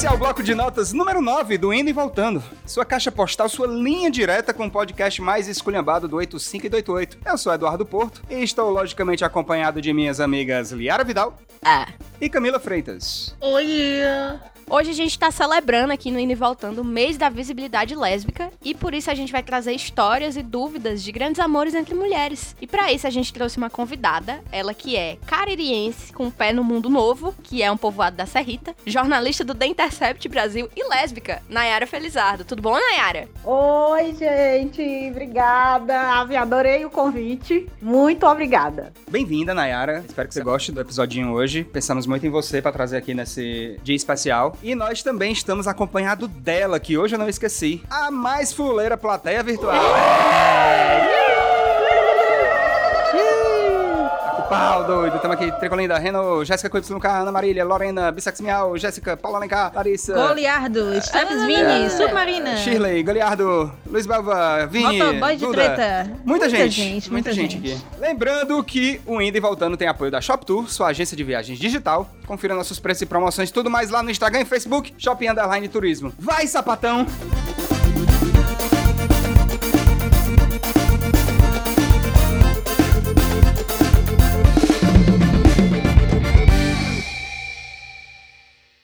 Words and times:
Esse 0.00 0.06
é 0.06 0.10
o 0.10 0.16
bloco 0.16 0.42
de 0.42 0.54
notas 0.54 0.94
número 0.94 1.20
9 1.20 1.58
do 1.58 1.74
Indo 1.74 1.90
e 1.90 1.92
Voltando. 1.92 2.42
Sua 2.64 2.86
caixa 2.86 3.12
postal, 3.12 3.50
sua 3.50 3.66
linha 3.66 4.10
direta 4.10 4.54
com 4.54 4.64
o 4.64 4.70
podcast 4.70 5.20
mais 5.20 5.46
esculhambado 5.46 6.08
do 6.08 6.16
85 6.16 6.64
e 6.64 6.68
do 6.70 6.76
88. 6.76 7.18
Eu 7.22 7.36
sou 7.36 7.52
Eduardo 7.52 7.84
Porto 7.84 8.22
e 8.30 8.36
estou 8.42 8.70
logicamente 8.70 9.26
acompanhado 9.26 9.78
de 9.78 9.92
minhas 9.92 10.18
amigas 10.18 10.70
Liara 10.72 11.04
Vidal 11.04 11.36
Ah. 11.62 11.86
e 12.18 12.30
Camila 12.30 12.58
Freitas. 12.58 13.36
Oi! 13.42 14.00
Hoje 14.72 14.90
a 14.90 14.94
gente 14.94 15.18
tá 15.18 15.32
celebrando 15.32 15.92
aqui 15.92 16.12
no 16.12 16.20
Indo 16.20 16.30
e 16.30 16.36
Voltando 16.36 16.82
o 16.82 16.84
mês 16.84 17.16
da 17.18 17.28
visibilidade 17.28 17.92
lésbica 17.96 18.52
e 18.62 18.72
por 18.72 18.94
isso 18.94 19.10
a 19.10 19.14
gente 19.14 19.32
vai 19.32 19.42
trazer 19.42 19.72
histórias 19.72 20.36
e 20.36 20.44
dúvidas 20.44 21.02
de 21.02 21.10
grandes 21.10 21.40
amores 21.40 21.74
entre 21.74 21.92
mulheres. 21.92 22.54
E 22.60 22.68
pra 22.68 22.92
isso 22.92 23.04
a 23.04 23.10
gente 23.10 23.32
trouxe 23.32 23.56
uma 23.56 23.68
convidada, 23.68 24.40
ela 24.52 24.72
que 24.72 24.94
é 24.94 25.18
caririense, 25.26 26.12
com 26.12 26.28
o 26.28 26.30
pé 26.30 26.52
no 26.52 26.62
mundo 26.62 26.88
novo, 26.88 27.34
que 27.42 27.64
é 27.64 27.72
um 27.72 27.76
povoado 27.76 28.16
da 28.16 28.26
Serrita, 28.26 28.72
jornalista 28.86 29.42
do 29.42 29.56
The 29.56 29.66
Intercept 29.66 30.28
Brasil 30.28 30.68
e 30.76 30.88
lésbica, 30.88 31.42
Nayara 31.48 31.84
Felizardo. 31.84 32.44
Tudo 32.44 32.62
bom, 32.62 32.74
Nayara? 32.74 33.28
Oi, 33.42 34.14
gente, 34.14 35.10
obrigada. 35.10 36.00
Ave, 36.12 36.36
Adorei 36.36 36.84
o 36.84 36.90
convite. 36.90 37.66
Muito 37.82 38.24
obrigada. 38.24 38.92
Bem-vinda, 39.10 39.52
Nayara. 39.52 40.04
Espero 40.06 40.28
que 40.28 40.34
você 40.34 40.44
goste 40.44 40.70
do 40.70 40.80
episodinho 40.80 41.32
hoje. 41.32 41.64
Pensamos 41.64 42.06
muito 42.06 42.24
em 42.24 42.30
você 42.30 42.62
para 42.62 42.70
trazer 42.70 42.98
aqui 42.98 43.14
nesse 43.14 43.76
dia 43.82 43.96
especial. 43.96 44.56
E 44.62 44.74
nós 44.74 45.02
também 45.02 45.32
estamos 45.32 45.66
acompanhados 45.66 46.28
dela, 46.28 46.78
que 46.78 46.98
hoje 46.98 47.14
eu 47.14 47.18
não 47.18 47.28
esqueci, 47.28 47.82
a 47.88 48.10
mais 48.10 48.52
fuleira 48.52 48.96
plateia 48.96 49.42
virtual. 49.42 49.74
Pau, 54.50 54.82
doido. 54.84 55.14
Estamos 55.14 55.36
aqui, 55.36 55.52
Tricolinda, 55.60 55.96
Reno, 55.96 56.44
Jéssica 56.44 56.82
Luca, 56.90 57.20
Ana 57.20 57.30
Marília, 57.30 57.64
Lorena, 57.64 58.10
Bissex 58.10 58.40
Miau, 58.40 58.76
Jéssica, 58.76 59.16
Paula 59.16 59.38
Alencar, 59.38 59.70
Larissa. 59.72 60.12
Goliardo, 60.12 61.00
Steps 61.00 61.44
Vini, 61.46 61.88
Submarina. 61.88 62.56
Shirley, 62.56 63.00
Goliardo, 63.04 63.72
Luiz 63.86 64.06
Belva, 64.06 64.66
Vini, 64.66 64.98
Motoboy 64.98 65.36
de 65.36 65.46
Duda. 65.46 65.56
treta. 65.56 66.10
Muita, 66.24 66.48
gente, 66.48 66.70
gente, 66.72 67.12
muita, 67.12 67.30
muita 67.30 67.32
gente, 67.32 67.60
gente. 67.60 67.72
aqui. 67.74 68.00
Lembrando 68.00 68.64
que 68.64 69.00
o 69.06 69.22
Indo 69.22 69.36
e 69.36 69.40
Voltando 69.40 69.76
tem 69.76 69.86
apoio 69.86 70.10
da 70.10 70.20
ShopTour, 70.20 70.68
sua 70.68 70.88
agência 70.88 71.16
de 71.16 71.22
viagens 71.22 71.56
digital. 71.56 72.10
Confira 72.26 72.52
nossos 72.52 72.80
preços 72.80 73.02
e 73.02 73.06
promoções, 73.06 73.52
tudo 73.52 73.70
mais 73.70 73.88
lá 73.88 74.02
no 74.02 74.10
Instagram 74.10 74.40
e 74.40 74.44
Facebook, 74.44 74.92
Shopping 74.98 75.28
Underline 75.28 75.68
Turismo. 75.68 76.12
Vai, 76.18 76.48
sapatão! 76.48 77.06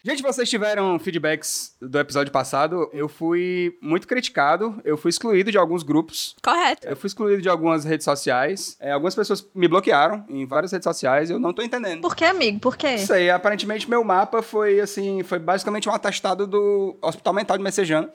Gente, 0.07 0.23
vocês 0.23 0.49
tiveram 0.49 0.97
feedbacks 1.01 1.75
do 1.83 1.99
episódio 1.99 2.33
passado. 2.33 2.89
Eu 2.93 3.09
fui 3.09 3.77
muito 3.83 4.07
criticado, 4.07 4.81
eu 4.85 4.97
fui 4.97 5.09
excluído 5.09 5.51
de 5.51 5.59
alguns 5.59 5.83
grupos. 5.83 6.37
Correto. 6.41 6.87
Eu 6.87 6.95
fui 6.95 7.09
excluído 7.09 7.43
de 7.43 7.49
algumas 7.49 7.85
redes 7.85 8.05
sociais. 8.05 8.77
É, 8.79 8.93
algumas 8.93 9.17
pessoas 9.17 9.45
me 9.53 9.67
bloquearam 9.67 10.25
em 10.29 10.47
várias 10.47 10.71
redes 10.71 10.84
sociais. 10.84 11.29
Eu 11.29 11.41
não 11.41 11.53
tô 11.53 11.61
entendendo. 11.61 12.03
Por 12.03 12.15
que, 12.15 12.25
amigo? 12.25 12.61
Por 12.61 12.77
quê? 12.77 12.95
Isso 12.95 13.12
aí, 13.12 13.29
aparentemente 13.29 13.91
meu 13.91 14.05
mapa 14.05 14.43
foi 14.43 14.79
assim, 14.79 15.25
foi 15.25 15.41
basicamente 15.41 15.89
um 15.89 15.93
atestado 15.93 16.47
do 16.47 16.97
Hospital 17.03 17.34
Mental 17.34 17.59
de 17.59 17.65
Messejana, 17.65 18.09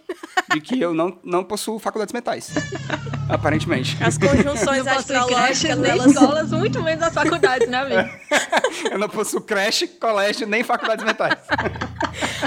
de 0.54 0.62
que 0.62 0.80
eu 0.80 0.94
não, 0.94 1.20
não 1.22 1.44
possuo 1.44 1.78
faculdades 1.78 2.14
mentais. 2.14 2.52
aparentemente. 3.32 3.98
As 4.04 4.18
conjunções 4.18 4.86
astrológicas 4.88 5.78
delas 5.80 6.06
escolas, 6.08 6.52
muito 6.52 6.82
menos 6.84 7.04
as 7.04 7.14
faculdades, 7.14 7.68
né, 7.68 7.78
amigo? 7.78 8.10
Eu 8.92 9.00
não 9.00 9.10
possuo 9.10 9.42
creche, 9.42 9.88
colégio, 9.88 10.48
nem 10.48 10.64
faculdades 10.64 11.06
mentais. 11.06 11.38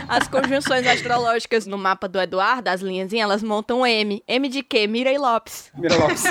As 0.08 0.28
conjunções 0.28 0.86
astrológicas 0.86 1.66
no 1.66 1.78
mapa 1.78 2.06
do 2.08 2.20
Eduardo, 2.20 2.68
as 2.68 2.80
linhazinhas, 2.80 3.24
elas 3.24 3.42
montam 3.42 3.86
M. 3.86 4.22
M 4.28 4.48
de 4.48 4.62
quê? 4.62 4.86
Mirei 4.86 5.18
Lopes. 5.18 5.70
Mira 5.76 5.96
Lopes. 5.96 6.24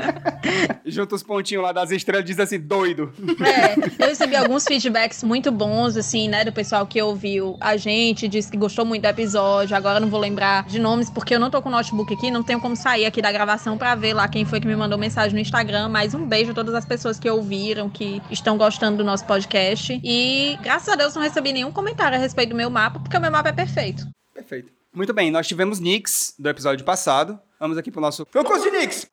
Junta 0.84 1.14
os 1.14 1.22
pontinhos 1.22 1.62
lá 1.62 1.72
das 1.72 1.90
estrelas 1.90 2.24
e 2.24 2.26
diz 2.26 2.40
assim, 2.40 2.58
doido. 2.58 3.12
É, 3.44 4.04
eu 4.04 4.08
recebi 4.08 4.36
alguns 4.36 4.64
feedbacks 4.64 5.22
muito 5.22 5.50
bons, 5.52 5.96
assim, 5.96 6.28
né, 6.28 6.44
do 6.44 6.52
pessoal 6.52 6.86
que 6.86 7.00
ouviu 7.00 7.56
a 7.60 7.76
gente, 7.76 8.28
disse 8.28 8.50
que 8.50 8.56
gostou 8.56 8.84
muito 8.84 9.02
do 9.02 9.08
episódio. 9.08 9.76
Agora 9.76 9.96
eu 9.96 10.00
não 10.00 10.08
vou 10.08 10.20
lembrar 10.20 10.64
de 10.64 10.78
nomes, 10.78 11.10
porque 11.10 11.34
eu 11.34 11.40
não 11.40 11.50
tô 11.50 11.60
com 11.60 11.68
o 11.68 11.72
notebook 11.72 12.12
aqui, 12.14 12.30
não 12.30 12.42
tenho 12.42 12.60
como 12.60 12.76
sair 12.76 13.04
aqui 13.04 13.20
da 13.20 13.30
gravação 13.30 13.76
pra 13.76 13.94
ver 13.94 14.14
lá 14.14 14.28
quem 14.28 14.44
foi 14.44 14.60
que 14.60 14.66
me 14.66 14.76
mandou 14.76 14.98
mensagem 14.98 15.34
no 15.34 15.40
Instagram. 15.40 15.88
Mas 15.88 16.14
um 16.14 16.26
beijo 16.26 16.52
a 16.52 16.54
todas 16.54 16.74
as 16.74 16.84
pessoas 16.84 17.18
que 17.18 17.28
ouviram, 17.28 17.90
que 17.90 18.22
estão 18.30 18.56
gostando 18.56 18.98
do 18.98 19.04
nosso 19.04 19.24
podcast. 19.26 20.00
E 20.02 20.58
graças 20.62 20.88
a 20.88 20.96
Deus 20.96 21.14
não 21.14 21.22
recebi 21.22 21.52
nenhum 21.52 21.72
comentário 21.72 22.15
a 22.16 22.20
respeito 22.20 22.50
do 22.50 22.56
meu 22.56 22.70
mapa, 22.70 22.98
porque 22.98 23.16
o 23.16 23.20
meu 23.20 23.30
mapa 23.30 23.50
é 23.50 23.52
perfeito. 23.52 24.06
Perfeito. 24.34 24.72
Muito 24.94 25.12
bem, 25.12 25.30
nós 25.30 25.46
tivemos 25.46 25.78
nicks 25.78 26.34
do 26.38 26.48
episódio 26.48 26.84
passado. 26.84 27.38
Vamos 27.60 27.76
aqui 27.78 27.90
pro 27.90 28.00
nosso 28.00 28.24
concurso 28.26 28.70
de 28.70 28.78
nicks. 28.78 29.06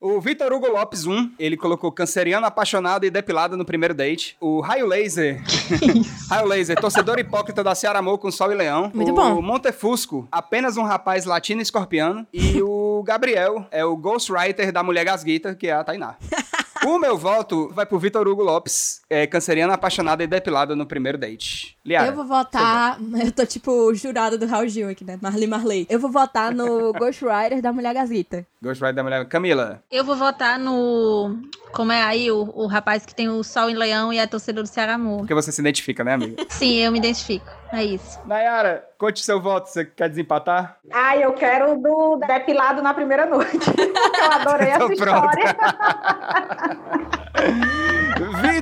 O 0.00 0.20
Vitor 0.20 0.52
Hugo 0.52 0.68
Lopes 0.68 1.06
1, 1.06 1.32
ele 1.40 1.56
colocou 1.56 1.90
canceriano 1.90 2.46
apaixonado 2.46 3.04
e 3.04 3.10
depilado 3.10 3.56
no 3.56 3.64
primeiro 3.64 3.92
date. 3.92 4.36
O 4.40 4.60
Raio 4.60 4.86
Laser. 4.86 5.42
Raio 6.30 6.46
Laser, 6.46 6.80
torcedor 6.80 7.18
hipócrita 7.18 7.64
da 7.64 7.74
Ceará 7.74 7.98
Amor 7.98 8.18
com 8.18 8.30
Sol 8.30 8.52
e 8.52 8.54
Leão. 8.54 8.92
Muito 8.94 9.10
o 9.10 9.14
bom. 9.14 9.42
Montefusco, 9.42 10.28
apenas 10.30 10.76
um 10.76 10.84
rapaz 10.84 11.24
latino 11.24 11.60
e 11.60 11.64
escorpiano. 11.64 12.24
E 12.32 12.62
o 12.62 13.02
Gabriel, 13.04 13.66
é 13.72 13.84
o 13.84 13.96
ghostwriter 13.96 14.70
da 14.70 14.84
Mulher 14.84 15.04
Gasguita, 15.04 15.54
que 15.56 15.66
é 15.66 15.72
a 15.72 15.82
Tainá. 15.82 16.16
O 16.86 16.98
meu 16.98 17.16
voto 17.16 17.68
vai 17.72 17.84
pro 17.84 17.98
Vitor 17.98 18.26
Hugo 18.28 18.42
Lopes, 18.42 19.00
é, 19.10 19.26
apaixonado 19.72 20.22
e 20.22 20.26
depilado 20.26 20.76
no 20.76 20.86
primeiro 20.86 21.18
date. 21.18 21.77
Liara. 21.88 22.06
Eu 22.08 22.14
vou 22.14 22.24
votar. 22.24 22.98
Eu 23.24 23.32
tô 23.32 23.44
tipo 23.46 23.92
jurada 23.94 24.36
do 24.38 24.46
Raul 24.46 24.68
Gil 24.68 24.88
aqui, 24.88 25.04
né? 25.04 25.18
Marley 25.20 25.46
Marley. 25.46 25.86
Eu 25.88 25.98
vou 25.98 26.10
votar 26.10 26.52
no 26.54 26.92
Ghost 26.98 27.24
Rider 27.24 27.60
da 27.62 27.72
Mulher 27.72 27.94
Gazeta. 27.94 28.46
Ghostwriter 28.62 28.94
da 28.96 29.02
Mulher. 29.02 29.24
Camila. 29.26 29.82
Eu 29.90 30.04
vou 30.04 30.16
votar 30.16 30.58
no. 30.58 31.36
Como 31.72 31.92
é 31.92 32.02
aí 32.02 32.30
o, 32.30 32.50
o 32.54 32.66
rapaz 32.66 33.04
que 33.04 33.14
tem 33.14 33.28
o 33.28 33.42
Sol 33.44 33.68
em 33.70 33.74
Leão 33.74 34.12
e 34.12 34.18
é 34.18 34.26
torcedor 34.26 34.62
do 34.64 34.68
Ceará 34.68 34.94
Amor. 34.94 35.18
Porque 35.18 35.34
você 35.34 35.52
se 35.52 35.60
identifica, 35.60 36.02
né, 36.02 36.14
amiga? 36.14 36.44
Sim, 36.48 36.76
eu 36.76 36.90
me 36.90 36.98
identifico. 36.98 37.46
É 37.70 37.84
isso. 37.84 38.18
Nayara, 38.26 38.84
conte 38.98 39.22
seu 39.24 39.40
voto. 39.40 39.68
Você 39.68 39.84
quer 39.84 40.08
desempatar? 40.08 40.78
Ai, 40.90 41.22
eu 41.22 41.32
quero 41.34 41.76
do 41.76 42.16
depilado 42.26 42.80
na 42.82 42.94
primeira 42.94 43.26
noite. 43.26 43.58
eu 43.78 44.32
adorei 44.32 44.68
essa 44.68 44.78
Tô 44.88 44.96
pronta. 44.96 45.38
história. 45.38 45.56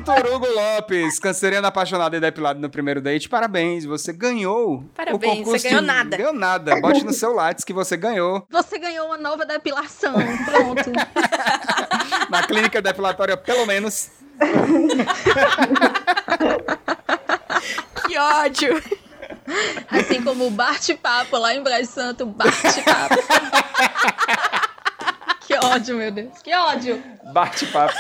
Vitor 0.07 0.25
Hugo 0.33 0.47
Lopes, 0.47 1.19
canceriano 1.19 1.67
apaixonado 1.67 2.15
e 2.15 2.21
depilado 2.21 2.61
no 2.61 2.71
primeiro 2.71 3.01
date. 3.01 3.29
Parabéns, 3.29 3.85
você 3.85 4.13
ganhou. 4.13 4.85
Parabéns, 4.95 5.33
o 5.33 5.37
concurso 5.37 5.59
você 5.59 5.69
ganhou 5.69 5.81
de- 5.81 5.87
nada. 5.89 6.17
Ganhou 6.17 6.33
nada. 6.33 6.81
Bote 6.81 7.05
no 7.05 7.13
seu 7.13 7.33
Lattes 7.33 7.65
que 7.65 7.73
você 7.73 7.97
ganhou 7.97 8.47
Você 8.49 8.79
ganhou 8.79 9.07
uma 9.07 9.19
nova 9.19 9.45
depilação. 9.45 10.15
Pronto. 10.45 10.93
na 12.31 12.47
clínica 12.47 12.81
depilatória, 12.81 13.37
pelo 13.37 13.67
menos. 13.67 14.11
Que 18.07 18.17
ódio! 18.17 18.81
Assim 19.91 20.23
como 20.23 20.47
o 20.47 20.51
bate-papo 20.53 21.37
lá 21.37 21.53
em 21.53 21.65
Braz 21.65 21.89
Santo, 21.89 22.27
bate-papo. 22.27 23.17
que 25.45 25.55
ódio, 25.55 25.97
meu 25.97 26.13
Deus. 26.13 26.39
Que 26.45 26.55
ódio. 26.55 27.03
Bate-papo. 27.33 27.97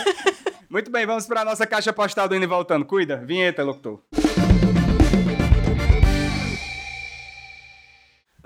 Muito 0.76 0.90
bem, 0.90 1.06
vamos 1.06 1.26
para 1.26 1.40
a 1.40 1.44
nossa 1.46 1.66
caixa 1.66 1.90
postal 1.90 2.28
do 2.28 2.36
Indo 2.36 2.44
e 2.44 2.46
Voltando. 2.46 2.84
Cuida. 2.84 3.16
Vinheta, 3.16 3.64
locutor. 3.64 4.02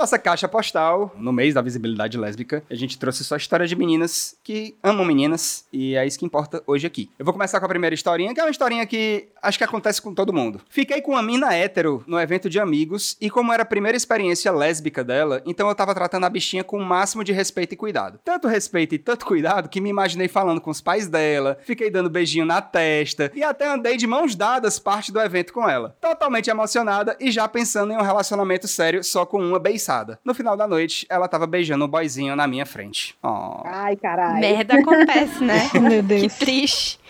Nossa 0.01 0.19
caixa 0.19 0.49
postal, 0.49 1.15
no 1.19 1.31
mês 1.31 1.53
da 1.53 1.61
visibilidade 1.61 2.17
lésbica, 2.17 2.65
a 2.71 2.75
gente 2.75 2.99
trouxe 2.99 3.23
só 3.23 3.37
história 3.37 3.67
de 3.67 3.77
meninas 3.77 4.35
que 4.43 4.75
amam 4.83 5.05
meninas, 5.05 5.67
e 5.71 5.95
é 5.95 6.07
isso 6.07 6.19
que 6.19 6.25
importa 6.25 6.63
hoje 6.67 6.87
aqui. 6.87 7.11
Eu 7.19 7.25
vou 7.27 7.35
começar 7.35 7.61
com 7.61 7.67
a 7.67 7.69
primeira 7.69 7.93
historinha, 7.93 8.33
que 8.33 8.41
é 8.41 8.43
uma 8.43 8.51
historinha 8.51 8.87
que 8.87 9.29
acho 9.43 9.59
que 9.59 9.65
acontece 9.65 10.01
com 10.01 10.15
todo 10.15 10.33
mundo. 10.33 10.63
Fiquei 10.71 11.03
com 11.03 11.13
uma 11.13 11.23
mina 11.23 11.55
hétero 11.55 12.03
no 12.07 12.19
evento 12.19 12.49
de 12.49 12.59
amigos, 12.59 13.15
e 13.21 13.29
como 13.29 13.53
era 13.53 13.63
a 13.63 13.67
primeira 13.67 13.95
experiência 13.95 14.51
lésbica 14.51 15.05
dela, 15.05 15.43
então 15.45 15.69
eu 15.69 15.75
tava 15.75 15.95
tratando 15.95 16.25
a 16.25 16.31
bichinha 16.31 16.65
com 16.65 16.79
o 16.79 16.83
máximo 16.83 17.23
de 17.23 17.33
respeito 17.33 17.75
e 17.75 17.77
cuidado. 17.77 18.19
Tanto 18.25 18.49
respeito 18.49 18.95
e 18.95 18.99
tanto 18.99 19.27
cuidado 19.27 19.69
que 19.69 19.83
me 19.83 19.91
imaginei 19.91 20.29
falando 20.29 20.63
com 20.63 20.71
os 20.71 20.81
pais 20.81 21.09
dela, 21.09 21.59
fiquei 21.63 21.91
dando 21.91 22.09
beijinho 22.09 22.47
na 22.47 22.63
testa, 22.63 23.31
e 23.35 23.43
até 23.43 23.69
andei 23.69 23.99
de 23.99 24.07
mãos 24.07 24.35
dadas 24.35 24.79
parte 24.79 25.13
do 25.13 25.21
evento 25.21 25.53
com 25.53 25.69
ela. 25.69 25.95
Totalmente 26.01 26.49
emocionada 26.49 27.19
e 27.21 27.31
já 27.31 27.47
pensando 27.47 27.93
em 27.93 27.99
um 27.99 28.03
relacionamento 28.03 28.67
sério 28.67 29.05
só 29.05 29.27
com 29.27 29.45
uma 29.45 29.59
beiçada. 29.59 29.90
No 30.25 30.35
final 30.35 30.57
da 30.57 30.67
noite, 30.67 31.07
ela 31.09 31.27
tava 31.27 31.47
beijando 31.47 31.85
um 31.85 31.89
boyzinho 31.89 32.37
na 32.37 32.47
minha 32.47 32.65
frente. 32.65 33.17
Oh. 33.23 33.63
Ai, 33.65 33.97
caralho. 33.97 34.41
Merda 34.41 34.75
acontece, 34.75 35.43
né? 35.43 35.71
Meu 35.81 36.21
Que 36.21 36.29
triste. 36.29 37.01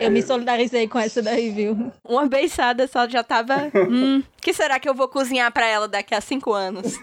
Eu 0.00 0.10
me 0.10 0.22
solidarizei 0.22 0.88
com 0.88 0.98
essa 0.98 1.20
daí, 1.20 1.50
viu? 1.50 1.92
Uma 2.02 2.26
beiçada 2.26 2.86
só 2.86 3.06
já 3.08 3.22
tava. 3.22 3.70
Hum, 3.74 4.22
que 4.40 4.52
será 4.54 4.80
que 4.80 4.88
eu 4.88 4.94
vou 4.94 5.08
cozinhar 5.08 5.52
pra 5.52 5.66
ela 5.66 5.86
daqui 5.86 6.14
a 6.14 6.20
cinco 6.20 6.52
anos? 6.52 6.98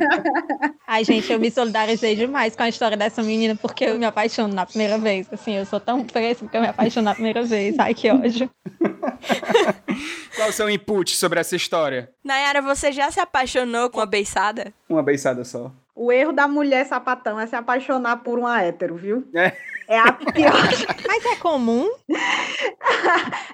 Ai, 0.86 1.04
gente, 1.04 1.30
eu 1.30 1.38
me 1.38 1.50
solidarizei 1.50 2.16
demais 2.16 2.56
com 2.56 2.62
a 2.62 2.68
história 2.68 2.96
dessa 2.96 3.22
menina, 3.22 3.54
porque 3.56 3.84
eu 3.84 3.98
me 3.98 4.06
apaixono 4.06 4.54
na 4.54 4.64
primeira 4.64 4.96
vez. 4.98 5.28
Assim, 5.32 5.54
eu 5.54 5.66
sou 5.66 5.78
tão 5.78 6.04
fresca 6.08 6.46
que 6.48 6.56
eu 6.56 6.60
me 6.62 6.68
apaixono 6.68 7.04
na 7.04 7.14
primeira 7.14 7.42
vez. 7.42 7.78
Ai, 7.78 7.92
que 7.94 8.10
ódio. 8.10 8.50
Qual 10.36 10.50
o 10.50 10.52
seu 10.52 10.68
input 10.68 11.16
sobre 11.16 11.40
essa 11.40 11.56
história? 11.56 12.10
Nayara, 12.22 12.60
você 12.60 12.92
já 12.92 13.10
se 13.10 13.18
apaixonou 13.18 13.88
com 13.88 14.00
a 14.00 14.06
beiçada? 14.06 14.70
Uma 14.86 15.02
beiçada 15.02 15.42
só. 15.44 15.72
O 15.94 16.12
erro 16.12 16.30
da 16.30 16.46
mulher 16.46 16.84
sapatão 16.84 17.40
é 17.40 17.46
se 17.46 17.56
apaixonar 17.56 18.18
por 18.18 18.38
uma 18.38 18.62
hétero, 18.62 18.96
viu? 18.96 19.26
É. 19.34 19.56
É 19.88 19.98
a 19.98 20.12
pior. 20.12 20.52
Mas 21.08 21.24
é 21.24 21.36
comum. 21.36 21.88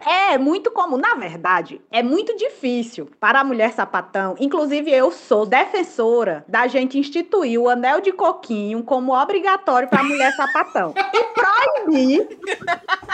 É 0.04 0.36
muito 0.38 0.72
comum. 0.72 0.96
Na 0.96 1.14
verdade, 1.14 1.80
é 1.88 2.02
muito 2.02 2.36
difícil 2.36 3.08
para 3.20 3.40
a 3.40 3.44
mulher 3.44 3.72
sapatão. 3.72 4.34
Inclusive, 4.40 4.90
eu 4.90 5.12
sou 5.12 5.46
defensora 5.46 6.44
da 6.48 6.66
gente 6.66 6.98
instituir 6.98 7.60
o 7.60 7.68
anel 7.68 8.00
de 8.00 8.10
coquinho 8.10 8.82
como 8.82 9.14
obrigatório 9.14 9.88
para 9.88 10.00
a 10.00 10.04
mulher 10.04 10.32
sapatão. 10.32 10.94
E 10.96 11.24
proibir. 11.32 12.38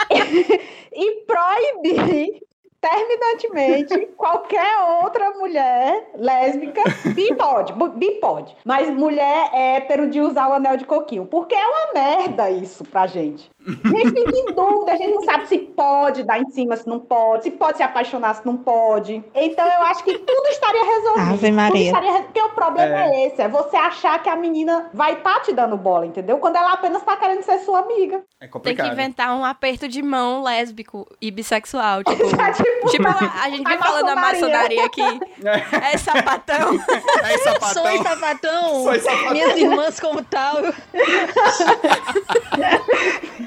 e 0.91 1.25
proibir 1.27 2.48
terminantemente 2.81 4.07
qualquer 4.17 4.67
outra 5.03 5.31
mulher 5.31 6.09
lésbica 6.15 6.81
bi 7.13 7.33
pode, 7.35 7.73
bu- 7.73 7.89
bi 7.89 8.11
pode, 8.19 8.55
mas 8.65 8.89
mulher 8.89 9.49
hétero 9.53 10.09
de 10.09 10.21
usar 10.21 10.49
o 10.49 10.53
anel 10.53 10.77
de 10.77 10.85
coquinho, 10.85 11.25
porque 11.25 11.55
é 11.55 11.65
uma 11.67 11.93
merda 11.93 12.49
isso 12.49 12.83
pra 12.85 13.05
gente. 13.07 13.49
A 13.67 13.89
gente 13.89 14.11
fica 14.11 14.37
em 14.37 14.45
dúvida, 14.53 14.93
a 14.93 14.95
gente 14.95 15.13
não 15.13 15.23
sabe 15.23 15.47
se 15.47 15.57
pode 15.59 16.23
dar 16.23 16.39
em 16.39 16.49
cima, 16.49 16.75
se 16.77 16.87
não 16.87 16.99
pode, 16.99 17.43
se 17.43 17.51
pode 17.51 17.77
se 17.77 17.83
apaixonar, 17.83 18.33
se 18.35 18.45
não 18.45 18.57
pode. 18.57 19.23
Então 19.35 19.65
eu 19.65 19.81
acho 19.83 20.03
que 20.03 20.17
tudo 20.17 20.47
estaria 20.47 20.83
resolvido. 20.83 21.33
Ave 21.33 21.51
Maria. 21.51 21.91
Tudo 21.93 22.03
estaria 22.05 22.23
Porque 22.23 22.41
o 22.41 22.49
problema 22.49 23.03
é. 23.05 23.27
esse, 23.27 23.41
é 23.41 23.47
você 23.47 23.75
achar 23.75 24.21
que 24.23 24.29
a 24.29 24.35
menina 24.35 24.89
vai 24.93 25.13
estar 25.13 25.41
te 25.41 25.51
dando 25.53 25.75
bola, 25.77 26.05
entendeu? 26.05 26.37
Quando 26.37 26.55
ela 26.55 26.73
apenas 26.73 27.03
tá 27.03 27.17
querendo 27.17 27.41
ser 27.43 27.59
sua 27.59 27.79
amiga. 27.79 28.15
É 28.17 28.21
Tem 28.39 28.47
que 28.47 28.49
complicado. 28.53 28.91
inventar 28.93 29.35
um 29.35 29.43
aperto 29.43 29.87
de 29.87 30.01
mão 30.01 30.41
lésbico 30.41 31.05
e 31.21 31.29
bissexual. 31.29 32.03
Tipo, 32.03 32.29
Tá, 32.37 32.51
tipo, 32.53 32.87
tipo 32.89 33.07
a, 33.07 33.43
a 33.43 33.49
gente 33.49 33.65
a 33.65 33.69
vem 33.69 33.77
falando 33.77 34.05
da 34.05 34.15
maçonaria. 34.15 34.83
maçonaria 34.83 34.85
aqui. 34.85 35.19
É 35.93 35.97
sapatão. 35.97 36.79
É 37.29 37.37
sapatão. 37.39 37.83
Sou 37.83 38.03
sapatão. 38.03 38.83
Sou 38.83 38.95
sapatão. 38.99 39.31
Minhas 39.31 39.57
irmãs 39.57 39.99
como 39.99 40.23
tal. 40.23 40.55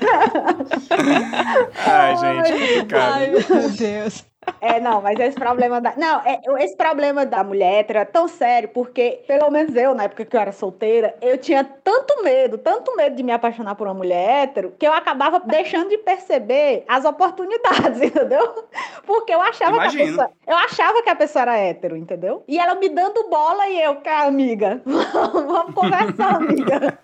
Ai, 1.87 2.17
gente, 2.17 2.53
complicado. 2.53 3.15
Ai, 3.15 3.31
meu 3.31 3.71
Deus. 3.71 4.33
É, 4.61 4.81
não, 4.81 5.01
mas 5.01 5.19
esse 5.21 5.37
problema 5.37 5.81
da. 5.81 5.95
Não, 5.97 6.21
é, 6.25 6.41
esse 6.65 6.77
problema 6.77 7.25
da 7.25 7.45
mulher 7.45 7.81
hétero 7.81 8.01
é 8.01 8.05
tão 8.05 8.27
sério, 8.27 8.69
porque, 8.69 9.23
pelo 9.27 9.51
menos 9.51 9.75
eu, 9.77 9.95
na 9.95 10.05
época 10.05 10.25
que 10.25 10.37
eu 10.37 10.41
era 10.41 10.53
solteira, 10.53 11.15
eu 11.21 11.39
tinha 11.39 11.63
tanto 11.63 12.23
medo, 12.25 12.59
tanto 12.59 12.97
medo 12.97 13.15
de 13.15 13.23
me 13.23 13.33
apaixonar 13.33 13.77
por 13.77 13.87
uma 13.87 13.95
mulher 13.95 14.43
hétero, 14.45 14.75
que 14.79 14.87
eu 14.87 14.93
acabava 14.93 15.39
deixando 15.41 15.89
de 15.89 15.99
perceber 15.99 16.85
as 16.89 17.05
oportunidades, 17.05 18.01
entendeu? 18.03 18.67
Porque 19.07 19.33
eu 19.33 19.41
achava 19.41 19.73
que 19.73 19.79
a 19.79 19.83
Imagino. 19.85 20.07
pessoa. 20.07 20.31
Eu 20.47 20.57
achava 20.57 21.03
que 21.03 21.11
a 21.11 21.17
pessoa 21.17 21.43
era 21.43 21.59
hétero, 21.59 21.97
entendeu? 21.97 22.43
E 22.49 22.59
ela 22.59 22.75
me 22.75 22.89
dando 22.89 23.29
bola 23.29 23.69
e 23.69 23.81
eu, 23.81 23.97
cara, 23.97 24.27
amiga, 24.27 24.83
vamos 24.85 25.75
conversar, 25.75 26.37
amiga. 26.37 26.99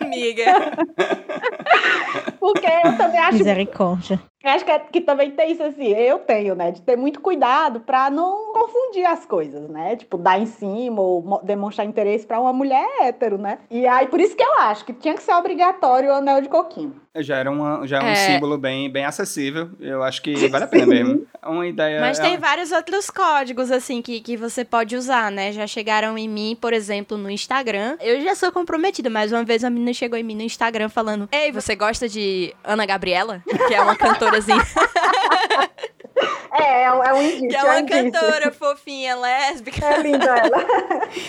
Amiga. 0.00 0.44
Porque 2.38 2.66
eu 2.66 2.96
também 2.96 3.20
acho 3.20 3.38
Misericórdia. 3.38 4.20
Eu 4.42 4.50
acho 4.52 4.64
que, 4.64 4.70
é- 4.70 4.78
que 4.78 5.00
também 5.02 5.30
tem 5.32 5.52
isso 5.52 5.62
assim, 5.62 5.88
eu 5.88 6.18
tenho, 6.18 6.54
né? 6.54 6.70
De 6.72 6.80
ter 6.80 6.96
muito 6.96 7.20
cuidado 7.20 7.80
pra 7.80 8.08
não 8.08 8.52
confundir 8.54 9.04
as 9.04 9.26
coisas, 9.26 9.68
né? 9.68 9.96
Tipo, 9.96 10.16
dar 10.16 10.40
em 10.40 10.46
cima 10.46 11.00
ou 11.02 11.22
mo- 11.22 11.40
demonstrar 11.42 11.86
interesse 11.86 12.26
pra 12.26 12.40
uma 12.40 12.52
mulher 12.52 12.86
hétero, 13.02 13.36
né? 13.36 13.58
E 13.70 13.86
aí, 13.86 14.06
por 14.06 14.18
isso 14.18 14.34
que 14.34 14.42
eu 14.42 14.54
acho 14.60 14.84
que 14.86 14.94
tinha 14.94 15.14
que 15.14 15.22
ser 15.22 15.34
obrigatório 15.34 16.08
o 16.10 16.14
anel 16.14 16.40
de 16.40 16.48
coquinho. 16.48 16.94
Já 17.16 17.36
era 17.38 17.50
uma, 17.50 17.84
já 17.88 17.98
é 17.98 18.02
um 18.02 18.06
É. 18.06 18.14
símbolo 18.14 18.56
bem, 18.56 18.88
bem 18.90 19.04
acessível. 19.04 19.70
Eu 19.80 20.00
acho 20.02 20.22
que 20.22 20.48
vale 20.48 20.64
a 20.64 20.66
pena 20.68 20.86
mesmo. 20.86 21.26
É 21.42 21.48
uma 21.48 21.66
ideia. 21.66 22.00
Mas 22.00 22.18
é 22.18 22.22
tem 22.22 22.32
uma- 22.32 22.38
vários 22.46 22.70
outros 22.72 23.10
códigos, 23.10 23.70
assim, 23.70 24.00
que, 24.00 24.20
que 24.20 24.36
você 24.36 24.64
pode 24.64 24.96
usar, 24.96 25.30
né? 25.30 25.52
Já 25.52 25.66
chegaram 25.66 26.16
em 26.16 26.28
mim, 26.28 26.56
por 26.58 26.72
exemplo, 26.72 27.18
no 27.18 27.28
Instagram. 27.28 27.96
Eu 28.00 28.20
já 28.22 28.34
sou 28.36 28.50
comprometida, 28.52 29.10
mas 29.10 29.32
uma 29.32 29.44
vez 29.44 29.64
a 29.64 29.70
menina 29.70 29.92
chegou 29.92 30.16
em 30.18 30.22
mim 30.22 30.36
no 30.36 30.42
Instagram 30.42 30.88
falando: 30.88 31.28
Ei, 31.32 31.50
você 31.52 31.74
gosta 31.74 32.08
de 32.08 32.54
Ana 32.64 32.86
Gabriela? 32.86 33.42
Que 33.68 33.74
é 33.74 33.82
uma 33.82 33.94
cantorazinha. 34.30 34.66
É, 36.52 36.82
é, 36.82 36.92
um- 36.92 37.02
é 37.04 37.14
um 37.14 37.22
indício. 37.22 37.48
que 37.48 37.56
é 37.56 37.58
é 37.58 37.62
uma 37.64 37.74
um 37.74 37.78
indício. 37.78 38.12
cantora 38.12 38.50
fofinha, 38.52 39.14
lésbica. 39.16 39.86
É 39.86 40.02
linda 40.02 40.24
ela. 40.36 40.66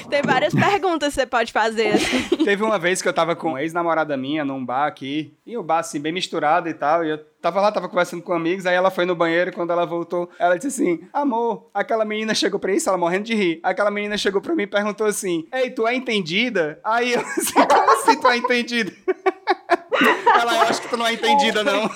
Tem 0.10 0.22
várias 0.24 0.54
perguntas 0.54 1.10
que 1.10 1.22
você 1.22 1.26
pode 1.28 1.54
fazer, 1.54 1.94
assim. 1.94 2.24
Teve 2.44 2.64
uma 2.64 2.78
vez 2.80 3.02
que 3.02 3.08
eu 3.08 3.14
tava 3.14 3.36
com 3.36 3.50
uma 3.50 3.62
ex-namorada 3.62 4.18
minha 4.18 4.44
num 4.44 4.66
bar 4.66 4.88
aqui, 4.88 5.34
e 5.46 5.56
o 5.56 5.64
bar 5.64 5.80
assim, 5.80 6.00
bem 6.00 6.12
misturado 6.12 6.68
e 6.68 6.74
tal, 6.74 7.06
e 7.06 7.10
eu 7.12 7.18
tava 7.42 7.62
lá, 7.62 7.72
tava 7.72 7.88
conversando 7.88 8.22
com 8.24 8.34
amigos, 8.34 8.66
aí 8.66 8.76
ela 8.76 8.90
foi 8.92 9.06
no 9.06 9.16
banheiro 9.16 9.52
e 9.52 9.54
quando 9.54 9.72
ela 9.72 9.86
voltou, 9.86 10.30
ela 10.40 10.56
disse 10.58 10.68
assim, 10.82 11.08
amor, 11.14 11.70
aquela 11.74 12.04
menina 12.04 12.34
chegou 12.36 12.60
pra 12.60 12.74
isso, 12.74 12.90
ela 12.90 12.98
morrendo 12.98 13.26
de 13.26 13.36
rir, 13.36 13.60
aquela 13.64 13.92
menina 13.92 14.18
chegou 14.18 14.42
pra 14.42 14.56
mim 14.56 14.64
e 14.64 14.68
perguntou 14.68 15.06
assim, 15.08 15.48
ei, 15.54 15.70
tu 15.70 15.88
é 15.88 15.96
entendida? 15.96 16.80
Aí 16.84 17.14
eu 17.14 17.22
assim, 17.38 17.54
como 17.54 17.92
assim 17.92 18.20
tu 18.20 18.28
é 18.28 18.38
entendida? 18.38 18.92
ela, 20.40 20.56
eu 20.56 20.62
acho 20.64 20.82
que 20.82 20.90
tu 20.90 20.98
não 20.98 21.06
é 21.08 21.14
entendida 21.14 21.64
não. 21.64 21.90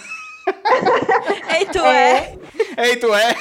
Ei, 1.57 1.65
tu 1.65 1.80
é? 1.80 2.38
Ei, 2.77 2.95
tu 2.97 3.13
é? 3.13 3.36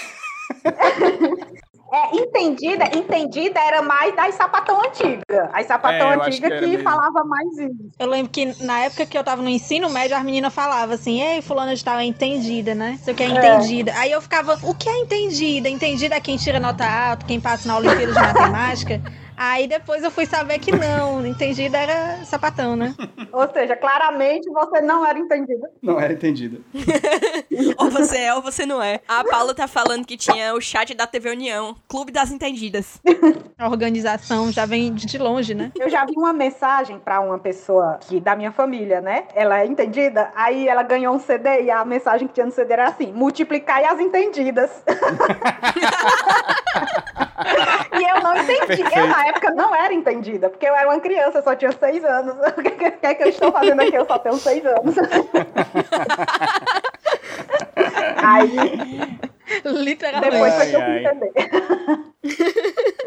É, 1.94 2.16
entendida, 2.16 2.86
entendida 2.92 3.60
era 3.60 3.80
mais 3.80 4.16
das 4.16 4.34
sapatão 4.34 4.82
antiga. 4.82 5.22
As 5.52 5.66
sapatão 5.66 6.10
É, 6.10 6.16
antiga 6.16 6.50
que 6.58 6.76
que, 6.76 6.78
falava 6.78 7.22
mais 7.22 7.48
isso. 7.56 7.90
Eu 8.00 8.08
lembro 8.08 8.32
que 8.32 8.46
na 8.64 8.80
época 8.80 9.06
que 9.06 9.16
eu 9.16 9.22
tava 9.22 9.40
no 9.40 9.48
ensino 9.48 9.88
médio, 9.88 10.16
as 10.16 10.24
meninas 10.24 10.52
falavam 10.52 10.92
assim, 10.92 11.22
ei, 11.22 11.40
fulana 11.40 11.76
de 11.76 11.84
tal 11.84 11.98
é 11.98 12.04
entendida, 12.04 12.74
né? 12.74 12.98
Sei 13.00 13.14
o 13.14 13.16
que 13.16 13.22
é 13.22 13.26
entendida. 13.26 13.92
Aí 13.96 14.10
eu 14.10 14.20
ficava, 14.20 14.58
o 14.64 14.74
que 14.74 14.88
é 14.88 14.98
entendida? 14.98 15.68
Entendida 15.68 16.16
é 16.16 16.20
quem 16.20 16.36
tira 16.36 16.58
nota 16.58 16.84
alta, 16.84 17.26
quem 17.26 17.40
passa 17.40 17.68
na 17.68 17.78
Olimpíada 17.78 18.12
de 18.12 18.20
Matemática. 18.20 19.00
Aí 19.36 19.66
depois 19.66 20.02
eu 20.02 20.10
fui 20.10 20.26
saber 20.26 20.58
que 20.58 20.72
não, 20.72 21.26
entendida 21.26 21.78
era 21.78 22.24
sapatão, 22.24 22.76
né? 22.76 22.94
Ou 23.32 23.48
seja, 23.52 23.76
claramente 23.76 24.48
você 24.50 24.80
não 24.80 25.04
era 25.04 25.18
entendida. 25.18 25.70
Não 25.82 25.98
era 26.00 26.12
entendida. 26.12 26.60
Ou 27.78 27.90
você 27.90 28.18
é 28.18 28.34
ou 28.34 28.42
você 28.42 28.64
não 28.64 28.82
é. 28.82 29.00
A 29.08 29.24
Paula 29.24 29.54
tá 29.54 29.66
falando 29.66 30.06
que 30.06 30.16
tinha 30.16 30.54
o 30.54 30.60
chat 30.60 30.94
da 30.94 31.06
TV 31.06 31.30
União, 31.30 31.74
Clube 31.88 32.12
das 32.12 32.30
Entendidas. 32.30 33.00
A 33.58 33.68
organização 33.68 34.50
já 34.50 34.66
vem 34.66 34.92
de 34.94 35.18
longe, 35.18 35.54
né? 35.54 35.72
Eu 35.78 35.88
já 35.88 36.04
vi 36.04 36.14
uma 36.16 36.32
mensagem 36.32 36.98
pra 36.98 37.20
uma 37.20 37.38
pessoa 37.38 37.98
que 38.00 38.20
da 38.20 38.34
minha 38.36 38.52
família, 38.52 39.00
né? 39.00 39.26
Ela 39.34 39.60
é 39.60 39.66
entendida. 39.66 40.30
Aí 40.34 40.68
ela 40.68 40.82
ganhou 40.82 41.14
um 41.14 41.20
CD 41.20 41.62
e 41.62 41.70
a 41.70 41.84
mensagem 41.84 42.26
que 42.28 42.34
tinha 42.34 42.46
no 42.46 42.52
CD 42.52 42.72
era 42.72 42.88
assim: 42.88 43.12
multiplicai 43.12 43.84
as 43.84 44.00
entendidas. 44.00 44.70
e 47.98 48.02
eu 48.10 48.22
não 48.22 48.36
entendi. 48.36 48.82
Eu, 48.94 49.06
na 49.06 49.26
época, 49.28 49.50
não 49.52 49.74
era 49.74 49.92
entendida, 49.92 50.48
porque 50.48 50.66
eu 50.66 50.74
era 50.74 50.88
uma 50.88 51.00
criança, 51.00 51.38
eu 51.38 51.42
só 51.42 51.54
tinha 51.54 51.72
seis 51.72 52.04
anos. 52.04 52.34
O 52.56 52.62
que 52.62 53.06
é 53.06 53.14
que 53.14 53.22
eu 53.22 53.28
estou 53.28 53.52
fazendo 53.52 53.80
aqui? 53.80 53.94
Eu 53.94 54.06
só 54.06 54.18
tenho 54.18 54.36
seis 54.36 54.64
anos. 54.64 54.94
Aí, 58.16 58.50
Literalmente. 59.64 60.30
depois 60.30 60.54
foi 60.54 60.66
que 60.66 60.76
eu 60.76 60.80
fui 60.80 60.98
entender. 60.98 62.14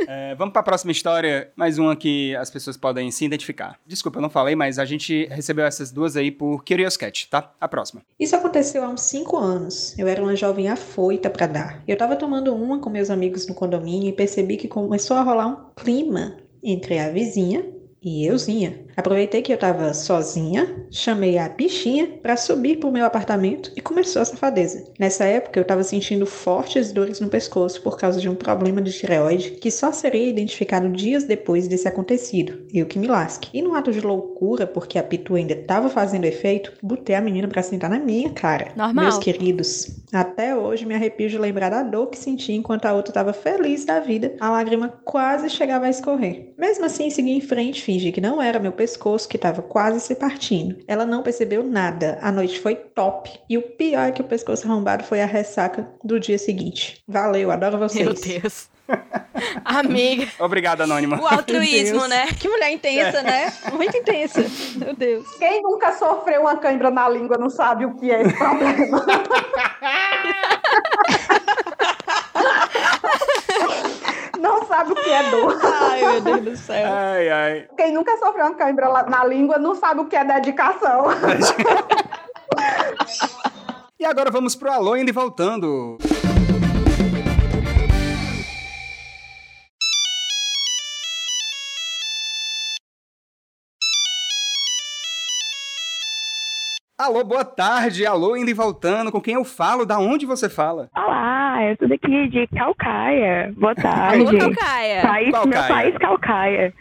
É, 0.10 0.36
vamos 0.36 0.54
para 0.54 0.62
a 0.62 0.63
próxima 0.63 0.92
história, 0.92 1.51
mais 1.54 1.77
uma 1.77 1.94
que 1.94 2.34
as 2.38 2.50
pessoas 2.50 2.77
podem 2.77 3.12
se 3.12 3.25
identificar. 3.25 3.77
Desculpa, 3.86 4.20
eu 4.20 4.22
não 4.22 4.30
falei, 4.30 4.56
mas 4.56 4.80
a 4.80 4.86
gente 4.86 5.25
recebeu 5.25 5.66
essas 5.66 5.92
duas 5.92 6.16
aí 6.16 6.32
por 6.32 6.63
Curious 6.63 6.96
Cat, 6.96 7.27
tá? 7.30 7.51
A 7.60 7.68
próxima. 7.68 8.01
Isso 8.18 8.34
aconteceu 8.34 8.86
há 8.86 8.88
uns 8.88 9.01
5 9.01 9.36
anos. 9.36 9.98
Eu 10.00 10.08
era 10.08 10.22
uma 10.22 10.36
jovem 10.36 10.70
afoita 10.70 11.30
pra 11.30 11.46
dar. 11.46 11.84
Eu 11.86 11.98
tava 11.98 12.16
tomando 12.16 12.56
uma 12.56 12.80
com 12.80 12.89
meus 12.89 13.10
amigos 13.10 13.48
no 13.48 13.54
condomínio 13.54 14.08
e 14.08 14.13
percebi 14.13 14.56
que 14.56 14.70
começou 14.70 15.18
a 15.18 15.24
rolar 15.24 15.48
um 15.48 15.58
clima 15.75 16.38
entre 16.63 17.00
a 17.00 17.10
vizinha 17.10 17.66
e 18.01 18.25
euzinha. 18.25 18.86
Aproveitei 18.96 19.42
que 19.42 19.54
eu 19.54 19.58
tava 19.58 19.94
sozinha, 19.94 20.86
chamei 20.89 21.38
a 21.38 21.48
bichinha 21.48 22.08
pra 22.22 22.36
subir 22.36 22.80
pro 22.80 22.92
meu 22.92 23.06
apartamento 23.06 23.72
e 23.75 23.82
começou 23.82 24.22
a 24.22 24.25
safadeza. 24.25 24.86
Nessa 25.00 25.25
época 25.25 25.60
eu 25.60 25.66
tava 25.66 25.84
sentindo 25.84 26.25
fortes 26.25 26.92
dores 26.92 27.20
no 27.20 27.30
pescoço 27.30 27.82
por 27.82 27.98
causa 27.98 28.20
de 28.20 28.27
um 28.27 28.36
problema 28.36 28.82
de 28.82 28.92
tireoide 28.92 29.51
que 29.51 29.70
só 29.70 29.92
seria 29.92 30.30
identificado 30.30 30.89
dias 30.89 31.25
depois 31.25 31.68
desse 31.68 31.88
acontecido. 31.88 32.66
Eu 32.74 32.86
que 32.86 32.98
me 32.98 33.08
lasque. 33.08 33.50
E 33.54 33.62
num 33.62 33.75
ato 33.75 33.92
de 33.92 34.01
loucura, 34.01 34.66
porque 34.66 34.98
a 34.98 35.04
pitu 35.04 35.36
ainda 35.36 35.56
tava 35.56 35.89
fazendo 35.89 36.25
efeito, 36.25 36.74
botei 36.82 37.16
a 37.16 37.22
menina 37.22 37.48
pra 37.48 37.62
sentar 37.62 37.89
na 37.89 38.00
minha 38.00 38.32
cara. 38.32 38.72
Normal. 38.75 39.06
Meus 39.06 39.18
queridos, 39.20 40.01
até 40.12 40.56
hoje 40.56 40.86
me 40.86 40.96
arrepio 40.96 41.30
de 41.30 41.38
lembrar 41.38 41.70
da 41.70 41.84
dor 41.84 42.08
que 42.08 42.18
senti 42.18 42.54
enquanto 42.54 42.86
a 42.86 42.94
outra 42.94 43.13
tava 43.13 43.34
feliz 43.34 43.86
da 43.86 44.00
vida. 44.00 44.36
A 44.39 44.50
lágrima 44.50 44.89
quase 45.04 45.50
chegava 45.50 45.86
a 45.86 45.89
escorrer. 45.89 46.54
Mesmo 46.58 46.86
assim, 46.86 47.10
segui 47.10 47.32
em 47.32 47.42
frente, 47.42 47.84
fingi 47.98 48.12
que 48.12 48.22
não 48.22 48.42
era 48.42 48.60
meu 48.60 48.72
pescoço 48.72 49.27
que 49.27 49.38
tava 49.38 49.62
quase 49.62 50.00
se 50.00 50.16
partindo. 50.16 50.77
Ela 50.88 51.06
não 51.06 51.24
percebeu 51.24 51.63
nada. 51.63 52.20
A 52.22 52.32
noite 52.32 52.60
foi 52.60 52.75
top. 52.75 53.30
E 53.50 53.58
o 53.58 53.62
pior 53.62 54.08
é 54.08 54.12
que 54.12 54.22
o 54.22 54.25
pescoço 54.25 54.68
arrombado 54.68 55.04
foi 55.04 55.22
a 55.22 55.25
ressaca 55.25 55.88
do 56.04 56.20
dia 56.20 56.38
seguinte. 56.38 57.04
Valeu, 57.08 57.51
adoro 57.51 57.80
vocês. 57.80 58.06
Meu 58.06 58.13
Deus. 58.13 58.70
Amiga. 59.66 60.27
Obrigado, 60.39 60.82
Anônima. 60.82 61.20
O 61.20 61.27
altruísmo, 61.27 62.08
né? 62.08 62.27
Que 62.39 62.48
mulher 62.48 62.72
intensa, 62.72 63.22
né? 63.22 63.51
Muito 63.74 63.98
intensa. 63.98 64.46
Meu 64.75 64.96
Deus. 64.96 65.27
Quem 65.38 65.62
nunca 65.62 65.92
sofreu 65.94 66.42
uma 66.42 66.58
cãibra 66.58 66.89
na 66.89 67.10
língua 67.10 67.38
não 67.38 67.50
sabe 67.50 67.86
o 67.86 67.96
que 67.96 68.12
é 68.12 68.22
esse 68.22 68.38
problema. 68.38 69.06
que 74.39 75.10
é 75.10 75.32
dor. 75.32 75.60
Ai, 75.63 76.01
meu 76.01 76.22
Deus 76.22 76.41
do 76.41 76.58
céu. 76.58 76.91
Ai, 76.91 77.29
ai. 77.29 77.67
Quem 77.75 77.94
nunca 77.94 78.17
sofreu 78.17 78.46
uma 78.46 78.56
cãibra 78.56 78.88
na 79.03 79.25
língua 79.25 79.58
não 79.58 79.75
sabe 79.75 80.01
o 80.01 80.06
que 80.06 80.15
é 80.15 80.24
dedicação. 80.24 81.06
E 84.00 84.06
agora 84.06 84.29
vamos 84.29 84.56
pro 84.56 84.72
alô 84.72 84.96
indo 84.96 85.10
e 85.10 85.12
voltando. 85.12 85.98
Alô, 97.00 97.24
boa 97.24 97.46
tarde. 97.46 98.06
Alô, 98.06 98.36
indo 98.36 98.50
e 98.51 98.53
voltando. 98.53 99.12
Com 99.12 99.22
quem 99.22 99.36
eu 99.36 99.44
falo? 99.44 99.86
Da 99.86 99.98
onde 99.98 100.25
você 100.25 100.50
fala? 100.50 100.89
Olá, 100.96 101.37
eu 101.63 101.75
sou 101.77 101.87
daqui 101.87 102.27
de 102.29 102.47
Calcaia. 102.47 103.53
Boa 103.57 103.73
tarde. 103.75 104.25
Alô, 104.27 104.37
Calcaia. 104.37 105.01
País, 105.01 105.31
Calcaia. 105.31 105.47
Meu 105.47 105.67
país, 105.67 105.97
Calcaia. 105.97 106.73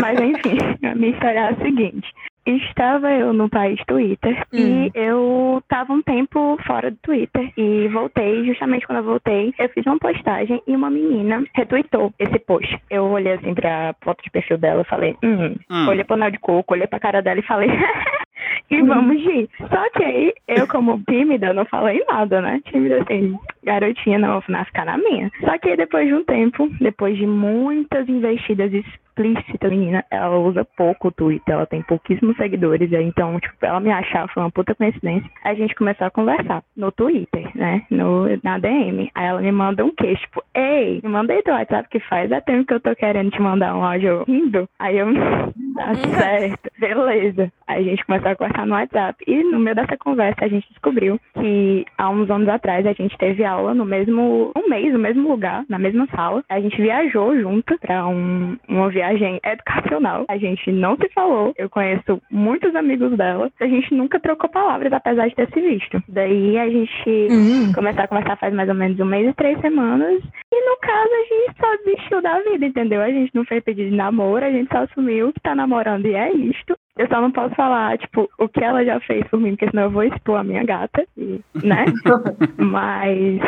Mas 0.00 0.20
enfim, 0.20 0.58
a 0.84 0.94
minha 0.94 1.10
história 1.12 1.38
é 1.38 1.48
a 1.50 1.56
seguinte. 1.56 2.08
Estava 2.46 3.12
eu 3.12 3.32
no 3.34 3.48
país 3.50 3.78
Twitter 3.86 4.44
e 4.52 4.90
eu 4.94 5.62
tava 5.68 5.92
um 5.92 6.00
tempo 6.02 6.58
fora 6.66 6.90
do 6.90 6.96
Twitter 7.02 7.52
e 7.56 7.86
voltei, 7.88 8.44
justamente 8.46 8.86
quando 8.86 8.98
eu 8.98 9.04
voltei, 9.04 9.54
eu 9.58 9.68
fiz 9.68 9.84
uma 9.86 9.98
postagem 9.98 10.60
e 10.66 10.74
uma 10.74 10.90
menina 10.90 11.44
retweetou 11.54 12.12
esse 12.18 12.38
post. 12.40 12.76
Eu 12.90 13.04
olhei 13.04 13.34
assim 13.34 13.54
pra 13.54 13.94
foto 14.02 14.24
de 14.24 14.30
perfil 14.30 14.56
dela 14.56 14.80
e 14.82 14.88
falei, 14.88 15.16
hum, 15.22 15.54
Hum. 15.70 15.88
olhei 15.88 16.02
pro 16.02 16.14
anel 16.14 16.30
de 16.30 16.38
coco, 16.38 16.72
olhei 16.74 16.86
pra 16.86 16.98
cara 16.98 17.20
dela 17.20 17.38
e 17.40 17.46
falei, 17.46 17.68
e 18.70 18.82
vamos 18.82 19.22
ir. 19.22 19.48
Só 19.58 19.90
que 19.90 20.02
aí, 20.02 20.32
eu 20.48 20.66
como 20.66 21.00
tímida, 21.08 21.52
não 21.52 21.66
falei 21.66 22.02
nada, 22.08 22.40
né? 22.40 22.60
Tímida 22.64 23.02
assim, 23.02 23.38
garotinha, 23.64 24.18
não, 24.18 24.40
vou 24.40 24.64
ficar 24.64 24.84
na 24.84 24.98
minha. 24.98 25.30
Só 25.40 25.58
que 25.58 25.76
depois 25.76 26.06
de 26.06 26.14
um 26.14 26.24
tempo, 26.24 26.68
depois 26.80 27.16
de 27.16 27.26
muitas 27.26 28.08
investidas 28.08 28.72
explícitas, 28.72 29.70
menina, 29.70 30.04
ela 30.10 30.38
usa 30.38 30.64
pouco 30.76 31.08
o 31.08 31.12
Twitter, 31.12 31.54
ela 31.54 31.66
tem 31.66 31.82
pouquíssimos 31.82 32.36
seguidores, 32.36 32.90
então, 32.92 33.38
tipo, 33.38 33.54
ela 33.64 33.80
me 33.80 33.90
achar 33.90 34.28
foi 34.28 34.42
uma 34.42 34.50
puta 34.50 34.74
coincidência. 34.74 35.28
A 35.44 35.54
gente 35.54 35.74
começou 35.74 36.06
a 36.06 36.10
conversar 36.10 36.62
no 36.76 36.90
Twitter, 36.90 37.50
né? 37.54 37.82
No, 37.90 38.26
na 38.42 38.58
DM. 38.58 39.10
Aí 39.14 39.26
ela 39.26 39.40
me 39.40 39.52
manda 39.52 39.84
um 39.84 39.94
queixo, 39.94 40.22
tipo, 40.22 40.42
ei, 40.54 41.00
me 41.02 41.08
manda 41.08 41.32
aí 41.32 41.42
teu 41.42 41.54
WhatsApp 41.54 41.88
que 41.88 42.00
faz 42.00 42.30
é 42.30 42.40
tempo 42.40 42.66
que 42.66 42.74
eu 42.74 42.80
tô 42.80 42.94
querendo 42.94 43.30
te 43.30 43.40
mandar 43.40 43.76
um 43.76 43.84
áudio 43.84 44.24
rindo. 44.26 44.68
Aí 44.78 44.98
eu, 44.98 45.06
tá 45.76 45.94
certo, 45.94 46.70
beleza. 46.78 47.52
Aí 47.66 47.80
a 47.80 47.90
gente 47.90 48.04
começou 48.04 48.30
a 48.30 48.36
conversar 48.36 48.66
no 48.66 48.74
WhatsApp. 48.74 49.22
E 49.26 49.42
no 49.44 49.58
meio 49.58 49.76
dessa 49.76 49.96
conversa 49.96 50.44
a 50.44 50.48
gente 50.48 50.68
descobriu 50.70 51.20
que 51.34 51.84
há 51.98 52.08
uns 52.08 52.30
anos 52.30 52.48
atrás 52.48 52.86
a 52.86 52.92
gente 52.92 53.16
teve 53.18 53.44
aula 53.50 53.74
no 53.74 53.84
mesmo, 53.84 54.52
um 54.56 54.68
mês, 54.68 54.92
no 54.92 54.98
mesmo 54.98 55.28
lugar, 55.28 55.64
na 55.68 55.78
mesma 55.78 56.06
sala. 56.14 56.42
A 56.48 56.60
gente 56.60 56.80
viajou 56.80 57.38
junto 57.38 57.78
pra 57.78 58.06
um, 58.06 58.56
uma 58.68 58.88
viagem 58.88 59.40
educacional. 59.44 60.24
A 60.28 60.36
gente 60.36 60.70
não 60.72 60.96
se 60.96 61.08
falou. 61.10 61.52
Eu 61.56 61.68
conheço 61.68 62.20
muitos 62.30 62.74
amigos 62.74 63.16
dela. 63.16 63.50
A 63.60 63.66
gente 63.66 63.94
nunca 63.94 64.18
trocou 64.18 64.50
palavras, 64.50 64.92
apesar 64.92 65.28
de 65.28 65.34
ter 65.34 65.48
se 65.52 65.60
visto. 65.60 66.02
Daí 66.08 66.58
a 66.58 66.68
gente 66.68 67.28
começou 67.74 68.04
a 68.04 68.08
conversar 68.08 68.36
faz 68.36 68.54
mais 68.54 68.68
ou 68.68 68.74
menos 68.74 68.98
um 68.98 69.04
mês 69.04 69.28
e 69.28 69.34
três 69.34 69.60
semanas. 69.60 70.22
E 70.52 70.70
no 70.70 70.76
caso 70.78 71.10
a 71.12 71.34
gente 71.34 71.60
só 71.60 71.76
desistiu 71.84 72.22
da 72.22 72.40
vida, 72.40 72.66
entendeu? 72.66 73.02
A 73.02 73.10
gente 73.10 73.34
não 73.34 73.44
fez 73.44 73.62
pedido 73.62 73.90
de 73.90 73.96
namoro, 73.96 74.44
a 74.44 74.50
gente 74.50 74.70
só 74.70 74.78
assumiu 74.78 75.32
que 75.32 75.40
tá 75.40 75.54
namorando 75.54 76.06
e 76.06 76.14
é 76.14 76.32
isto. 76.32 76.76
Eu 76.98 77.06
só 77.08 77.20
não 77.20 77.30
posso 77.30 77.54
falar, 77.54 77.96
tipo, 77.98 78.28
o 78.38 78.48
que 78.48 78.62
ela 78.62 78.84
já 78.84 79.00
fez 79.00 79.26
por 79.28 79.40
mim, 79.40 79.50
porque 79.50 79.70
senão 79.70 79.84
eu 79.84 79.90
vou 79.90 80.02
expor 80.02 80.40
a 80.40 80.44
minha 80.44 80.64
gata, 80.64 81.04
e, 81.16 81.40
né? 81.62 81.84
Mas 82.58 83.38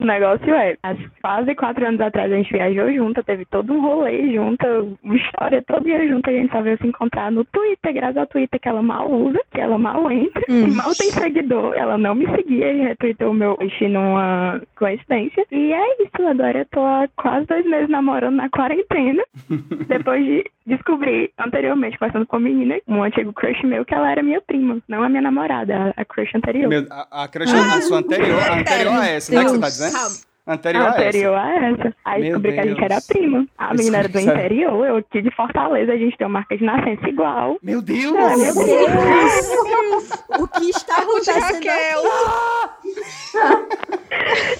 o 0.00 0.04
negócio 0.04 0.54
é, 0.54 0.76
há 0.82 0.94
quase 1.20 1.54
quatro 1.54 1.86
anos 1.86 2.00
atrás 2.00 2.32
a 2.32 2.36
gente 2.36 2.52
viajou 2.52 2.92
junto, 2.92 3.22
teve 3.22 3.44
todo 3.46 3.72
um 3.72 3.80
rolê 3.80 4.32
junto, 4.32 4.98
uma 5.02 5.16
história 5.16 5.62
todo 5.66 5.84
dia 5.84 6.08
junto, 6.08 6.28
a 6.28 6.32
gente 6.32 6.50
só 6.52 6.62
veio 6.62 6.78
se 6.78 6.86
encontrar 6.86 7.30
no 7.30 7.44
Twitter, 7.44 7.94
graças 7.94 8.16
ao 8.16 8.26
Twitter 8.26 8.60
que 8.60 8.68
ela 8.68 8.82
mal 8.82 9.10
usa, 9.10 9.40
que 9.50 9.60
ela 9.60 9.78
mal 9.78 10.10
entra, 10.10 10.42
e 10.48 10.70
mal 10.70 10.92
tem 10.94 11.10
seguidor, 11.10 11.74
ela 11.74 11.98
não 11.98 12.14
me 12.14 12.26
seguia 12.34 12.72
e 12.72 12.82
retweetou 12.82 13.30
o 13.30 13.34
meu 13.34 13.56
post 13.56 13.88
numa 13.88 14.60
coincidência. 14.76 15.44
E 15.50 15.72
é 15.72 16.02
isso, 16.02 16.26
agora 16.26 16.58
eu 16.58 16.66
tô 16.66 16.80
há 16.80 17.08
quase 17.16 17.46
dois 17.46 17.64
meses 17.66 17.88
namorando 17.88 18.36
na 18.36 18.48
quarentena, 18.48 19.22
depois 19.88 20.24
de 20.24 20.44
descobrir 20.66 21.30
anteriormente, 21.38 21.98
com 22.26 22.36
a 22.36 22.40
menina, 22.40 22.78
um 22.88 23.02
antigo 23.02 23.32
crush 23.32 23.62
meu, 23.64 23.84
que 23.84 23.94
ela 23.94 24.10
era 24.10 24.22
minha 24.22 24.40
prima, 24.40 24.78
não 24.88 25.02
a 25.02 25.08
minha 25.08 25.22
namorada, 25.22 25.94
a, 25.96 26.02
a 26.02 26.04
crush 26.04 26.34
anterior. 26.34 26.68
Meu, 26.68 26.86
a, 26.90 27.24
a 27.24 27.28
crush, 27.28 27.52
a 27.52 27.80
sua 27.82 27.98
anterior, 27.98 28.40
a 28.42 28.58
anterior 28.60 28.94
a 28.94 29.06
essa, 29.08 29.34
né? 29.34 29.44
Que 29.44 29.50
você 29.50 29.58
tá 29.60 29.68
dizendo? 29.68 29.92
Calma. 29.92 30.16
Anterior 30.44 30.82
A 30.82 30.86
a 30.86 30.88
essa. 30.96 30.98
anterior 31.06 31.34
a 31.36 31.54
essa. 31.54 31.94
Aí 32.04 32.20
Meu 32.22 32.30
descobri 32.40 32.52
que 32.54 32.58
a 32.58 32.64
gente 32.66 32.80
Deus. 32.80 32.90
era 32.90 33.00
prima. 33.06 33.46
A 33.56 33.74
menina 33.74 33.98
era 33.98 34.08
do 34.08 34.12
Sério? 34.18 34.32
interior, 34.32 34.86
eu 34.88 34.96
aqui 34.96 35.22
de 35.22 35.30
Fortaleza, 35.36 35.92
a 35.92 35.96
gente 35.96 36.16
tem 36.18 36.26
uma 36.26 36.32
marca 36.32 36.56
de 36.56 36.64
nascença 36.64 37.08
igual. 37.08 37.58
Meu 37.62 37.80
Deus! 37.80 38.16
Ah, 38.18 38.36
meu 38.36 38.52
Deus. 38.52 40.10
O 40.40 40.48
que 40.48 40.70
está 40.70 40.96
acontecendo 41.02 41.40
Raquel. 41.42 42.02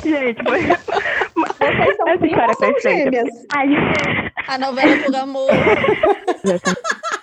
Gente, 0.05 0.43
foi... 0.45 0.61
Vocês 0.63 1.97
são 1.97 2.09
essa 2.09 2.27
história 2.27 2.53
é 2.53 2.57
perfeita. 2.57 2.81
gêmeas? 3.11 3.29
Ai, 3.53 3.69
A 4.49 4.59
novela 4.59 4.97
por 5.05 5.17
amor. 5.17 5.51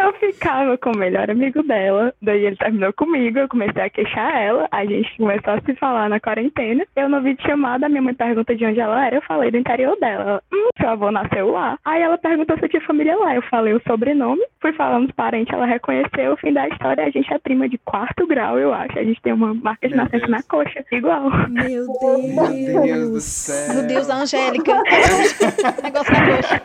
Eu 0.00 0.12
ficava 0.14 0.78
com 0.78 0.90
o 0.92 0.96
melhor 0.96 1.30
amigo 1.30 1.62
dela, 1.62 2.12
daí 2.22 2.46
ele 2.46 2.56
terminou 2.56 2.92
comigo, 2.92 3.38
eu 3.38 3.48
comecei 3.48 3.82
a 3.82 3.90
queixar 3.90 4.34
ela, 4.34 4.66
a 4.70 4.84
gente 4.84 5.14
começou 5.16 5.52
a 5.54 5.60
se 5.60 5.74
falar 5.74 6.08
na 6.08 6.18
quarentena. 6.18 6.84
Eu 6.96 7.08
no 7.08 7.20
vídeo 7.20 7.44
chamada, 7.46 7.88
minha 7.88 8.00
mãe 8.02 8.14
pergunta 8.14 8.54
de 8.56 8.64
onde 8.64 8.80
ela 8.80 9.06
era, 9.06 9.16
eu 9.16 9.22
falei 9.22 9.50
do 9.50 9.58
interior 9.58 9.96
dela. 10.00 10.22
Ela, 10.22 10.42
hum, 10.52 10.68
seu 10.78 10.88
avô 10.88 11.10
nasceu 11.10 11.50
lá. 11.50 11.78
Aí 11.84 12.00
ela 12.02 12.16
perguntou 12.18 12.56
se 12.58 12.64
eu 12.64 12.68
tinha 12.68 12.82
família 12.82 13.16
lá, 13.16 13.34
eu 13.34 13.42
falei 13.42 13.74
o 13.74 13.82
sobrenome, 13.86 14.42
fui 14.60 14.72
falando 14.72 15.08
os 15.08 15.14
parentes, 15.14 15.52
ela 15.52 15.66
reconheceu, 15.66 16.32
o 16.32 16.36
fim 16.38 16.52
da 16.52 16.66
história, 16.68 17.04
a 17.04 17.10
gente 17.10 17.32
é 17.32 17.38
prima 17.38 17.68
de 17.68 17.76
quarto 17.78 18.26
grau, 18.26 18.58
eu 18.58 18.72
acho. 18.72 18.98
A 18.98 19.04
gente 19.04 19.20
tem 19.20 19.32
uma 19.32 19.52
marca 19.54 19.88
de 19.88 19.94
nascença 19.94 20.26
Deus. 20.26 20.30
na 20.30 20.42
coxa, 20.42 20.84
igual. 20.92 21.30
Meu 21.48 21.86
Meu 21.90 22.82
Deus 22.82 23.00
do 23.00 23.10
Deus. 23.10 23.22
céu. 23.24 23.74
Meu 23.74 23.86
Deus, 23.86 24.10
a 24.10 24.14
Angélica. 24.16 24.72
Negócio 25.82 26.12
na 26.12 26.26
coxa. 26.36 26.62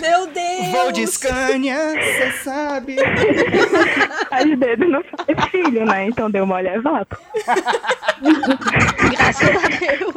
Meu 0.00 0.26
Deus. 0.26 0.68
Vou 0.72 0.92
de 0.92 1.02
Scania, 1.48 1.76
você 1.76 2.32
sabe. 2.42 2.96
As 4.30 4.58
dedos 4.58 4.90
não 4.90 5.02
faz 5.02 5.50
filho, 5.50 5.84
né? 5.86 6.06
Então 6.06 6.30
deu 6.30 6.46
mole 6.46 6.68
é 6.68 6.80
vapo. 6.80 7.16
Graças 9.10 9.48
a 9.48 9.68
Deus. 9.68 10.14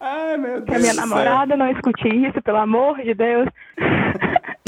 Ai, 0.00 0.36
meu 0.36 0.60
Deus 0.60 0.64
Que 0.64 0.74
a 0.74 0.78
minha 0.78 0.94
namorada 0.94 1.56
não 1.56 1.70
escute 1.70 2.08
isso, 2.08 2.42
pelo 2.42 2.58
amor 2.58 2.98
de 3.02 3.14
Deus. 3.14 3.48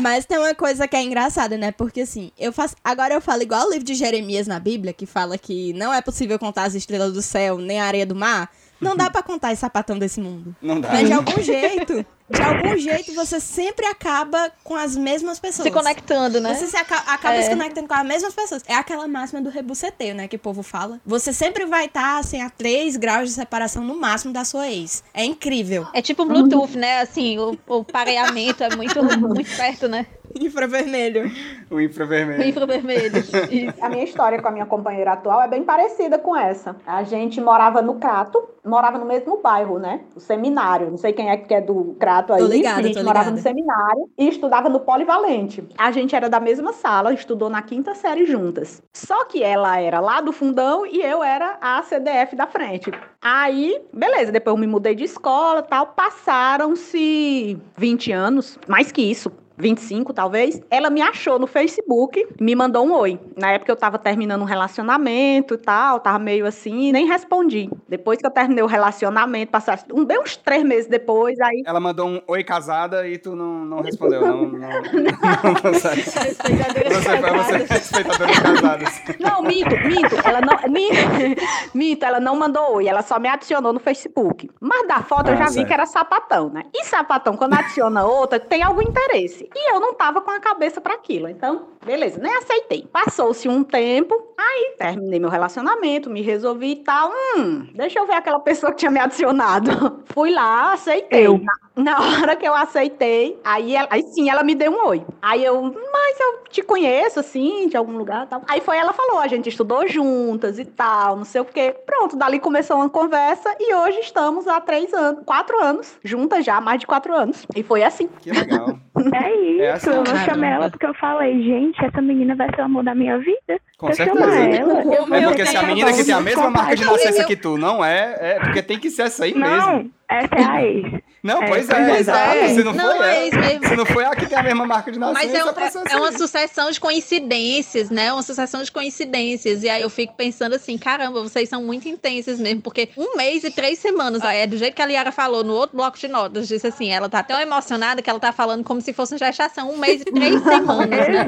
Mas 0.01 0.27
tem 0.27 0.39
uma 0.39 0.55
coisa 0.55 0.87
que 0.87 0.97
é 0.97 1.03
engraçada, 1.03 1.57
né? 1.57 1.73
Porque 1.73 2.03
assim, 2.03 2.31
eu 2.39 2.53
faço. 2.53 2.77
Agora 2.85 3.15
eu 3.15 3.21
falo 3.21 3.43
igual 3.43 3.67
o 3.67 3.71
livro 3.71 3.85
de 3.85 3.95
Jeremias 3.95 4.47
na 4.47 4.61
Bíblia, 4.61 4.93
que 4.93 5.07
fala 5.07 5.39
que 5.39 5.73
não 5.73 5.93
é 5.95 6.01
possível 6.03 6.39
contar 6.39 6.65
as 6.65 6.75
estrelas 6.75 7.13
do 7.13 7.23
céu, 7.23 7.59
nem 7.59 7.81
a 7.81 7.87
areia 7.87 8.07
do 8.07 8.15
mar. 8.15 8.51
Não 8.81 8.97
dá 8.97 9.09
pra 9.09 9.23
contar 9.23 9.53
esse 9.53 9.61
sapatão 9.61 9.99
desse 9.99 10.21
mundo. 10.21 10.55
Não 10.61 10.81
dá. 10.81 10.93
Mas 10.93 11.07
de 11.07 11.13
algum 11.15 11.41
jeito, 11.41 12.05
de 12.35 12.43
algum 12.43 12.77
jeito, 12.79 13.15
você 13.15 13.39
sempre 13.41 13.87
acaba 13.87 14.51
com 14.63 14.75
as 14.75 14.97
mesmas 14.97 15.39
pessoas. 15.41 15.67
Se 15.67 15.71
conectando, 15.73 16.41
né? 16.41 16.55
Você 16.55 16.67
se 16.67 16.77
aca- 16.77 17.05
acaba 17.07 17.35
É. 17.37 17.43
se 17.43 17.51
conectando 17.51 17.89
com 17.89 17.95
as 17.95 18.05
mesmas 18.07 18.35
pessoas. 18.35 18.63
É 18.69 18.75
aquela 18.75 19.07
máxima 19.09 19.41
do 19.41 19.49
rebuceteio, 19.51 20.15
né? 20.15 20.29
Que 20.29 20.37
o 20.37 20.39
povo 20.39 20.63
fala. 20.63 21.01
Você 21.07 21.33
sempre 21.33 21.65
vai 21.65 21.87
estar, 21.87 22.19
assim, 22.19 22.41
a 22.43 22.51
3 22.51 22.97
graus 22.97 23.29
de 23.29 23.35
separação 23.35 23.83
no 23.85 23.95
máximo 23.99 24.33
da 24.33 24.45
sua 24.45 24.69
ex. 24.69 25.03
É 25.15 25.25
incrível. 25.25 25.87
É 25.93 26.03
tipo 26.03 26.25
Bluetooth, 26.25 26.77
né? 26.77 27.01
Assim, 27.01 27.39
o, 27.39 27.57
o 27.69 27.85
pareamento 27.85 28.63
é 28.65 28.75
muito, 28.75 29.01
muito 29.19 29.57
perto, 29.57 29.89
né? 29.89 30.07
Infravermelho. 30.41 31.31
O 31.71 31.81
infravermelho. 31.81 32.43
Infravermelho. 32.49 33.19
Isso. 33.19 33.75
A 33.81 33.89
minha 33.89 34.03
história 34.03 34.41
com 34.43 34.49
a 34.49 34.51
minha 34.51 34.67
companheira 34.67 35.13
atual 35.13 35.41
é 35.43 35.49
bem 35.49 35.63
parecida 35.63 36.19
com 36.19 36.37
essa. 36.37 36.75
A 36.85 37.05
gente 37.05 37.41
morava 37.41 37.81
no 37.81 37.95
Crato, 38.01 38.43
morava 38.65 38.99
no 38.99 39.05
mesmo 39.05 39.41
bairro, 39.41 39.79
né? 39.79 40.01
O 40.17 40.21
seminário. 40.21 40.91
Não 40.91 40.97
sei 40.97 41.13
quem 41.13 41.31
é 41.31 41.37
que 41.37 41.55
é 41.55 41.61
do 41.61 41.97
Crato 42.01 42.24
aí. 42.33 42.43
Ligada, 42.43 42.81
a 42.81 42.83
gente 42.83 43.03
morava 43.03 43.31
no 43.31 43.39
seminário 43.39 44.11
e 44.17 44.29
estudava 44.29 44.69
no 44.69 44.81
Polivalente. 44.81 45.67
A 45.77 45.91
gente 45.91 46.15
era 46.15 46.29
da 46.29 46.41
mesma 46.41 46.73
sala, 46.73 47.13
estudou 47.13 47.51
na 47.51 47.63
quinta 47.63 47.95
série 47.95 48.25
juntas. 48.25 48.83
Só 48.93 49.25
que 49.25 49.43
ela 49.43 49.79
era 49.79 50.01
lá 50.01 50.21
do 50.21 50.33
fundão 50.33 50.87
e 50.87 51.01
eu 51.01 51.23
era 51.23 51.59
a 51.61 51.83
CDF 51.83 52.35
da 52.37 52.47
frente. 52.47 52.91
Aí, 53.21 53.81
beleza, 53.93 54.33
depois 54.33 54.55
eu 54.55 54.61
me 54.61 54.67
mudei 54.67 54.95
de 54.95 55.05
escola 55.05 55.63
tal. 55.63 55.89
Passaram-se 55.89 57.59
20 57.77 58.13
anos, 58.13 58.59
mais 58.67 58.91
que 58.91 59.03
isso. 59.03 59.31
25 59.57 60.13
talvez, 60.13 60.61
ela 60.71 60.91
me 60.91 61.01
achou 61.01 61.39
no 61.39 61.47
Facebook, 61.47 62.27
me 62.41 62.55
mandou 62.55 62.87
um 62.87 62.93
oi. 62.93 63.19
Na 63.37 63.53
época 63.53 63.71
eu 63.71 63.77
tava 63.77 63.99
terminando 63.99 64.43
um 64.43 64.47
relacionamento 64.47 65.55
e 65.55 65.59
tal, 65.59 66.01
tava 66.01 66.19
meio 66.19 66.47
assim, 66.47 66.93
nem 66.93 67.07
respondi. 67.07 67.71
Depois 67.89 68.19
que 68.19 68.27
eu 68.27 68.31
terminei 68.31 68.63
o 68.65 68.67
relacionamento, 68.67 69.51
passasse 69.53 69.85
um, 69.93 70.05
bem 70.05 70.19
uns 70.21 70.37
três 70.37 70.65
meses 70.65 70.87
depois, 70.87 71.39
aí 71.41 71.63
Ela 71.67 71.81
mandou 71.81 72.09
um 72.09 72.21
oi 72.27 72.43
casada 72.43 73.07
e 73.09 73.19
tu 73.19 73.35
não, 73.37 73.65
não 73.65 73.81
respondeu. 73.81 74.21
Não, 74.21 74.49
não, 74.49 74.59
não 74.59 75.55
consegue. 75.63 76.03
Você 76.03 76.35
foi 76.41 77.31
você 77.31 77.55
é 77.55 77.67
respeitadora 77.67 78.33
de 78.33 78.41
casadas. 78.41 79.03
Não, 79.21 79.43
minto, 79.43 79.77
minto. 79.87 80.17
Ela 80.25 80.41
não. 80.41 80.55
Minto, 80.71 80.95
minto, 81.75 82.05
ela 82.05 82.21
não 82.21 82.37
mandou 82.37 82.75
oi, 82.77 82.89
ela 82.89 83.03
só 83.03 83.19
me 83.19 83.29
adicionou 83.29 83.73
no 83.73 83.81
Facebook. 83.81 84.51
Mas 84.61 84.87
da 84.89 85.03
foto 85.03 85.29
eu 85.29 85.35
Ah, 85.35 85.37
já 85.37 85.47
vi 85.47 85.53
certo. 85.55 85.67
que 85.67 85.73
era 85.73 85.87
sapatão, 85.87 86.49
né? 86.51 86.63
E 86.75 86.85
sapatão, 86.85 87.37
quando 87.37 87.55
adiciona 87.55 88.05
outra, 88.05 88.39
tem 88.41 88.63
algum 88.63 88.83
interesse. 88.83 89.44
E 89.55 89.73
eu 89.73 89.81
não 89.81 89.95
tava 89.95 90.21
com 90.21 90.31
a 90.31 90.41
cabeça 90.41 90.81
pra 90.81 90.95
aquilo. 90.95 91.29
Então, 91.29 91.69
beleza, 91.85 92.21
nem 92.21 92.35
aceitei. 92.37 92.87
Passou-se 92.93 93.49
um 93.49 93.63
tempo, 93.65 94.15
aí 94.39 94.75
terminei 94.79 95.19
meu 95.21 95.29
relacionamento, 95.31 96.09
me 96.11 96.23
resolvi 96.23 96.73
e 96.73 96.77
tal. 96.77 97.11
Hum, 97.37 97.69
deixa 97.75 97.99
eu 97.99 98.07
ver 98.07 98.15
aquela 98.15 98.41
pessoa 98.41 98.73
que 98.73 98.79
tinha 98.79 98.91
me 98.91 99.01
adicionado. 99.01 100.03
Fui 100.07 100.31
lá, 100.33 100.73
aceitei. 100.73 101.27
Eu. 101.27 101.39
Na, 101.77 101.93
na 101.99 102.01
hora 102.21 102.37
que 102.37 102.47
eu 102.47 102.55
aceitei, 102.55 103.39
aí, 103.45 103.75
ela- 103.75 103.89
aí 103.91 104.03
sim 104.15 104.31
ela 104.31 104.43
me 104.45 104.55
deu 104.55 104.71
um 104.73 104.87
oi. 104.87 105.05
Aí 105.21 105.45
eu, 105.45 105.61
mas 105.93 106.21
eu 106.21 106.45
te 106.49 106.63
conheço, 106.63 107.19
assim, 107.21 107.69
de 107.69 107.77
algum 107.77 107.97
lugar 107.97 108.27
tal. 108.29 108.43
Aí 108.49 108.61
foi 108.61 108.77
ela 108.77 108.93
falou, 108.93 109.19
a 109.19 109.27
gente 109.27 109.49
estudou 109.49 109.87
juntas 109.89 110.59
e 110.59 110.65
tal, 110.65 111.17
não 111.17 111.25
sei 111.25 111.41
o 111.41 111.45
quê. 111.45 111.75
Pronto, 111.85 112.17
dali 112.17 112.39
começou 112.39 112.77
uma 112.77 112.89
conversa 112.89 113.55
e 113.59 113.75
hoje 113.75 114.01
estamos 114.01 114.47
há 114.47 114.61
três 114.61 114.93
anos, 114.95 115.25
quatro 115.25 115.61
anos, 115.63 115.99
juntas 116.05 116.45
já, 116.45 116.61
mais 116.61 116.79
de 116.81 116.87
quatro 116.87 117.13
anos. 117.15 117.45
E 117.57 117.63
foi 117.63 117.83
assim. 117.83 118.07
Que 118.21 118.31
legal. 118.31 118.79
É 119.13 119.35
isso, 119.35 119.63
É 119.63 119.71
assim, 119.73 119.91
eu 119.91 120.05
caramba. 120.05 120.25
chamei 120.25 120.51
ela 120.51 120.71
porque 120.71 120.87
eu 120.87 120.95
falei, 120.95 121.43
gente, 121.43 121.85
essa 121.85 122.01
menina 122.01 122.35
vai 122.37 122.49
ser 122.55 122.61
o 122.63 122.65
amor 122.65 122.85
da 122.85 122.95
minha 122.95 123.19
vida. 123.19 123.61
Com 123.77 123.89
eu 123.89 123.95
certeza. 123.95 124.25
ela. 124.25 125.17
É 125.17 125.21
porque 125.27 125.47
se 125.47 125.57
a 125.57 125.63
menina 125.65 125.93
que 125.93 126.05
tem 126.05 126.15
a 126.15 126.21
mesma 126.21 126.49
marca 126.51 126.77
de 126.77 126.85
nascença 126.85 127.25
que 127.25 127.37
tu 127.37 127.59
não 127.59 127.85
é, 127.85 128.17
é 128.21 128.41
porque 128.41 128.63
tem 128.63 128.79
que 128.79 128.91
ser 128.91 129.03
essa 129.03 129.25
aí 129.25 129.35
mesmo. 129.35 129.57
Não, 129.57 129.91
essa 130.09 130.35
é 130.35 130.45
a 130.45 130.63
ex. 130.65 131.03
Não, 131.23 131.43
É, 131.43 131.49
pois 131.49 131.71
é, 131.71 131.75
pois 131.75 131.89
é. 131.89 132.01
exato. 132.01 132.49
Se 132.55 132.63
não, 132.65 132.73
Não, 132.75 132.97
foi 132.99 133.07
é 133.09 133.17
ela. 133.17 133.27
isso 133.27 133.39
mesmo. 133.39 133.69
Se 133.69 133.77
não 133.77 133.87
foi 133.87 134.05
a 134.05 134.11
que 134.15 134.27
tem 134.27 134.37
a 134.39 134.43
mesma 134.43 134.67
marca 134.67 134.93
de 134.93 134.99
nascença, 134.99 135.21
Mas 135.27 135.35
é, 135.35 135.45
um- 135.45 135.85
é 135.89 135.97
uma 135.97 136.13
sucessão 136.13 136.71
de 136.71 136.79
coincidências, 136.79 137.89
né? 137.91 138.13
Uma 138.13 138.23
sucessão 138.23 138.63
de 138.63 138.71
coincidências. 138.71 139.63
E 139.63 139.69
aí 139.71 139.81
eu 139.81 139.89
fico 139.89 140.15
pensando 140.15 140.55
assim, 140.55 140.77
caramba, 140.77 141.23
vocês 141.23 141.49
são 141.49 141.63
muito 141.63 141.89
intensas 141.89 142.39
mesmo, 142.39 142.61
porque 142.61 142.91
um 142.97 143.17
mês 143.17 143.43
e 143.43 143.51
três 143.51 143.79
semanas, 143.79 144.23
é 144.23 144.47
do 144.47 144.59
jeito 144.59 144.75
que 144.75 144.83
a 144.83 144.87
Liara 144.87 145.11
falou 145.11 145.43
no 145.43 145.55
outro 145.55 145.77
bloco 145.79 145.99
de 145.99 146.09
notas, 146.09 146.47
disse 146.47 146.67
assim, 146.67 146.91
ela 146.91 147.09
tá 147.09 147.23
tão 147.23 147.41
emocionada 147.41 148.03
que 148.03 148.11
ela 148.11 148.21
tá 148.21 148.31
falando 148.31 148.63
como 148.63 148.83
se 148.83 148.93
fosse 148.93 149.15
uma 149.15 149.19
gestação, 149.19 149.71
um 149.71 149.79
mês 149.79 150.03
e 150.03 150.05
três 150.05 150.41
semanas, 150.45 150.91
né? 151.09 151.27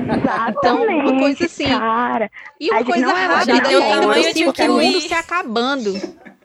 Então, 0.51 0.83
uma 0.85 1.19
coisa 1.19 1.47
assim. 1.47 1.67
Cara, 1.69 2.31
E 2.61 2.71
uma 2.71 2.85
coisa 2.85 3.07
não 3.07 3.17
é 3.17 3.27
rápida, 3.27 3.71
eu 3.73 3.81
tenho 3.83 4.35
tipo, 4.35 4.53
que 4.53 4.63
o 4.69 4.73
mundo 4.73 5.01
se 5.01 5.13
acabando. 5.15 5.93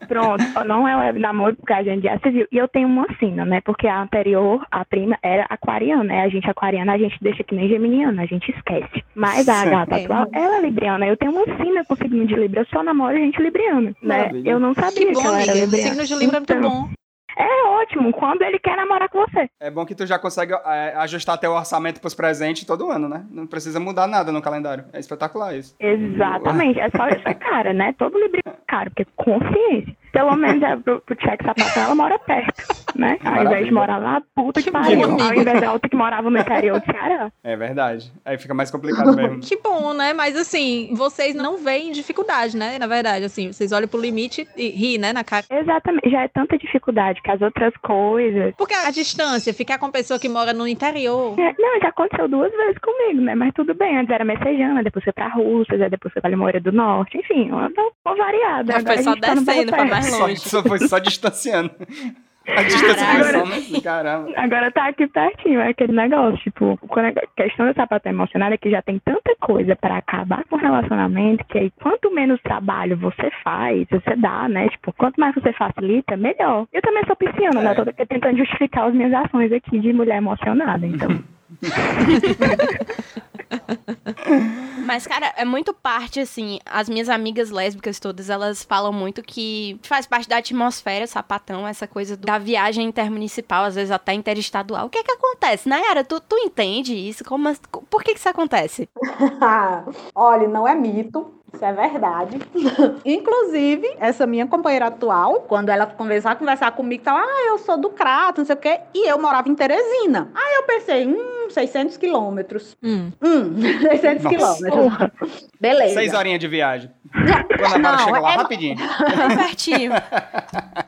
pronto, 0.08 0.44
não 0.68 0.86
é 0.86 0.96
web 0.98 1.20
namoro, 1.20 1.56
porque 1.56 1.72
a 1.72 1.84
gente 1.84 2.04
já 2.04 2.20
se 2.20 2.30
viu. 2.30 2.46
E 2.52 2.58
eu 2.58 2.68
tenho 2.68 2.88
uma 2.88 3.08
sina, 3.18 3.46
né? 3.46 3.62
Porque 3.62 3.88
a 3.88 4.02
anterior, 4.02 4.66
a 4.70 4.84
prima, 4.84 5.18
era 5.24 5.46
aquariana, 5.50 6.04
né? 6.04 6.22
A 6.24 6.30
gente 6.30 6.50
aquariana, 6.50 6.94
a 6.94 6.98
gente 6.98 7.18
deixa 7.22 7.44
que 7.46 7.56
nem 7.56 7.70
geminiana, 7.70 8.24
a 8.24 8.26
gente 8.26 8.52
esquece. 8.52 9.04
Mas 9.16 9.48
a 9.48 9.66
gata 9.66 9.96
É. 9.98 10.04
atual, 10.04 10.28
ela 10.34 10.58
é 10.58 10.62
libriana. 10.62 11.08
Eu 11.08 11.16
tenho 11.16 11.32
uma 11.32 11.46
sina 11.64 11.86
com 11.86 11.96
signo 11.96 12.26
de 12.28 12.36
Libra, 12.36 12.62
eu 12.62 12.66
só 12.66 12.84
namoro 12.84 13.16
gente 13.16 13.42
libriana, 13.42 13.94
né? 14.02 14.18
Maravilha. 14.18 14.50
Eu 14.52 14.60
não 14.60 14.74
sabia 14.74 14.92
Que 14.92 15.06
que, 15.06 15.14
bom, 15.14 15.22
ela 15.26 15.42
era 15.42 15.54
libriana. 15.54 15.90
signo 15.90 16.04
de 16.06 16.16
Libra 16.16 16.38
é 16.38 16.40
muito 16.42 16.54
Então, 16.54 16.70
bom. 16.70 16.90
É 17.38 17.68
ótimo, 17.68 18.12
quando 18.12 18.42
ele 18.42 18.60
quer 18.60 18.76
namorar 18.76 19.10
com 19.10 19.26
você. 19.26 19.50
É 19.60 19.70
bom 19.72 19.86
que 19.86 19.96
tu 19.96 20.06
já 20.06 20.20
consegue 20.20 20.54
é, 20.54 20.94
ajustar 20.98 21.38
teu 21.38 21.52
orçamento 21.52 22.00
pros 22.02 22.14
presentes 22.14 22.66
todo 22.66 22.92
ano, 22.92 23.08
né? 23.08 23.26
Não 23.32 23.48
precisa 23.48 23.80
mudar 23.80 24.08
nada 24.08 24.32
no 24.32 24.42
calendário. 24.42 24.86
É 24.94 25.00
espetacular 25.00 25.56
isso. 25.56 25.76
Exatamente, 25.80 26.80
é 26.80 26.90
só 26.90 27.08
isso 27.08 27.28
é 27.28 27.34
cara, 27.34 27.74
né? 27.74 27.94
Todo 27.98 28.20
libriano 28.20 28.58
é 28.58 28.66
caro, 28.68 28.92
porque 28.92 29.06
consciência. 29.16 30.01
Pelo 30.12 30.36
menos 30.36 30.62
é 30.64 30.76
pro, 30.76 31.02
pro 31.02 31.16
check 31.16 31.42
sapatão, 31.44 31.84
ela 31.84 31.96
mora 31.96 32.20
perto, 32.20 32.64
né? 32.96 33.18
Ao 33.24 33.44
invés 33.46 33.66
de 33.66 33.72
morar 33.72 33.98
lá, 33.98 34.22
puta 34.36 34.60
que, 34.62 34.66
Que 34.66 34.72
pariu. 34.72 35.08
bom, 35.08 35.22
Ao 35.24 35.34
invés 35.34 35.62
da 35.62 35.72
outra 35.74 35.90
que 35.90 35.96
morava 35.96 36.30
no 36.30 36.38
interior 36.38 36.80
do 36.80 36.86
Ceará. 36.86 37.32
É 37.44 37.56
verdade. 37.56 38.12
Aí 38.26 38.38
fica 38.38 38.54
mais 38.54 38.70
complicado 38.70 39.16
mesmo. 39.16 39.40
Que 39.40 39.58
bom, 39.58 39.94
né? 39.94 40.14
Mas 40.14 40.36
assim, 40.36 40.94
vocês 40.96 41.34
não 41.36 41.58
veem 41.58 41.92
dificuldade, 41.92 42.58
né? 42.58 42.78
Na 42.80 42.88
verdade, 42.88 43.26
assim, 43.26 43.52
vocês 43.52 43.72
olham 43.72 43.88
pro 43.88 44.00
limite 44.02 44.48
e 44.58 44.70
ri, 44.70 44.98
né, 44.98 45.14
na 45.14 45.24
cara. 45.24 45.46
Exatamente, 45.50 46.10
já 46.10 46.24
é 46.24 46.28
tanta 46.28 46.58
dificuldade 46.58 47.22
que 47.22 47.32
as 47.32 47.42
outras 47.42 47.74
coisas. 47.78 48.54
Porque 48.58 48.74
a 48.74 48.92
distância, 48.92 49.54
ficar 49.54 49.78
com 49.78 49.90
pessoa 49.90 50.20
que 50.20 50.28
mora 50.30 50.54
no 50.54 50.68
interior. 50.68 51.40
É, 51.40 51.54
Não, 51.58 51.80
já 51.82 51.90
aconteceu 51.90 52.28
duas 52.28 52.52
vezes 52.52 52.78
comigo, 52.80 53.22
né? 53.22 53.36
Mas 53.36 53.54
tudo 53.54 53.74
bem, 53.74 53.98
antes 53.98 54.12
era 54.14 54.26
messejana, 54.26 54.84
depois 54.84 55.04
foi 55.04 55.14
pra 55.14 55.28
Rússia, 55.30 55.90
depois 55.90 56.14
foi 56.14 56.22
pra 56.22 56.30
Limoeira 56.32 56.60
do 56.60 56.72
Norte, 56.72 57.18
enfim, 57.18 57.50
uma, 57.52 57.70
uma 58.06 58.16
variada. 58.16 58.74
Mas 58.74 58.86
Agora 58.86 58.94
foi 58.94 58.96
a 58.96 59.04
só 59.04 59.12
gente 59.12 59.22
tá 59.22 59.36
no 59.36 59.42
descendo 59.44 59.72
pra. 59.72 60.01
Mais 60.02 60.14
Só, 60.16 60.26
longe. 60.26 60.40
só 60.40 60.64
foi 60.64 60.80
só 60.80 61.00
distanciando. 61.00 61.72
A 62.48 62.64
distância 62.64 63.06
foi 63.06 63.24
só, 63.24 63.46
né? 63.46 63.82
Caramba. 63.84 64.32
Agora 64.36 64.72
tá 64.72 64.88
aqui 64.88 65.08
pertinho, 65.08 65.60
é 65.60 65.70
aquele 65.70 65.94
negócio, 65.94 66.38
tipo, 66.40 66.76
quando 66.88 67.06
a 67.18 67.28
questão 67.38 67.68
da 67.68 67.74
sapatão 67.76 68.12
emocionada 68.12 68.56
é 68.56 68.58
que 68.58 68.70
já 68.72 68.82
tem 68.82 69.00
tanta 69.00 69.36
coisa 69.40 69.76
pra 69.76 69.98
acabar 69.98 70.44
com 70.46 70.56
o 70.56 70.60
relacionamento, 70.60 71.46
que 71.46 71.60
aí 71.60 71.72
quanto 71.80 72.12
menos 72.12 72.42
trabalho 72.42 72.98
você 72.98 73.30
faz, 73.44 73.88
você 73.92 74.16
dá, 74.16 74.50
né? 74.50 74.70
Tipo, 74.70 74.92
quanto 74.94 75.20
mais 75.20 75.36
você 75.36 75.54
facilita, 75.54 76.18
melhor. 76.18 76.66
Eu 76.74 76.82
também 76.82 77.04
sou 77.06 77.16
pisciana, 77.16 77.62
né? 77.62 77.72
É. 77.72 77.76
Tô 77.76 77.82
aqui 77.84 78.06
tentando 78.08 78.38
justificar 78.40 78.88
as 78.88 78.94
minhas 78.96 79.14
ações 79.14 79.52
aqui 79.52 79.80
de 79.80 79.94
mulher 79.94 80.18
emocionada, 80.18 80.86
então. 80.86 81.24
Mas, 84.86 85.06
cara, 85.08 85.34
é 85.38 85.46
muito 85.46 85.74
parte, 85.74 86.20
assim, 86.20 86.60
as 86.66 86.90
minhas 86.90 87.08
amigas 87.10 87.50
lésbicas 87.50 88.00
todas, 88.00 88.30
elas 88.30 88.64
falam 88.64 88.92
muito 88.92 89.22
que 89.22 89.80
faz 89.84 90.06
parte 90.06 90.28
da 90.28 90.38
atmosfera, 90.38 91.08
sapatão, 91.08 91.68
essa 91.68 91.88
coisa 91.88 92.18
do- 92.18 92.26
da 92.26 92.38
viagem 92.38 92.86
intermunicipal, 92.88 93.64
às 93.66 93.76
vezes 93.76 93.92
até 93.92 94.14
interestadual. 94.14 94.88
O 94.88 94.90
que 94.90 94.98
é 94.98 95.04
que 95.04 95.12
acontece? 95.12 95.70
Nayara, 95.70 96.04
tu, 96.04 96.20
tu 96.20 96.38
entende 96.38 96.94
isso? 96.96 97.24
Como, 97.24 97.54
por 97.90 98.04
que 98.04 98.14
que 98.14 98.20
isso 98.20 98.30
acontece? 98.30 98.90
Olha, 100.16 100.48
não 100.48 100.68
é 100.68 100.76
mito. 100.76 101.36
Isso 101.54 101.66
é 101.66 101.74
verdade. 101.74 102.40
Inclusive, 103.04 103.86
essa 104.00 104.26
minha 104.26 104.48
companheira 104.48 104.86
atual, 104.88 105.42
quando 105.50 105.68
ela 105.68 105.86
conversar, 105.86 106.38
conversar 106.38 106.72
comigo, 106.72 107.04
tava, 107.04 107.20
ah, 107.20 107.46
eu 107.50 107.58
sou 107.58 107.76
do 107.78 107.90
Crato, 107.90 108.40
não 108.40 108.46
sei 108.46 108.56
o 108.56 108.60
quê, 108.60 108.80
e 108.94 109.06
eu 109.10 109.20
morava 109.22 109.50
em 109.50 109.56
Teresina. 109.56 110.32
Aí 110.34 110.56
eu 110.56 110.64
pensei, 110.64 111.06
hum, 111.06 111.41
600 111.52 111.98
quilômetros. 111.98 112.76
Hum. 112.84 113.12
Hum, 113.22 113.56
600 113.92 114.24
Nossa. 114.24 114.66
quilômetros. 114.70 115.50
Beleza. 115.60 115.94
Seis 115.94 116.14
horinhas 116.14 116.40
de 116.40 116.48
viagem. 116.48 116.92
Guanabara 117.60 117.98
Não, 117.98 118.06
chega 118.06 118.20
lá 118.20 118.34
é- 118.34 118.38
rapidinho. 118.38 118.76
Bem 118.78 119.38
pertinho. 119.38 119.92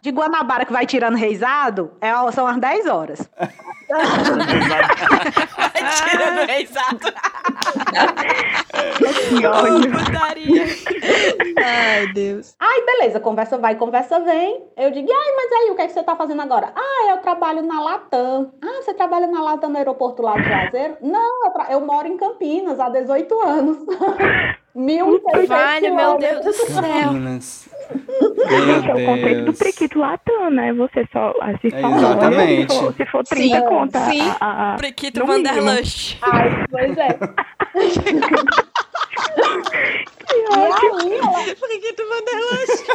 De 0.01 0.09
Guanabara 0.11 0.65
que 0.65 0.71
vai 0.73 0.85
tirando 0.85 1.15
reisado, 1.15 1.91
é, 2.01 2.11
são 2.31 2.47
as 2.47 2.57
10 2.59 2.87
horas. 2.87 3.29
Tirando 6.09 6.49
exato. 6.49 7.13
Que 9.29 9.45
ódio. 9.45 9.91
Putaria. 9.91 10.65
Ai, 11.63 12.07
Deus. 12.13 12.55
Aí, 12.59 12.85
beleza, 12.85 13.19
conversa 13.19 13.57
vai, 13.57 13.75
conversa 13.75 14.19
vem. 14.21 14.63
Eu 14.77 14.91
digo, 14.91 15.09
ai, 15.11 15.31
mas 15.35 15.51
aí, 15.51 15.71
o 15.71 15.75
que, 15.75 15.81
é 15.81 15.87
que 15.87 15.93
você 15.93 16.03
tá 16.03 16.15
fazendo 16.15 16.41
agora? 16.41 16.73
Ah, 16.75 17.11
eu 17.11 17.17
trabalho 17.17 17.61
na 17.61 17.79
Latam. 17.81 18.51
Ah, 18.63 18.81
você 18.81 18.93
trabalha 18.93 19.27
na 19.27 19.41
Latam 19.41 19.69
no 19.69 19.77
aeroporto 19.77 20.21
lá 20.21 20.37
de 20.37 20.49
Juazeiro? 20.61 20.97
Não, 21.01 21.45
eu, 21.45 21.51
tra- 21.51 21.67
eu 21.71 21.81
moro 21.81 22.07
em 22.07 22.17
Campinas 22.17 22.79
há 22.79 22.89
18 22.89 23.41
anos. 23.41 23.77
Mil 24.75 25.21
Vale, 25.47 25.91
meu 25.91 26.17
Deus 26.17 26.43
do 26.45 26.51
céu. 26.53 26.81
Meninas. 26.81 27.69
Gente, 27.93 28.89
é 28.89 28.93
o 28.95 29.05
conceito 29.05 29.45
do 29.45 29.53
prequito 29.53 29.99
latão, 29.99 30.49
né? 30.49 30.73
Você 30.73 31.07
só 31.13 31.31
assiste 31.41 31.75
É, 31.75 31.81
só 31.81 31.87
uma 31.87 31.97
hora, 32.07 32.17
exatamente. 32.25 32.73
Se 32.73 32.79
for, 32.79 32.93
se 32.95 33.05
for 33.05 33.23
30 33.23 33.55
Sim, 33.59 33.65
conta. 33.67 33.99
sim. 34.09 34.21
a- 34.39 34.73
a- 34.73 34.75
mínimo. 35.21 35.25
Vanderlust. 35.27 36.17
Ai, 36.23 36.65
pois 36.71 36.97
é. 36.97 37.07
Que 40.25 40.39
ela, 40.51 41.55
Priquito 41.59 42.03
Vanderlust. 42.09 42.85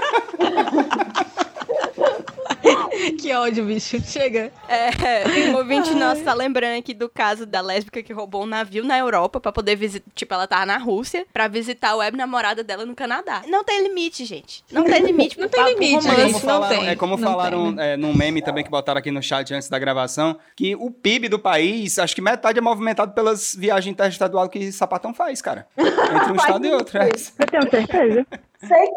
que 3.19 3.33
ódio, 3.33 3.65
bicho. 3.65 4.01
Chega. 4.01 4.53
É, 4.69 5.51
o 5.53 5.59
ouvinte 5.59 5.95
nosso 5.95 6.23
tá 6.23 6.35
lembrando 6.35 6.79
aqui 6.79 6.95
do 6.95 7.09
caso 7.09 7.47
da 7.47 7.61
lésbica 7.61 8.03
que 8.03 8.13
roubou 8.13 8.43
um 8.43 8.47
navio 8.47 8.85
na 8.85 8.99
Europa 8.99 9.41
pra 9.41 9.53
poder 9.53 9.77
visitar. 9.77 10.09
Tipo, 10.15 10.35
ela 10.35 10.47
tava 10.47 10.67
na 10.67 10.79
Rússia 10.79 11.27
pra 11.33 11.49
visitar 11.49 11.91
a 11.91 11.97
web 11.97 12.17
namorada 12.17 12.65
dela 12.65 12.85
no 12.85 12.95
Canadá. 12.95 13.43
Não 13.47 13.65
tem 13.65 13.83
limite, 13.83 14.25
gente. 14.25 14.65
Não 14.71 14.85
tem 14.85 15.03
limite. 15.03 15.39
Não 15.39 15.49
tem 15.49 15.75
limite, 15.75 16.07
romântico. 16.07 16.21
É 16.21 16.27
gente. 16.27 16.41
como 16.41 16.47
não 16.47 16.61
falaram, 16.61 16.79
tem, 16.79 16.89
é 16.89 16.97
como 16.97 17.17
não 17.17 17.31
falaram 17.31 17.65
tem, 17.67 17.75
né? 17.75 17.93
é, 17.95 17.97
num 17.97 18.15
meme 18.15 18.43
também 18.43 18.65
que 18.65 18.71
botaram 18.71 18.99
aqui 18.99 19.11
no 19.11 19.23
chat 19.23 19.53
antes 19.55 19.69
da 19.69 19.79
gravação, 19.79 20.39
que 20.57 20.75
o 20.77 20.91
PIB 20.91 21.29
do 21.29 21.39
país, 21.39 21.99
acho 21.99 22.15
que 22.15 22.21
metade 22.21 22.59
é 22.59 22.63
movimentado 22.63 23.13
pelas 23.13 23.55
viagens 23.55 23.93
interestaduais 23.93 24.51
que 24.51 24.73
Sapatão 24.73 25.15
faz, 25.15 25.41
cara. 25.41 25.67
Entre 25.77 26.33
um 26.33 26.37
Faz 26.39 26.43
estado 26.43 26.67
e 26.67 26.73
outro. 26.73 26.99
É. 26.99 27.09
Eu 27.09 27.47
tenho 27.47 27.71
certeza. 27.71 28.27
sei, 28.61 28.89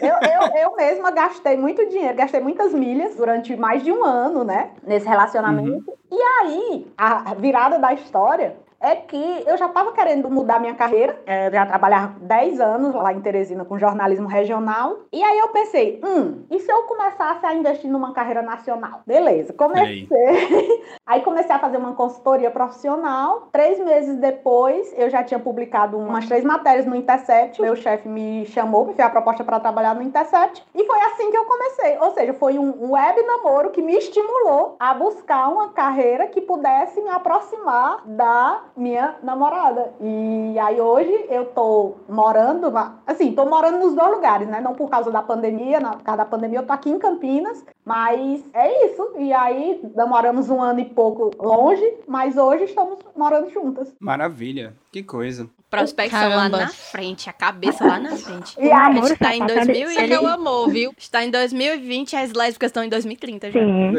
Eu, 0.00 0.14
eu, 0.30 0.62
eu 0.62 0.76
mesma 0.76 1.10
gastei 1.10 1.56
muito 1.56 1.88
dinheiro, 1.88 2.16
gastei 2.16 2.40
muitas 2.40 2.72
milhas 2.72 3.14
durante 3.14 3.56
mais 3.56 3.82
de 3.82 3.92
um 3.92 4.04
ano, 4.04 4.44
né? 4.44 4.70
Nesse 4.82 5.08
relacionamento. 5.08 5.92
E 6.10 6.22
aí, 6.40 6.86
a 6.96 7.34
virada 7.34 7.78
da 7.78 7.92
história 7.92 8.56
é 8.84 8.96
que 8.96 9.44
eu 9.46 9.56
já 9.56 9.66
estava 9.66 9.92
querendo 9.92 10.30
mudar 10.30 10.60
minha 10.60 10.74
carreira, 10.74 11.18
é, 11.24 11.50
já 11.50 11.64
trabalhar 11.64 12.18
10 12.20 12.60
anos 12.60 12.94
lá 12.94 13.12
em 13.14 13.20
Teresina 13.20 13.64
com 13.64 13.78
jornalismo 13.78 14.28
regional. 14.28 14.98
E 15.10 15.22
aí 15.22 15.38
eu 15.38 15.48
pensei, 15.48 16.00
hum, 16.04 16.44
e 16.50 16.60
se 16.60 16.70
eu 16.70 16.82
começasse 16.82 17.46
a 17.46 17.54
investir 17.54 17.90
numa 17.90 18.12
carreira 18.12 18.42
nacional? 18.42 19.00
Beleza, 19.06 19.54
comecei. 19.54 20.06
aí 21.06 21.22
comecei 21.22 21.54
a 21.54 21.58
fazer 21.58 21.78
uma 21.78 21.94
consultoria 21.94 22.50
profissional. 22.50 23.48
Três 23.50 23.78
meses 23.82 24.18
depois, 24.18 24.92
eu 24.98 25.08
já 25.08 25.24
tinha 25.24 25.40
publicado 25.40 25.96
umas 25.96 26.26
três 26.26 26.44
matérias 26.44 26.84
no 26.84 26.94
Intercept. 26.94 27.60
Meu 27.62 27.74
chefe 27.74 28.06
me 28.06 28.44
chamou, 28.46 28.84
me 28.84 28.92
fez 28.92 29.08
a 29.08 29.10
proposta 29.10 29.42
para 29.42 29.60
trabalhar 29.60 29.94
no 29.94 30.02
Intercept. 30.02 30.62
E 30.74 30.84
foi 30.84 31.00
assim 31.00 31.30
que 31.30 31.36
eu 31.38 31.46
comecei. 31.46 31.96
Ou 31.98 32.10
seja, 32.10 32.34
foi 32.34 32.58
um 32.58 32.92
web 32.92 33.22
namoro 33.22 33.70
que 33.70 33.80
me 33.80 33.96
estimulou 33.96 34.76
a 34.78 34.92
buscar 34.92 35.48
uma 35.48 35.70
carreira 35.70 36.26
que 36.26 36.42
pudesse 36.42 37.00
me 37.00 37.08
aproximar 37.08 38.02
da 38.04 38.62
minha 38.76 39.16
namorada. 39.22 39.92
E 40.00 40.58
aí 40.58 40.80
hoje 40.80 41.26
eu 41.28 41.46
tô 41.46 41.96
morando, 42.08 42.72
assim, 43.06 43.32
tô 43.32 43.46
morando 43.46 43.78
nos 43.78 43.94
dois 43.94 44.10
lugares, 44.10 44.48
né? 44.48 44.60
Não 44.60 44.74
por 44.74 44.88
causa 44.88 45.10
da 45.10 45.22
pandemia, 45.22 45.80
na, 45.80 45.90
por 45.92 46.02
causa 46.02 46.18
da 46.18 46.24
pandemia 46.24 46.60
eu 46.60 46.66
tô 46.66 46.72
aqui 46.72 46.90
em 46.90 46.98
Campinas, 46.98 47.64
mas 47.84 48.44
é 48.52 48.86
isso. 48.86 49.12
E 49.16 49.32
aí 49.32 49.80
namoramos 49.94 50.50
um 50.50 50.60
ano 50.60 50.80
e 50.80 50.84
pouco 50.84 51.30
longe, 51.38 51.98
mas 52.06 52.36
hoje 52.36 52.64
estamos 52.64 52.98
morando 53.16 53.50
juntas. 53.50 53.94
Maravilha, 54.00 54.74
que 54.90 55.02
coisa. 55.02 55.48
Prospecção 55.76 56.20
Caramba. 56.20 56.56
lá 56.56 56.64
na 56.64 56.68
frente, 56.68 57.28
a 57.28 57.32
cabeça 57.32 57.84
lá 57.84 57.98
na 57.98 58.16
frente. 58.16 58.54
E 58.58 58.70
a 58.70 58.86
amor, 58.86 59.10
está 59.10 59.34
em 59.34 59.46
2000 59.46 59.90
e 59.90 59.96
ele... 59.98 60.14
amor, 60.14 60.70
viu? 60.70 60.94
Está 60.96 61.24
em 61.24 61.30
2020 61.30 62.16
as 62.16 62.32
lésbicas 62.32 62.68
estão 62.68 62.84
em 62.84 62.88
2030 62.88 63.50
já. 63.50 63.60
Sim. 63.60 63.92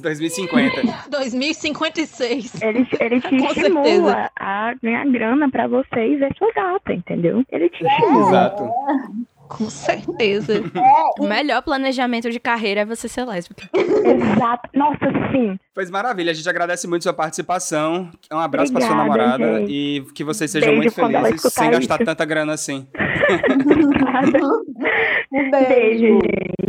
2050. 0.00 1.08
2056. 1.10 2.58
Ele, 2.62 2.86
ele 3.00 3.20
te 3.20 3.28
Com 3.38 3.46
estimula 3.46 3.84
certeza. 3.86 4.30
a 4.36 4.74
ganhar 4.82 5.06
grana 5.06 5.50
pra 5.50 5.66
você 5.66 6.06
e 6.06 6.16
ver 6.16 6.34
sua 6.36 6.52
gata, 6.52 6.92
entendeu? 6.92 7.44
Ele 7.50 7.68
te 7.70 7.84
estimula. 7.84 8.28
Exato. 8.28 8.70
Com 9.48 9.68
certeza. 9.70 10.58
É, 10.58 10.60
o 11.22 11.26
melhor 11.26 11.62
planejamento 11.62 12.30
de 12.30 12.38
carreira 12.38 12.82
é 12.82 12.84
você 12.84 13.08
ser 13.08 13.24
lésbica. 13.24 13.68
Exato. 13.74 14.68
Nossa, 14.74 15.06
sim. 15.32 15.58
Pois 15.74 15.90
maravilha, 15.90 16.30
a 16.30 16.34
gente 16.34 16.48
agradece 16.48 16.86
muito 16.86 17.02
sua 17.02 17.12
participação. 17.12 18.10
Um 18.32 18.38
abraço 18.38 18.72
para 18.72 18.86
sua 18.86 18.94
namorada 18.96 19.58
gente. 19.60 19.72
e 19.72 20.04
que 20.14 20.22
vocês 20.22 20.50
sejam 20.50 20.68
Beijo 20.70 20.82
muito 20.82 20.94
felizes 20.94 21.52
sem 21.52 21.70
isso. 21.70 21.80
gastar 21.80 21.98
tanta 22.04 22.24
grana 22.24 22.52
assim. 22.52 22.86
um 25.32 25.50
beijo. 25.50 26.18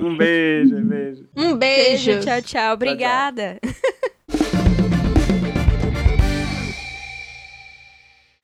Um 0.02 0.18
beijo, 0.18 0.76
beijo. 0.82 1.26
Um 1.36 1.56
beijo. 1.56 1.58
beijo 1.58 2.20
tchau, 2.22 2.42
tchau. 2.42 2.74
Obrigada. 2.74 3.60
Tchau, 3.62 4.38
tchau. 4.38 4.60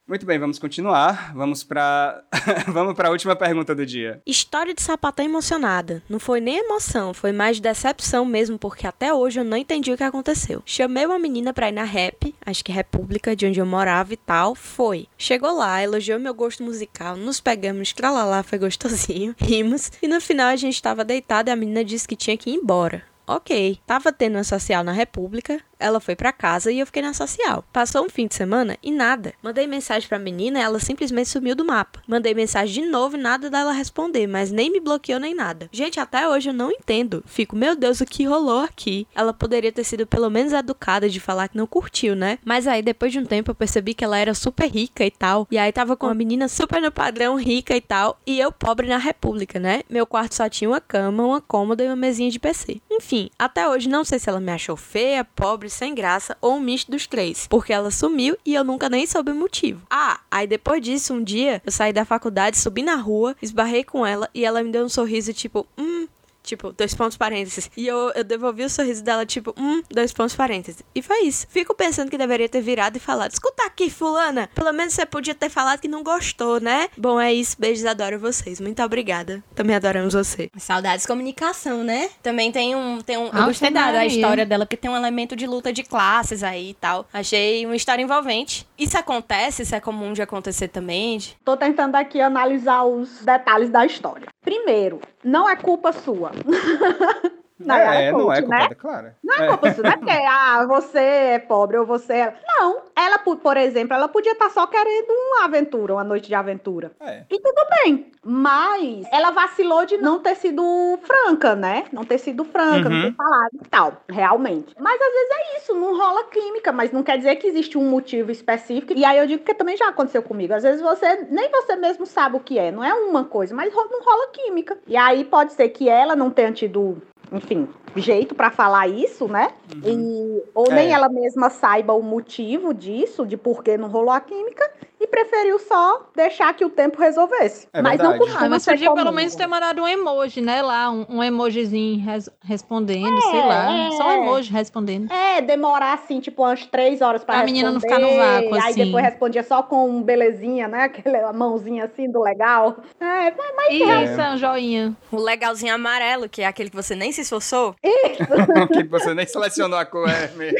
Muito 0.08 0.24
bem, 0.24 0.38
vamos 0.38 0.60
continuar. 0.60 1.34
Vamos 1.34 1.64
para 1.64 2.24
vamos 2.72 2.94
para 2.94 3.08
a 3.08 3.12
última 3.12 3.36
pergunta 3.36 3.74
do 3.74 3.84
dia. 3.84 4.22
História 4.24 4.72
de 4.72 4.82
sapatão 4.82 5.26
emocionada. 5.26 6.04
Não 6.08 6.20
foi 6.20 6.40
nem 6.40 6.60
emoção, 6.60 7.12
foi 7.12 7.32
mais 7.32 7.60
decepção 7.60 8.24
mesmo, 8.24 8.60
porque 8.60 8.86
até 8.86 9.12
hoje 9.12 9.40
eu 9.40 9.44
não 9.44 9.58
entendi 9.58 9.92
o 9.92 9.98
que 9.98 10.04
aconteceu. 10.04 10.62
Chamei 10.64 11.08
uma 11.08 11.18
menina 11.18 11.52
pra 11.52 11.70
ir 11.70 11.72
na 11.72 11.84
rap, 11.84 12.36
acho 12.46 12.64
que 12.64 12.72
República, 12.72 13.36
de 13.36 13.48
onde 13.48 13.60
eu 13.60 13.66
morava 13.66 14.14
e 14.14 14.18
tal. 14.18 14.54
Foi. 14.54 15.08
Chegou 15.18 15.58
lá, 15.58 15.82
elogiou 15.82 16.20
meu 16.20 16.36
gosto 16.36 16.62
musical, 16.62 17.16
nos 17.16 17.40
pegamos, 17.40 17.92
tralalá, 17.92 18.44
foi 18.44 18.60
gostosinho, 18.60 19.34
rimos. 19.42 19.92
E 20.04 20.08
no 20.08 20.22
final 20.22 20.50
a 20.50 20.56
gente 20.56 20.80
tava 20.80 21.04
deitado 21.04 21.50
e 21.50 21.52
a 21.52 21.56
menina 21.56 21.84
disse 21.84 22.08
que 22.08 22.16
tinha 22.16 22.38
que 22.38 22.52
ir 22.52 22.54
embora. 22.54 23.04
Ok, 23.28 23.80
tava 23.88 24.12
tendo 24.12 24.36
uma 24.36 24.44
social 24.44 24.84
na 24.84 24.92
República, 24.92 25.60
ela 25.80 26.00
foi 26.00 26.16
para 26.16 26.32
casa 26.32 26.72
e 26.72 26.80
eu 26.80 26.86
fiquei 26.86 27.02
na 27.02 27.14
social. 27.14 27.64
Passou 27.72 28.06
um 28.06 28.10
fim 28.10 28.28
de 28.28 28.36
semana 28.36 28.78
e 28.82 28.92
nada. 28.92 29.34
Mandei 29.42 29.68
mensagem 29.68 30.08
pra 30.08 30.20
menina 30.20 30.60
ela 30.60 30.80
simplesmente 30.80 31.30
sumiu 31.30 31.56
do 31.56 31.66
mapa. 31.66 32.02
Mandei 32.08 32.34
mensagem 32.34 32.84
de 32.84 32.90
novo 32.90 33.16
e 33.18 33.20
nada 33.20 33.50
dela 33.50 33.72
responder, 33.72 34.28
mas 34.28 34.52
nem 34.52 34.72
me 34.72 34.80
bloqueou 34.80 35.20
nem 35.20 35.36
nada. 35.36 35.70
Gente, 35.72 36.00
até 36.00 36.28
hoje 36.28 36.50
eu 36.50 36.54
não 36.54 36.72
entendo. 36.72 37.24
Fico, 37.26 37.56
meu 37.56 37.76
Deus, 37.76 38.02
o 38.02 38.06
que 38.06 38.26
rolou 38.26 38.62
aqui? 38.62 39.08
Ela 39.14 39.34
poderia 39.34 39.72
ter 39.72 39.84
sido 39.84 40.06
pelo 40.08 40.30
menos 40.30 40.54
educada 40.54 41.10
de 41.10 41.20
falar 41.20 41.48
que 41.48 41.58
não 41.58 41.68
curtiu, 41.68 42.16
né? 42.16 42.40
Mas 42.44 42.68
aí 42.68 42.82
depois 42.82 43.12
de 43.12 43.20
um 43.20 43.26
tempo 43.26 43.52
eu 43.52 43.56
percebi 43.56 43.94
que 43.94 44.04
ela 44.04 44.18
era 44.18 44.34
super 44.34 44.70
rica 44.70 45.06
e 45.06 45.12
tal. 45.12 45.48
E 45.52 45.58
aí 45.58 45.72
tava 45.72 45.96
com 45.96 46.08
uma 46.08 46.16
menina 46.16 46.48
super 46.48 46.82
no 46.82 46.92
padrão, 46.92 47.36
rica 47.36 47.76
e 47.76 47.82
tal. 47.82 48.20
E 48.26 48.40
eu 48.40 48.52
pobre 48.52 48.88
na 48.88 48.98
república, 48.98 49.60
né? 49.60 49.82
Meu 49.90 50.06
quarto 50.06 50.36
só 50.36 50.50
tinha 50.50 50.70
uma 50.70 50.82
cama, 50.82 51.26
uma 51.26 51.42
cômoda 51.42 51.84
e 51.84 51.88
uma 51.88 51.96
mesinha 51.96 52.30
de 52.32 52.40
PC. 52.40 52.82
Enfim, 52.92 53.30
até 53.38 53.68
hoje 53.68 53.90
não 53.90 54.04
sei 54.04 54.20
se 54.20 54.30
ela 54.30 54.40
me 54.40 54.52
achou 54.52 54.76
feia, 54.76 55.24
pobre 55.24 55.65
pobre, 55.66 55.70
sem 55.70 55.94
graça 55.94 56.38
ou 56.42 56.56
um 56.56 56.60
misto 56.60 56.92
dos 56.92 57.08
três, 57.08 57.48
porque 57.48 57.74
ela 57.74 57.92
sumiu 57.92 58.38
e 58.46 58.54
eu 58.54 58.64
nunca 58.64 58.90
nem 58.90 59.06
soube 59.06 59.32
o 59.32 59.36
motivo. 59.36 59.82
Ah, 59.90 60.20
aí 60.30 60.48
depois 60.48 60.82
disso, 60.82 61.14
um 61.14 61.24
dia 61.24 61.62
eu 61.66 61.72
saí 61.72 61.92
da 61.92 62.06
faculdade, 62.06 62.58
subi 62.58 62.82
na 62.82 62.96
rua, 62.96 63.36
esbarrei 63.42 63.84
com 63.84 64.06
ela 64.06 64.30
e 64.34 64.46
ela 64.46 64.64
me 64.64 64.72
deu 64.72 64.86
um 64.86 64.90
sorriso 64.90 65.34
tipo, 65.34 65.66
hum, 65.78 66.08
Tipo, 66.46 66.72
dois 66.72 66.94
pontos 66.94 67.18
parênteses. 67.18 67.72
E 67.76 67.88
eu, 67.88 68.12
eu 68.16 68.24
devolvi 68.24 68.64
o 68.64 68.70
sorriso 68.70 69.04
dela, 69.04 69.26
tipo, 69.26 69.54
hum, 69.58 69.82
dois 69.90 70.14
pontos 70.14 70.36
parênteses. 70.36 70.84
E 70.94 71.02
foi 71.02 71.24
isso. 71.24 71.48
Fico 71.50 71.74
pensando 71.74 72.10
que 72.12 72.18
deveria 72.18 72.48
ter 72.48 72.62
virado 72.62 72.98
e 72.98 73.00
falado: 73.00 73.32
escuta 73.32 73.66
aqui, 73.66 73.90
fulana. 73.90 74.50
Pelo 74.54 74.72
menos 74.72 74.94
você 74.94 75.06
podia 75.06 75.34
ter 75.34 75.50
falado 75.50 75.80
que 75.80 75.88
não 75.88 76.04
gostou, 76.04 76.60
né? 76.60 76.88
Bom, 76.96 77.20
é 77.20 77.34
isso. 77.34 77.56
Beijos, 77.60 77.86
adoro 77.86 78.20
vocês. 78.20 78.60
Muito 78.60 78.82
obrigada. 78.84 79.44
Também 79.56 79.76
adoramos 79.76 80.14
você. 80.14 80.50
Saudades 80.58 81.06
comunicação, 81.06 81.84
né? 81.84 82.10
Também 82.22 82.52
tem 82.52 82.76
um. 82.76 83.02
Tem 83.02 83.18
um 83.18 83.26
eu 83.26 83.46
gostei 83.46 83.72
da, 83.72 83.92
da 83.92 84.06
história 84.06 84.46
dela, 84.46 84.66
porque 84.66 84.78
tem 84.78 84.92
um 84.92 84.96
elemento 84.96 85.36
de 85.36 85.48
luta 85.48 85.74
de 85.74 85.84
classes 85.84 86.44
aí 86.44 86.70
e 86.70 86.74
tal. 86.76 87.08
Achei 87.12 87.66
uma 87.66 87.76
história 87.76 88.04
envolvente. 88.04 88.68
Isso 88.78 88.98
acontece? 88.98 89.64
Isso 89.64 89.76
é 89.76 89.80
comum 89.80 90.14
de 90.14 90.22
acontecer 90.22 90.68
também? 90.68 91.16
Tô 91.44 91.56
tentando 91.56 91.96
aqui 91.96 92.20
analisar 92.20 92.84
os 92.84 93.22
detalhes 93.24 93.70
da 93.70 93.86
história. 93.86 94.28
Primeiro, 94.42 95.00
não 95.26 95.50
é 95.50 95.56
culpa 95.56 95.92
sua. 95.92 96.32
Na 97.58 97.80
é, 97.80 98.12
não 98.12 98.32
é 98.32 98.42
culpa, 98.42 98.58
né? 98.58 98.70
claro. 98.78 99.12
Não 99.24 99.36
é, 99.36 99.46
é. 99.46 99.48
culpa 99.50 99.74
sua, 99.74 99.84
não 99.84 99.92
é 99.92 99.98
porque, 99.98 100.12
ah, 100.12 100.66
você 100.68 101.00
é 101.00 101.40
pobre 101.40 101.78
ou 101.78 101.86
você 101.86 102.14
é... 102.14 102.34
Não, 102.46 102.82
ela, 102.96 103.18
por 103.20 103.56
exemplo, 103.56 103.94
ela 103.94 104.10
podia 104.10 104.34
estar 104.34 104.46
tá 104.46 104.52
só 104.52 104.68
querendo 104.68 105.10
uma 105.10 105.46
aventura, 105.46 105.94
uma 105.94 106.04
noite 106.04 106.28
de 106.28 106.36
aventura. 106.36 106.92
É. 107.00 107.24
E 107.30 107.40
tudo 107.40 107.62
bem, 107.84 108.12
mas 108.24 109.08
ela 109.12 109.32
vacilou 109.32 109.86
de 109.86 109.98
não 109.98 110.20
ter 110.20 110.36
sido 110.36 111.00
franca, 111.04 111.56
né? 111.56 111.86
Não 111.94 112.04
ter 112.04 112.18
sido 112.18 112.44
franca, 112.44 112.90
uhum. 112.90 112.96
não 112.96 113.12
ter 113.12 113.16
falado 113.16 113.52
e 113.54 113.70
tal, 113.70 114.04
realmente. 114.10 114.76
Mas 114.78 115.00
às 115.00 115.14
vezes 115.14 115.30
é 115.32 115.58
isso, 115.58 115.74
não 115.76 115.98
rola 115.98 116.26
química, 116.26 116.74
mas 116.74 116.92
não 116.92 117.04
quer 117.04 117.18
dizer 117.18 117.36
que 117.38 117.48
existe 117.48 117.78
um 117.78 117.90
motivo 117.90 118.32
específico. 118.32 118.94
E 118.94 119.06
aí 119.06 119.18
eu 119.18 119.28
digo 119.28 119.44
que 119.44 119.54
também 119.54 119.78
já 119.78 119.88
aconteceu 119.88 120.22
comigo. 120.22 120.54
Às 120.54 120.64
vezes 120.64 120.82
você, 120.82 121.26
nem 121.30 121.50
você 121.50 121.76
mesmo 121.76 122.06
sabe 122.06 122.36
o 122.36 122.42
que 122.42 122.60
é, 122.60 122.72
não 122.72 122.84
é 122.84 122.94
uma 122.94 123.24
coisa, 123.24 123.56
mas 123.56 123.74
não 123.74 124.04
rola 124.04 124.28
química. 124.34 124.78
E 124.88 124.98
aí 124.98 125.24
pode 125.24 125.54
ser 125.54 125.70
que 125.70 125.88
ela 125.88 126.16
não 126.16 126.30
tenha 126.30 126.52
tido 126.52 127.02
enfim, 127.32 127.68
jeito 127.96 128.36
para 128.36 128.52
falar 128.52 128.88
isso, 128.88 129.28
né? 129.28 129.50
Uhum. 129.74 130.40
E, 130.40 130.44
ou 130.54 130.72
é. 130.72 130.76
nem 130.76 130.94
ela 130.94 131.10
mesma 131.10 131.50
saiba 131.50 131.94
o 131.94 132.02
motivo 132.02 132.74
disso, 132.74 133.26
de 133.26 133.38
por 133.38 133.64
que 133.64 133.78
não 133.78 133.88
rolou 133.90 134.12
a 134.12 134.20
química, 134.20 134.70
e 135.06 135.08
preferiu 135.08 135.60
só 135.60 136.10
deixar 136.16 136.54
que 136.54 136.66
o 136.66 136.70
tempo 136.70 137.00
resolvesse. 137.00 137.68
É 137.72 137.82
mas 137.82 137.98
verdade. 137.98 138.10
não 138.10 138.18
costuma 138.18 138.46
ah, 138.46 138.50
Mas 138.50 138.66
podia 138.66 138.94
pelo 138.94 139.12
menos 139.12 139.36
ter 139.36 139.48
mandado 139.48 139.82
um 139.82 139.88
emoji, 139.88 140.42
né? 140.42 140.62
Lá, 140.62 140.90
um, 140.90 141.06
um 141.08 141.24
emojizinho 141.24 142.04
res 142.04 142.30
respondendo, 142.44 143.18
é, 143.18 143.22
sei 143.22 143.40
lá. 143.40 143.72
É. 143.72 143.92
Só 143.92 144.08
um 144.10 144.24
emoji 144.24 144.52
respondendo. 144.52 145.12
É, 145.12 145.42
demorar 145.42 145.94
assim, 145.94 146.20
tipo, 146.20 146.42
umas 146.42 146.66
três 146.66 147.02
horas 147.02 147.24
pra, 147.24 147.36
pra 147.36 147.44
responder. 147.44 147.52
menina 147.52 147.72
não 147.72 147.80
ficar 147.80 148.00
no 148.00 148.16
vácuo, 148.16 148.56
assim. 148.56 148.68
Aí 148.68 148.74
depois 148.74 149.06
respondia 149.06 149.44
só 149.44 149.62
com 149.62 149.90
um 149.90 150.02
belezinha, 150.02 150.68
né? 150.68 150.84
Aquela 150.96 151.32
mãozinha 151.32 151.86
assim 151.86 152.10
do 152.10 152.22
legal. 152.22 152.78
É, 153.00 153.32
mas 153.56 153.74
Isso, 154.12 154.22
é 154.22 154.34
um 154.34 154.38
joinha. 154.38 154.96
O 155.12 155.18
legalzinho 155.18 155.74
amarelo, 155.74 156.28
que 156.28 156.42
é 156.42 156.48
aquele 156.48 156.70
que 156.70 156.76
você 156.76 156.96
nem 156.96 157.12
se 157.12 157.22
esforçou. 157.22 157.76
Isso. 157.84 158.26
que 158.74 158.84
você 158.86 159.14
nem 159.14 159.28
selecionou 159.28 159.78
a 159.78 159.86
cor, 159.86 160.10
é 160.10 160.30
mesmo. 160.36 160.58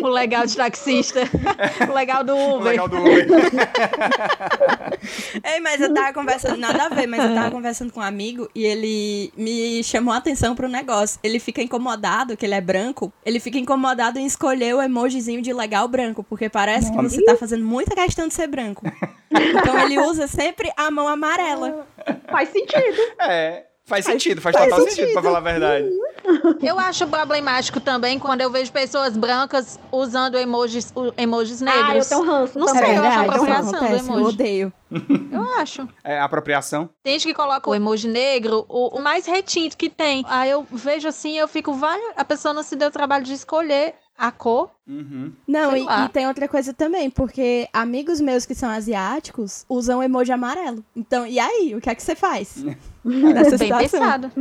o 0.02 0.08
legal 0.08 0.46
de 0.46 0.56
taxista. 0.56 1.20
o 1.88 1.92
legal 1.92 2.24
do 2.24 2.34
Uber. 2.34 2.60
O 2.60 2.64
legal 2.64 2.88
do 2.88 2.96
Uber. 2.96 3.33
Ei, 5.44 5.60
mas 5.60 5.80
eu 5.80 5.92
tava 5.92 6.12
conversando, 6.12 6.56
nada 6.56 6.84
a 6.84 6.88
ver, 6.88 7.06
mas 7.06 7.24
eu 7.24 7.34
tava 7.34 7.50
conversando 7.50 7.92
com 7.92 8.00
um 8.00 8.02
amigo 8.02 8.48
e 8.54 8.64
ele 8.64 9.32
me 9.36 9.82
chamou 9.82 10.14
a 10.14 10.18
atenção 10.18 10.54
pro 10.54 10.68
negócio. 10.68 11.18
Ele 11.22 11.38
fica 11.38 11.62
incomodado, 11.62 12.36
que 12.36 12.46
ele 12.46 12.54
é 12.54 12.60
branco, 12.60 13.12
ele 13.24 13.40
fica 13.40 13.58
incomodado 13.58 14.18
em 14.18 14.26
escolher 14.26 14.74
o 14.74 14.82
emojizinho 14.82 15.42
de 15.42 15.52
legal 15.52 15.88
branco, 15.88 16.24
porque 16.24 16.48
parece 16.48 16.90
que 16.90 17.02
você 17.02 17.22
tá 17.24 17.36
fazendo 17.36 17.64
muita 17.64 17.94
questão 17.94 18.28
de 18.28 18.34
ser 18.34 18.46
branco. 18.46 18.84
Então 19.30 19.78
ele 19.80 19.98
usa 19.98 20.26
sempre 20.26 20.70
a 20.76 20.90
mão 20.90 21.08
amarela. 21.08 21.86
Faz 22.30 22.50
sentido. 22.50 23.00
É. 23.20 23.64
Faz 23.86 24.06
sentido, 24.06 24.40
faz, 24.40 24.56
faz 24.56 24.68
total 24.70 24.80
sentido. 24.84 24.96
sentido, 24.96 25.12
pra 25.12 25.22
falar 25.22 25.38
a 25.38 25.40
verdade. 25.42 25.90
Eu 26.62 26.78
acho 26.78 27.06
problemático 27.06 27.80
também 27.80 28.18
quando 28.18 28.40
eu 28.40 28.50
vejo 28.50 28.72
pessoas 28.72 29.14
brancas 29.14 29.78
usando 29.92 30.38
emojis, 30.38 30.90
emojis 31.18 31.60
negros. 31.60 31.84
Ah, 31.86 31.96
eu 31.96 32.04
tenho 32.04 32.24
ranço 32.24 32.58
Não 32.58 32.66
também. 32.66 32.82
sei, 32.82 32.94
é 32.94 32.98
eu 32.98 33.02
acho 33.04 33.20
isso 33.20 33.30
apropriação 33.30 33.70
do 33.72 33.76
acontece, 33.76 34.08
eu 34.08 34.14
emoji. 34.16 34.34
odeio. 34.34 34.72
Eu 35.30 35.42
acho. 35.58 35.88
É 36.02 36.18
apropriação. 36.18 36.88
Tem 37.02 37.12
gente 37.14 37.26
que 37.28 37.34
coloca 37.34 37.68
o 37.68 37.74
emoji 37.74 38.08
negro, 38.08 38.64
o, 38.68 38.98
o 38.98 39.02
mais 39.02 39.26
retinto 39.26 39.76
que 39.76 39.90
tem. 39.90 40.24
Aí 40.28 40.50
eu 40.50 40.66
vejo 40.72 41.06
assim, 41.06 41.36
eu 41.36 41.46
fico, 41.46 41.74
vai, 41.74 42.00
a 42.16 42.24
pessoa 42.24 42.54
não 42.54 42.62
se 42.62 42.76
deu 42.76 42.88
o 42.88 42.92
trabalho 42.92 43.24
de 43.24 43.34
escolher 43.34 43.94
a 44.16 44.30
cor. 44.30 44.70
Uhum. 44.86 45.32
Não, 45.46 45.76
e, 45.76 45.82
e 45.82 46.08
tem 46.10 46.26
outra 46.26 46.46
coisa 46.46 46.74
também, 46.74 47.08
porque 47.10 47.68
amigos 47.72 48.20
meus 48.20 48.44
que 48.44 48.54
são 48.54 48.68
asiáticos 48.68 49.64
usam 49.68 50.02
emoji 50.02 50.32
amarelo. 50.32 50.84
Então, 50.94 51.26
e 51.26 51.38
aí? 51.38 51.74
O 51.74 51.80
que 51.80 51.88
é 51.88 51.94
que 51.94 52.02
você 52.02 52.14
faz? 52.14 52.64
Nessa 53.04 53.58
Bem 53.58 53.68
situação? 53.68 54.00
pensado. 54.00 54.32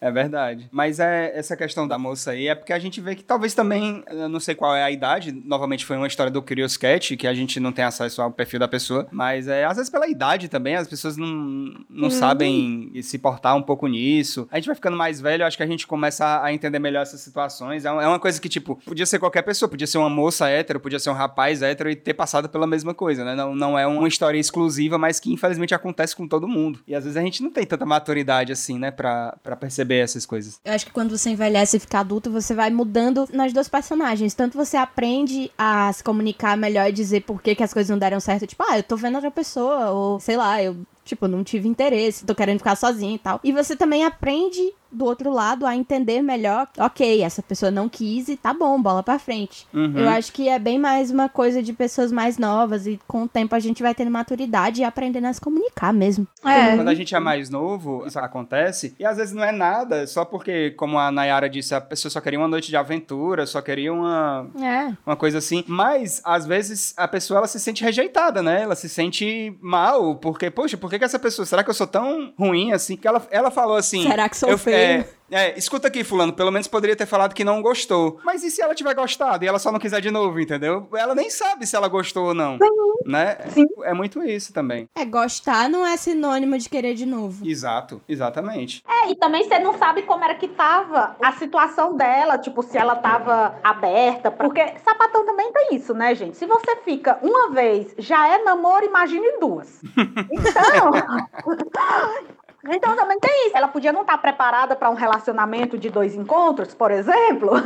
É 0.00 0.10
verdade. 0.10 0.68
Mas 0.70 1.00
é 1.00 1.32
essa 1.36 1.56
questão 1.56 1.88
da 1.88 1.98
moça 1.98 2.30
aí 2.30 2.46
é 2.46 2.54
porque 2.54 2.72
a 2.72 2.78
gente 2.78 3.00
vê 3.00 3.16
que 3.16 3.24
talvez 3.24 3.52
também, 3.52 4.04
eu 4.08 4.28
não 4.28 4.38
sei 4.38 4.54
qual 4.54 4.76
é 4.76 4.82
a 4.84 4.90
idade, 4.90 5.32
novamente 5.32 5.84
foi 5.84 5.96
uma 5.96 6.06
história 6.06 6.30
do 6.30 6.40
Curious 6.40 6.76
Cat, 6.76 7.16
que 7.16 7.26
a 7.26 7.34
gente 7.34 7.58
não 7.58 7.72
tem 7.72 7.84
acesso 7.84 8.22
ao 8.22 8.30
perfil 8.30 8.60
da 8.60 8.68
pessoa, 8.68 9.08
mas 9.10 9.48
é 9.48 9.64
às 9.64 9.76
vezes 9.76 9.90
pela 9.90 10.08
idade 10.08 10.48
também, 10.48 10.76
as 10.76 10.86
pessoas 10.86 11.16
não, 11.16 11.74
não 11.90 12.10
sabem 12.10 12.92
se 13.02 13.18
portar 13.18 13.56
um 13.56 13.62
pouco 13.62 13.88
nisso. 13.88 14.46
A 14.52 14.56
gente 14.56 14.66
vai 14.66 14.76
ficando 14.76 14.96
mais 14.96 15.20
velho, 15.20 15.42
eu 15.42 15.46
acho 15.46 15.56
que 15.56 15.62
a 15.62 15.66
gente 15.66 15.84
começa 15.84 16.42
a 16.42 16.52
entender 16.52 16.78
melhor 16.78 17.02
essas 17.02 17.20
situações. 17.20 17.84
É 17.84 17.88
é 17.88 18.06
uma 18.06 18.18
coisa 18.18 18.40
que, 18.40 18.48
tipo, 18.48 18.76
podia 18.84 19.04
ser 19.04 19.18
qualquer 19.18 19.42
pessoa, 19.42 19.68
podia 19.68 19.86
ser 19.86 19.91
uma 19.98 20.10
moça 20.10 20.48
hétero, 20.48 20.80
podia 20.80 20.98
ser 20.98 21.10
um 21.10 21.14
rapaz 21.14 21.62
hétero 21.62 21.90
e 21.90 21.96
ter 21.96 22.14
passado 22.14 22.48
pela 22.48 22.66
mesma 22.66 22.94
coisa, 22.94 23.24
né? 23.24 23.34
Não, 23.34 23.54
não 23.54 23.78
é 23.78 23.86
uma 23.86 24.08
história 24.08 24.38
exclusiva, 24.38 24.98
mas 24.98 25.18
que 25.20 25.32
infelizmente 25.32 25.74
acontece 25.74 26.14
com 26.14 26.26
todo 26.26 26.48
mundo. 26.48 26.80
E 26.86 26.94
às 26.94 27.04
vezes 27.04 27.16
a 27.16 27.22
gente 27.22 27.42
não 27.42 27.50
tem 27.50 27.64
tanta 27.64 27.84
maturidade 27.84 28.52
assim, 28.52 28.78
né, 28.78 28.90
pra, 28.90 29.36
pra 29.42 29.56
perceber 29.56 29.98
essas 29.98 30.26
coisas. 30.26 30.60
Eu 30.64 30.72
acho 30.72 30.86
que 30.86 30.92
quando 30.92 31.16
você 31.16 31.30
envelhece 31.30 31.76
e 31.76 31.80
fica 31.80 32.00
adulto, 32.00 32.30
você 32.30 32.54
vai 32.54 32.70
mudando 32.70 33.28
nas 33.32 33.52
duas 33.52 33.68
personagens. 33.68 34.34
Tanto 34.34 34.56
você 34.56 34.76
aprende 34.76 35.50
a 35.56 35.92
se 35.92 36.02
comunicar 36.02 36.56
melhor 36.56 36.88
e 36.88 36.92
dizer 36.92 37.22
por 37.22 37.42
que, 37.42 37.54
que 37.54 37.62
as 37.62 37.72
coisas 37.72 37.90
não 37.90 37.98
deram 37.98 38.20
certo. 38.20 38.46
Tipo, 38.46 38.64
ah, 38.68 38.78
eu 38.78 38.82
tô 38.82 38.96
vendo 38.96 39.14
outra 39.16 39.30
pessoa. 39.30 39.90
Ou, 39.90 40.20
sei 40.20 40.36
lá, 40.36 40.62
eu, 40.62 40.76
tipo, 41.04 41.26
não 41.28 41.42
tive 41.44 41.68
interesse, 41.68 42.24
tô 42.24 42.34
querendo 42.34 42.58
ficar 42.58 42.76
sozinha 42.76 43.14
e 43.14 43.18
tal. 43.18 43.40
E 43.42 43.52
você 43.52 43.76
também 43.76 44.04
aprende 44.04 44.72
do 44.90 45.06
outro 45.06 45.30
lado 45.32 45.64
a 45.64 45.74
entender 45.74 46.20
melhor. 46.20 46.68
Ok, 46.78 47.22
essa 47.22 47.42
pessoa 47.42 47.70
não 47.70 47.88
quis 47.88 48.28
e 48.28 48.36
tá 48.36 48.52
bom, 48.52 48.80
bola 48.80 49.02
pra 49.02 49.18
frente. 49.18 49.66
Uhum. 49.72 49.96
Eu 49.98 50.08
acho 50.10 50.30
que 50.32 50.50
é 50.50 50.58
bem 50.58 50.78
mais 50.78 51.10
uma 51.10 51.30
coisa 51.30 51.62
de 51.62 51.72
pessoas 51.72 52.12
mais 52.12 52.36
novas. 52.36 52.86
E 52.86 53.00
com 53.08 53.22
o 53.22 53.28
tempo 53.28 53.54
a 53.54 53.58
gente 53.58 53.82
vai 53.82 53.94
tendo 53.94 54.10
maturidade 54.10 54.82
e 54.82 54.84
aprendendo 54.84 55.28
a 55.28 55.32
se 55.32 55.40
comunicar 55.40 55.94
mesmo. 55.94 56.26
É. 56.44 56.76
Quando 56.76 56.88
a 56.88 56.94
gente 56.94 57.14
é 57.14 57.18
mais 57.18 57.48
novo, 57.48 58.06
isso 58.06 58.18
acontece. 58.18 58.94
E 58.98 59.04
às 59.06 59.16
vezes 59.16 59.32
não 59.32 59.42
é 59.42 59.50
nada, 59.50 60.06
só 60.06 60.26
porque, 60.26 60.72
como 60.72 60.98
a 60.98 61.10
Nayara 61.10 61.48
disse, 61.48 61.74
a 61.74 61.80
pessoa 61.80 62.10
só 62.10 62.20
queria 62.20 62.38
uma 62.38 62.48
noite 62.48 62.68
de 62.68 62.76
aventura, 62.76 63.46
só 63.46 63.62
queria 63.62 63.94
uma, 63.94 64.46
É. 64.60 64.92
uma 65.06 65.16
coisa 65.16 65.38
assim. 65.38 65.64
Mas, 65.66 66.20
às 66.22 66.44
vezes, 66.44 66.92
a 66.98 67.08
pessoa 67.08 67.38
ela 67.38 67.46
se 67.46 67.58
sente 67.58 67.82
rejeitada, 67.82 68.42
né? 68.42 68.60
Ela 68.62 68.74
se 68.74 68.90
sente 68.90 69.56
mal, 69.62 70.16
porque, 70.16 70.50
poxa, 70.50 70.76
por 70.76 70.90
que, 70.92 70.98
que 70.98 71.04
essa 71.04 71.18
pessoa, 71.18 71.44
será 71.46 71.62
que 71.64 71.70
eu 71.70 71.74
sou 71.74 71.86
tão 71.86 72.32
ruim 72.38 72.72
assim? 72.72 72.96
Que 72.96 73.06
ela, 73.08 73.26
ela 73.30 73.50
falou 73.50 73.76
assim. 73.76 74.02
Será 74.06 74.28
que 74.28 74.36
sou 74.36 74.48
eu- 74.50 74.58
feio? 74.58 74.76
É, 74.76 75.08
é, 75.32 75.58
escuta 75.58 75.88
aqui, 75.88 76.04
fulano, 76.04 76.32
pelo 76.32 76.50
menos 76.50 76.68
poderia 76.68 76.94
ter 76.94 77.06
falado 77.06 77.34
que 77.34 77.44
não 77.44 77.62
gostou. 77.62 78.20
Mas 78.24 78.44
e 78.44 78.50
se 78.50 78.60
ela 78.60 78.74
tiver 78.74 78.94
gostado 78.94 79.44
e 79.44 79.48
ela 79.48 79.58
só 79.58 79.72
não 79.72 79.78
quiser 79.78 80.00
de 80.00 80.10
novo, 80.10 80.38
entendeu? 80.38 80.86
Ela 80.94 81.14
nem 81.14 81.30
sabe 81.30 81.66
se 81.66 81.74
ela 81.74 81.88
gostou 81.88 82.26
ou 82.26 82.34
não. 82.34 82.58
Né? 83.06 83.36
Sim. 83.48 83.66
É 83.82 83.94
muito 83.94 84.22
isso 84.22 84.52
também. 84.52 84.88
É, 84.94 85.04
gostar 85.04 85.68
não 85.68 85.86
é 85.86 85.96
sinônimo 85.96 86.56
de 86.58 86.68
querer 86.68 86.94
de 86.94 87.06
novo. 87.06 87.46
Exato, 87.46 88.00
exatamente. 88.08 88.84
É, 88.86 89.10
e 89.10 89.16
também 89.16 89.42
você 89.42 89.58
não 89.58 89.76
sabe 89.78 90.02
como 90.02 90.22
era 90.22 90.34
que 90.34 90.48
tava 90.48 91.16
a 91.20 91.32
situação 91.32 91.96
dela, 91.96 92.38
tipo, 92.38 92.62
se 92.62 92.76
ela 92.76 92.96
tava 92.96 93.58
aberta. 93.64 94.30
Porque 94.30 94.60
sapatão 94.84 95.24
também 95.24 95.50
tem 95.52 95.74
isso, 95.76 95.94
né, 95.94 96.14
gente? 96.14 96.36
Se 96.36 96.46
você 96.46 96.76
fica 96.84 97.18
uma 97.22 97.50
vez, 97.50 97.94
já 97.98 98.28
é 98.28 98.38
namoro, 98.42 98.84
imagine 98.84 99.38
duas. 99.40 99.80
Então. 100.32 100.92
Então 102.68 102.94
também 102.96 103.18
tem 103.18 103.46
isso. 103.46 103.56
Ela 103.56 103.68
podia 103.68 103.92
não 103.92 104.02
estar 104.02 104.18
preparada 104.18 104.76
para 104.76 104.90
um 104.90 104.94
relacionamento 104.94 105.76
de 105.76 105.90
dois 105.90 106.14
encontros, 106.14 106.74
por 106.74 106.90
exemplo. 106.90 107.50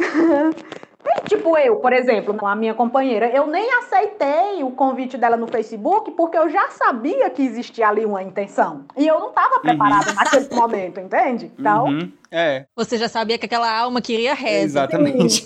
E 0.00 0.02
aí. 0.02 0.80
Tipo 1.28 1.56
eu, 1.58 1.76
por 1.76 1.92
exemplo, 1.92 2.34
com 2.34 2.46
a 2.46 2.56
minha 2.56 2.74
companheira, 2.74 3.28
eu 3.30 3.46
nem 3.46 3.70
aceitei 3.78 4.62
o 4.62 4.70
convite 4.70 5.16
dela 5.16 5.36
no 5.36 5.46
Facebook 5.46 6.10
porque 6.12 6.36
eu 6.36 6.48
já 6.48 6.70
sabia 6.70 7.28
que 7.30 7.42
existia 7.42 7.88
ali 7.88 8.04
uma 8.04 8.22
intenção. 8.22 8.84
E 8.96 9.06
eu 9.06 9.18
não 9.18 9.28
estava 9.28 9.60
preparada 9.60 10.12
naquele 10.12 10.48
momento, 10.54 11.00
entende? 11.00 11.50
Então, 11.58 11.86
Uhum. 11.86 12.12
É, 12.32 12.66
Você 12.76 12.96
já 12.96 13.08
sabia 13.08 13.36
que 13.36 13.46
aquela 13.46 13.68
alma 13.76 14.00
queria 14.00 14.34
reza. 14.34 14.64
exatamente. 14.64 15.42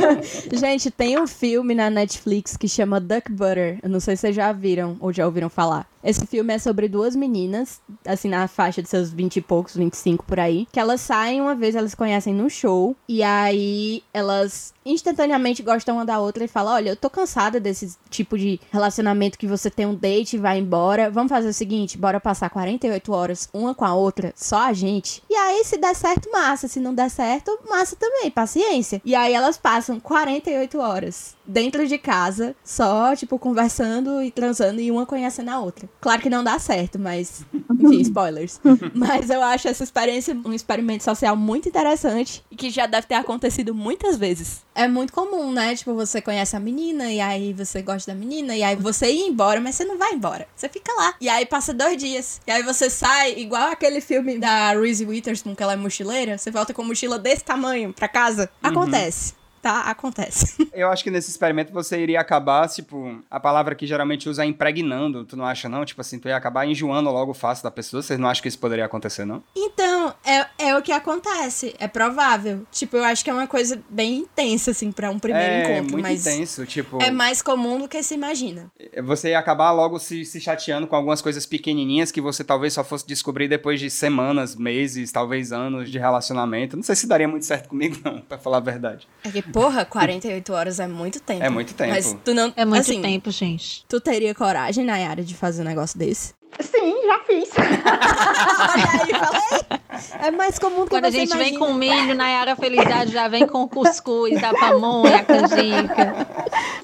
Gente, 0.52 0.90
tem 0.90 1.20
um 1.20 1.26
filme 1.26 1.74
na 1.74 1.90
Netflix 1.90 2.56
que 2.56 2.66
chama 2.66 2.98
Duck 2.98 3.30
Butter. 3.30 3.78
Eu 3.82 3.90
não 3.90 4.00
sei 4.00 4.16
se 4.16 4.22
vocês 4.22 4.36
já 4.36 4.50
viram 4.50 4.96
ou 5.00 5.12
já 5.12 5.26
ouviram 5.26 5.50
falar. 5.50 5.86
Esse 6.02 6.26
filme 6.26 6.52
é 6.54 6.58
sobre 6.58 6.88
duas 6.88 7.14
meninas, 7.14 7.80
assim, 8.04 8.28
na 8.28 8.48
faixa 8.48 8.82
de 8.82 8.88
seus 8.88 9.12
20 9.12 9.36
e 9.36 9.40
poucos, 9.40 9.76
25 9.76 10.24
por 10.24 10.40
aí, 10.40 10.66
que 10.72 10.80
elas 10.80 11.00
saem 11.00 11.40
uma 11.40 11.54
vez, 11.54 11.76
elas 11.76 11.94
conhecem 11.94 12.34
num 12.34 12.48
show, 12.48 12.96
e 13.08 13.22
aí 13.22 14.02
elas 14.12 14.74
instantaneamente 14.92 15.62
gostam 15.62 15.96
uma 15.96 16.04
da 16.04 16.18
outra 16.18 16.44
e 16.44 16.48
falam: 16.48 16.74
Olha, 16.74 16.90
eu 16.90 16.96
tô 16.96 17.10
cansada 17.10 17.58
desse 17.58 17.96
tipo 18.10 18.38
de 18.38 18.60
relacionamento 18.70 19.38
que 19.38 19.46
você 19.46 19.70
tem 19.70 19.86
um 19.86 19.94
date 19.94 20.36
e 20.36 20.38
vai 20.38 20.58
embora. 20.58 21.10
Vamos 21.10 21.30
fazer 21.30 21.48
o 21.48 21.52
seguinte: 21.52 21.98
bora 21.98 22.20
passar 22.20 22.50
48 22.50 23.12
horas 23.12 23.48
uma 23.52 23.74
com 23.74 23.84
a 23.84 23.94
outra, 23.94 24.32
só 24.36 24.68
a 24.68 24.72
gente. 24.72 25.22
E 25.28 25.34
aí, 25.34 25.64
se 25.64 25.76
der 25.76 25.94
certo, 25.94 26.30
massa. 26.30 26.68
Se 26.68 26.80
não 26.80 26.94
der 26.94 27.10
certo, 27.10 27.58
massa 27.68 27.96
também, 27.96 28.30
paciência. 28.30 29.00
E 29.04 29.14
aí 29.14 29.32
elas 29.32 29.56
passam 29.56 29.98
48 29.98 30.78
horas 30.78 31.34
dentro 31.46 31.86
de 31.86 31.98
casa, 31.98 32.54
só, 32.64 33.14
tipo, 33.16 33.38
conversando 33.38 34.22
e 34.22 34.30
transando 34.30 34.80
e 34.80 34.90
uma 34.90 35.04
conhecendo 35.04 35.50
a 35.50 35.60
outra. 35.60 35.88
Claro 36.00 36.22
que 36.22 36.30
não 36.30 36.44
dá 36.44 36.58
certo, 36.58 36.98
mas. 36.98 37.44
Enfim, 37.78 38.00
spoilers. 38.02 38.60
mas 38.94 39.30
eu 39.30 39.42
acho 39.42 39.68
essa 39.68 39.84
experiência 39.84 40.36
um 40.44 40.52
experimento 40.52 41.04
social 41.04 41.36
muito 41.36 41.68
interessante 41.68 42.44
e 42.50 42.56
que 42.56 42.70
já 42.70 42.86
deve 42.86 43.06
ter 43.06 43.14
acontecido 43.14 43.74
muitas 43.74 44.16
vezes. 44.16 44.62
É 44.74 44.88
muito 44.88 45.12
comum, 45.12 45.52
né? 45.52 45.74
Tipo, 45.76 45.94
você 45.94 46.22
conhece 46.22 46.56
a 46.56 46.60
menina 46.60 47.12
e 47.12 47.20
aí 47.20 47.52
você 47.52 47.82
gosta 47.82 48.12
da 48.12 48.18
menina 48.18 48.56
e 48.56 48.62
aí 48.62 48.74
você 48.74 49.10
ia 49.10 49.26
embora, 49.26 49.60
mas 49.60 49.74
você 49.74 49.84
não 49.84 49.98
vai 49.98 50.12
embora. 50.12 50.46
Você 50.56 50.68
fica 50.68 50.92
lá. 50.94 51.14
E 51.20 51.28
aí 51.28 51.44
passa 51.44 51.74
dois 51.74 51.96
dias. 51.96 52.40
E 52.46 52.50
aí 52.50 52.62
você 52.62 52.88
sai, 52.88 53.34
igual 53.34 53.70
aquele 53.70 54.00
filme 54.00 54.38
da 54.38 54.72
Reese 54.72 55.04
Witherspoon, 55.04 55.54
que 55.54 55.62
ela 55.62 55.74
é 55.74 55.76
mochileira. 55.76 56.38
Você 56.38 56.50
volta 56.50 56.72
com 56.72 56.82
mochila 56.82 57.18
desse 57.18 57.44
tamanho 57.44 57.92
pra 57.92 58.08
casa. 58.08 58.50
Acontece. 58.62 59.34
Tá? 59.62 59.82
Acontece. 59.82 60.68
Eu 60.74 60.90
acho 60.90 61.04
que 61.04 61.10
nesse 61.10 61.30
experimento 61.30 61.72
você 61.72 62.00
iria 62.00 62.20
acabar, 62.20 62.68
tipo, 62.68 63.22
a 63.30 63.38
palavra 63.38 63.74
que 63.76 63.86
geralmente 63.86 64.28
usa 64.28 64.42
é 64.42 64.46
impregnando, 64.46 65.24
tu 65.24 65.36
não 65.36 65.46
acha 65.46 65.68
não? 65.68 65.84
Tipo 65.84 66.00
assim, 66.00 66.18
tu 66.18 66.28
ia 66.28 66.36
acabar 66.36 66.66
enjoando 66.66 67.10
logo 67.10 67.30
o 67.30 67.34
face 67.34 67.62
da 67.62 67.70
pessoa, 67.70 68.02
vocês 68.02 68.18
não 68.18 68.28
acham 68.28 68.42
que 68.42 68.48
isso 68.48 68.58
poderia 68.58 68.84
acontecer, 68.84 69.24
não? 69.24 69.42
Então, 69.54 70.12
é, 70.24 70.46
é 70.58 70.76
o 70.76 70.82
que 70.82 70.90
acontece. 70.90 71.74
É 71.78 71.86
provável. 71.86 72.66
Tipo, 72.72 72.96
eu 72.96 73.04
acho 73.04 73.22
que 73.22 73.30
é 73.30 73.32
uma 73.32 73.46
coisa 73.46 73.80
bem 73.88 74.18
intensa, 74.18 74.72
assim, 74.72 74.90
pra 74.90 75.10
um 75.10 75.18
primeiro 75.18 75.52
é 75.52 75.62
encontro. 75.62 75.92
muito 75.92 76.02
mas 76.02 76.26
intenso, 76.26 76.66
tipo, 76.66 77.00
é 77.00 77.10
mais 77.10 77.40
comum 77.40 77.78
do 77.78 77.88
que 77.88 78.02
se 78.02 78.14
imagina. 78.14 78.70
você 79.04 79.30
ia 79.30 79.38
acabar 79.38 79.70
logo 79.70 79.98
se, 79.98 80.24
se 80.24 80.40
chateando 80.40 80.86
com 80.86 80.96
algumas 80.96 81.22
coisas 81.22 81.46
pequenininhas 81.46 82.10
que 82.10 82.20
você 82.20 82.42
talvez 82.42 82.72
só 82.72 82.82
fosse 82.82 83.06
descobrir 83.06 83.46
depois 83.46 83.78
de 83.78 83.88
semanas, 83.90 84.56
meses, 84.56 85.12
talvez 85.12 85.52
anos 85.52 85.90
de 85.90 85.98
relacionamento. 85.98 86.76
Não 86.76 86.82
sei 86.82 86.96
se 86.96 87.06
daria 87.06 87.28
muito 87.28 87.44
certo 87.44 87.68
comigo 87.68 87.98
não, 88.04 88.20
pra 88.20 88.38
falar 88.38 88.56
a 88.56 88.60
verdade. 88.60 89.06
É 89.24 89.30
que, 89.30 89.42
porra, 89.52 89.84
48 89.84 90.52
horas 90.52 90.80
é 90.80 90.86
muito 90.86 91.20
tempo. 91.20 91.42
É 91.44 91.50
muito 91.50 91.74
tempo. 91.74 91.90
Mas 91.90 92.16
tu 92.24 92.34
não. 92.34 92.52
É 92.56 92.64
muito 92.64 92.80
assim, 92.80 93.00
tempo, 93.02 93.30
gente. 93.30 93.84
Tu 93.88 94.00
teria 94.00 94.34
coragem, 94.34 94.84
Nayara, 94.84 95.22
de 95.22 95.34
fazer 95.34 95.62
um 95.62 95.66
negócio 95.66 95.98
desse? 95.98 96.34
Sim, 96.60 97.06
já 97.06 97.18
fiz. 97.20 97.50
Aí, 97.58 99.14
falei. 99.14 99.82
É 100.26 100.30
mais 100.30 100.58
comum 100.58 100.84
que 100.84 100.90
Quando 100.90 101.04
a 101.04 101.10
gente 101.10 101.28
vem 101.36 101.54
imagina. 101.54 101.58
com 101.66 101.74
milho, 101.74 102.14
Nayara 102.14 102.56
Felicidade 102.56 103.12
já 103.12 103.28
vem 103.28 103.46
com 103.46 103.68
cuscuz, 103.68 104.42
a 104.42 104.52
pamonha, 104.54 105.16
a 105.18 105.24
canjica. 105.24 106.26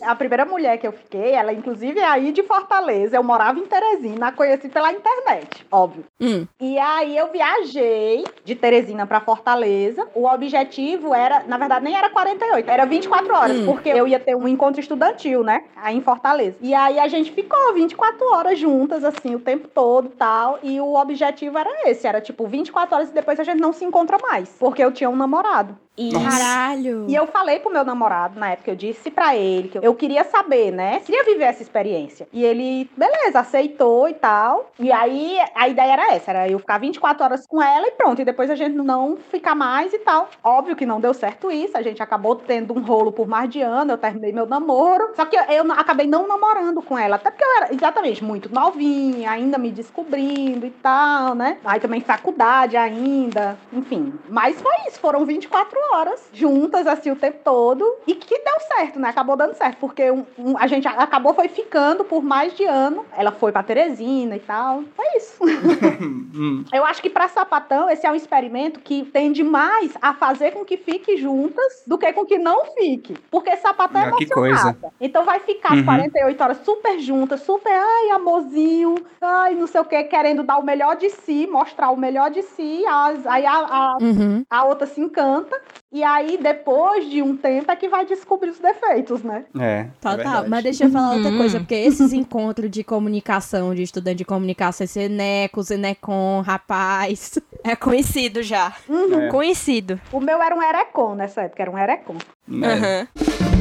A 0.03 0.15
primeira 0.15 0.45
mulher 0.45 0.79
que 0.79 0.87
eu 0.87 0.93
fiquei, 0.93 1.33
ela 1.33 1.53
inclusive 1.53 1.99
é 1.99 2.05
aí 2.05 2.33
de 2.33 2.43
Fortaleza. 2.43 3.17
Eu 3.17 3.23
morava 3.23 3.59
em 3.59 3.67
Teresina, 3.67 4.29
a 4.29 4.33
conheci 4.33 4.69
pela 4.69 4.93
internet, 4.93 5.67
óbvio. 5.71 6.05
Hum. 6.21 6.47
E 6.61 6.79
aí 6.79 7.17
eu 7.17 7.31
viajei 7.33 8.25
de 8.45 8.55
Teresina 8.55 9.07
pra 9.07 9.21
Fortaleza. 9.21 10.07
O 10.15 10.27
objetivo 10.27 11.15
era, 11.15 11.43
na 11.47 11.57
verdade, 11.59 11.85
nem 11.85 11.97
era 11.97 12.11
48, 12.11 12.71
era 12.71 12.85
24 12.87 13.35
horas, 13.35 13.57
Hum. 13.59 13.67
porque 13.67 13.89
eu 13.89 14.07
ia 14.07 14.21
ter 14.21 14.37
um 14.37 14.47
encontro 14.47 14.81
estudantil, 14.81 15.43
né? 15.43 15.63
Aí 15.77 15.97
em 15.97 16.03
Fortaleza. 16.03 16.57
E 16.61 16.75
aí 16.75 16.99
a 17.01 17.09
gente 17.09 17.33
ficou 17.33 17.73
24 17.75 18.33
horas 18.35 18.59
juntas, 18.59 19.03
assim, 19.03 19.35
o 19.35 19.41
tempo 19.41 19.58
todo 19.59 20.11
tal. 20.11 20.59
E 20.63 20.81
o 20.81 20.95
objetivo 20.95 21.59
era 21.59 21.89
esse: 21.91 22.07
era 22.07 22.21
tipo 22.21 22.47
24 22.47 22.95
horas 22.95 23.11
e 23.11 23.15
depois 23.15 23.41
a 23.41 23.45
gente 23.45 23.61
não 23.61 23.73
se 23.73 23.85
encontra 23.85 24.19
mais. 24.19 24.49
Porque 24.59 24.83
eu 24.85 24.93
tinha 24.93 25.11
um 25.11 25.17
namorado. 25.17 25.77
E, 25.99 26.13
Caralho. 26.13 27.07
e 27.09 27.15
eu 27.15 27.27
falei 27.27 27.59
pro 27.59 27.73
meu 27.73 27.85
namorado, 27.85 28.39
na 28.39 28.51
época, 28.53 28.71
eu 28.71 28.77
disse 28.77 29.11
pra 29.11 29.35
ele 29.35 29.69
que 29.69 29.79
eu 29.83 29.95
queria 29.97 30.23
saber, 30.23 30.71
né? 30.71 31.01
Queria 31.01 31.25
viver 31.25 31.43
essa 31.45 31.61
experiência. 31.61 32.29
E 32.33 32.45
ele, 32.45 32.89
beleza, 32.97 33.41
aceitou 33.41 34.09
e 34.09 34.15
tal. 34.15 34.71
E 34.79 34.93
aí, 34.93 35.39
a 35.57 35.69
ideia 35.69 35.93
era 35.95 36.15
essa, 36.15 36.31
era 36.31 36.49
eu 36.49 36.61
ficar 36.61 36.79
24 36.79 37.25
horas 37.25 37.45
com 37.49 37.61
ela 37.61 37.89
e 37.89 37.91
pronto. 37.91 38.23
E 38.23 38.25
depois 38.25 38.49
a 38.49 38.55
gente 38.55 38.77
não 38.77 39.17
ficar 39.31 39.57
mais 39.57 39.93
e 39.93 39.99
tal. 39.99 40.29
Óbvio 40.45 40.77
que 40.77 40.87
não 40.87 41.01
deu 41.01 41.13
certo 41.13 41.51
isso, 41.51 41.77
a 41.77 41.83
gente 41.83 42.01
acabou 42.01 42.37
tendo 42.37 42.73
um 42.73 42.81
rolo 42.81 43.11
por 43.11 43.27
mais 43.27 43.51
de 43.51 43.61
ano, 43.61 43.93
eu 43.93 43.99
terminei 43.99 44.33
meu 44.33 44.47
namoro. 44.47 45.11
Só 45.17 45.25
que 45.25 45.37
eu, 45.37 45.43
eu 45.49 45.65
não- 45.65 45.75
acabei 45.75 46.07
não 46.07 46.29
namorando 46.29 46.81
com 46.81 46.97
ela, 46.97 47.17
até 47.17 47.29
porque 47.31 47.45
eu 47.45 47.57
era 47.57 47.75
exatamente 47.75 48.23
muito 48.23 48.53
novinha, 48.55 49.33
ainda 49.33 49.59
me 49.59 49.73
descobrindo 49.73 50.65
e 50.65 50.71
tal, 50.71 51.35
né? 51.35 51.59
Aí 51.65 51.81
também 51.81 52.01
faculdade 52.01 52.77
ainda, 52.77 53.59
enfim. 53.73 54.15
Mas 54.29 54.61
foi 54.61 54.73
isso, 54.87 55.01
foram 55.01 55.25
24 55.27 55.77
horas 55.77 55.88
juntas 56.33 56.87
assim 56.87 57.11
o 57.11 57.17
tempo 57.17 57.39
todo 57.43 57.85
e 58.07 58.15
que 58.15 58.39
deu 58.39 58.61
certo, 58.77 58.99
né? 58.99 59.09
Acabou 59.09 59.37
dando 59.37 59.55
certo, 59.55 59.79
porque 59.79 60.11
um- 60.11 60.25
um- 60.39 60.57
a 60.59 60.67
gente 60.67 60.87
acabou 60.87 61.35
foi 61.35 61.49
ficando 61.49 62.05
por 62.05 62.23
mais 62.23 62.55
de 62.55 62.65
ano. 62.65 63.05
Ela 63.17 63.33
foi 63.33 63.53
pra 63.53 63.63
Teresina 63.63 64.37
e 64.37 64.41
tal. 64.41 64.83
Foi 64.97 65.07
isso. 65.17 65.39
Hum, 66.39 66.65
Eu 66.73 66.85
acho 66.85 67.03
que 67.03 67.11
pra 67.11 67.27
sapatão 67.29 67.89
esse 67.91 68.07
é 68.07 68.11
um 68.11 68.15
experimento 68.15 68.79
que 68.81 69.05
tende 69.05 69.43
mais 69.43 69.93
a 70.01 70.15
fazer 70.15 70.53
com 70.53 70.65
que 70.65 70.77
fique 70.77 71.17
juntas 71.17 71.83
do 71.87 71.99
que 71.99 72.13
com 72.13 72.25
que 72.25 72.39
não 72.39 72.65
fique. 72.75 73.15
Porque 73.31 73.57
sapatão 73.57 74.01
é 74.03 74.05
Ah, 74.05 74.09
emocionada. 74.09 74.93
Então 75.01 75.25
vai 75.25 75.41
ficar 75.41 75.73
Uhum. 75.75 75.85
48 75.85 76.41
horas 76.43 76.59
super 76.65 76.99
juntas, 77.01 77.41
super, 77.43 77.73
ai, 77.73 78.11
amorzinho, 78.11 78.95
ai, 79.21 79.55
não 79.55 79.67
sei 79.67 79.81
o 79.81 79.85
que, 79.85 80.05
querendo 80.05 80.43
dar 80.43 80.59
o 80.59 80.63
melhor 80.65 80.97
de 80.97 81.11
si, 81.11 81.47
mostrar 81.47 81.91
o 81.91 81.97
melhor 81.97 82.31
de 82.31 82.43
si. 82.43 82.85
as- 82.87 83.27
aí 83.27 83.45
a, 83.47 83.53
a, 83.57 83.97
Uhum. 84.01 84.45
a 84.49 84.65
outra 84.65 84.87
se 84.87 85.01
encanta. 85.01 85.61
E 85.93 86.03
aí, 86.03 86.39
depois 86.41 87.09
de 87.09 87.23
um 87.23 87.37
tempo, 87.37 87.71
é 87.71 87.77
que 87.77 87.89
vai 87.89 88.05
descobrir 88.05 88.51
os 88.51 88.59
defeitos, 88.59 89.23
né? 89.23 89.45
é. 89.59 89.65
é 89.65 89.89
Total, 90.01 90.17
verdade. 90.17 90.49
mas 90.49 90.63
deixa 90.63 90.85
eu 90.85 90.91
falar 90.91 91.17
outra 91.17 91.37
coisa, 91.37 91.59
porque 91.61 91.75
esses 91.75 92.13
encontros 92.13 92.71
de 92.71 92.85
comunicação, 92.85 93.75
de 93.75 93.83
estudante 93.83 94.19
de 94.19 94.25
comunicação, 94.25 94.85
esse 94.85 95.01
Eneco, 95.01 95.63
Zenecom, 95.63 96.41
rapaz, 96.41 97.39
é 97.65 97.75
conhecido 97.75 98.43
já. 98.43 98.75
É. 98.89 99.29
Conhecido. 99.29 100.01
O 100.13 100.21
meu 100.21 100.43
era 100.43 100.55
um 100.55 100.63
erecon 100.63 101.15
nessa 101.15 101.43
época, 101.43 101.63
era 101.63 101.71
um 101.71 101.79
erecon. 101.79 102.17
É. 102.51 103.58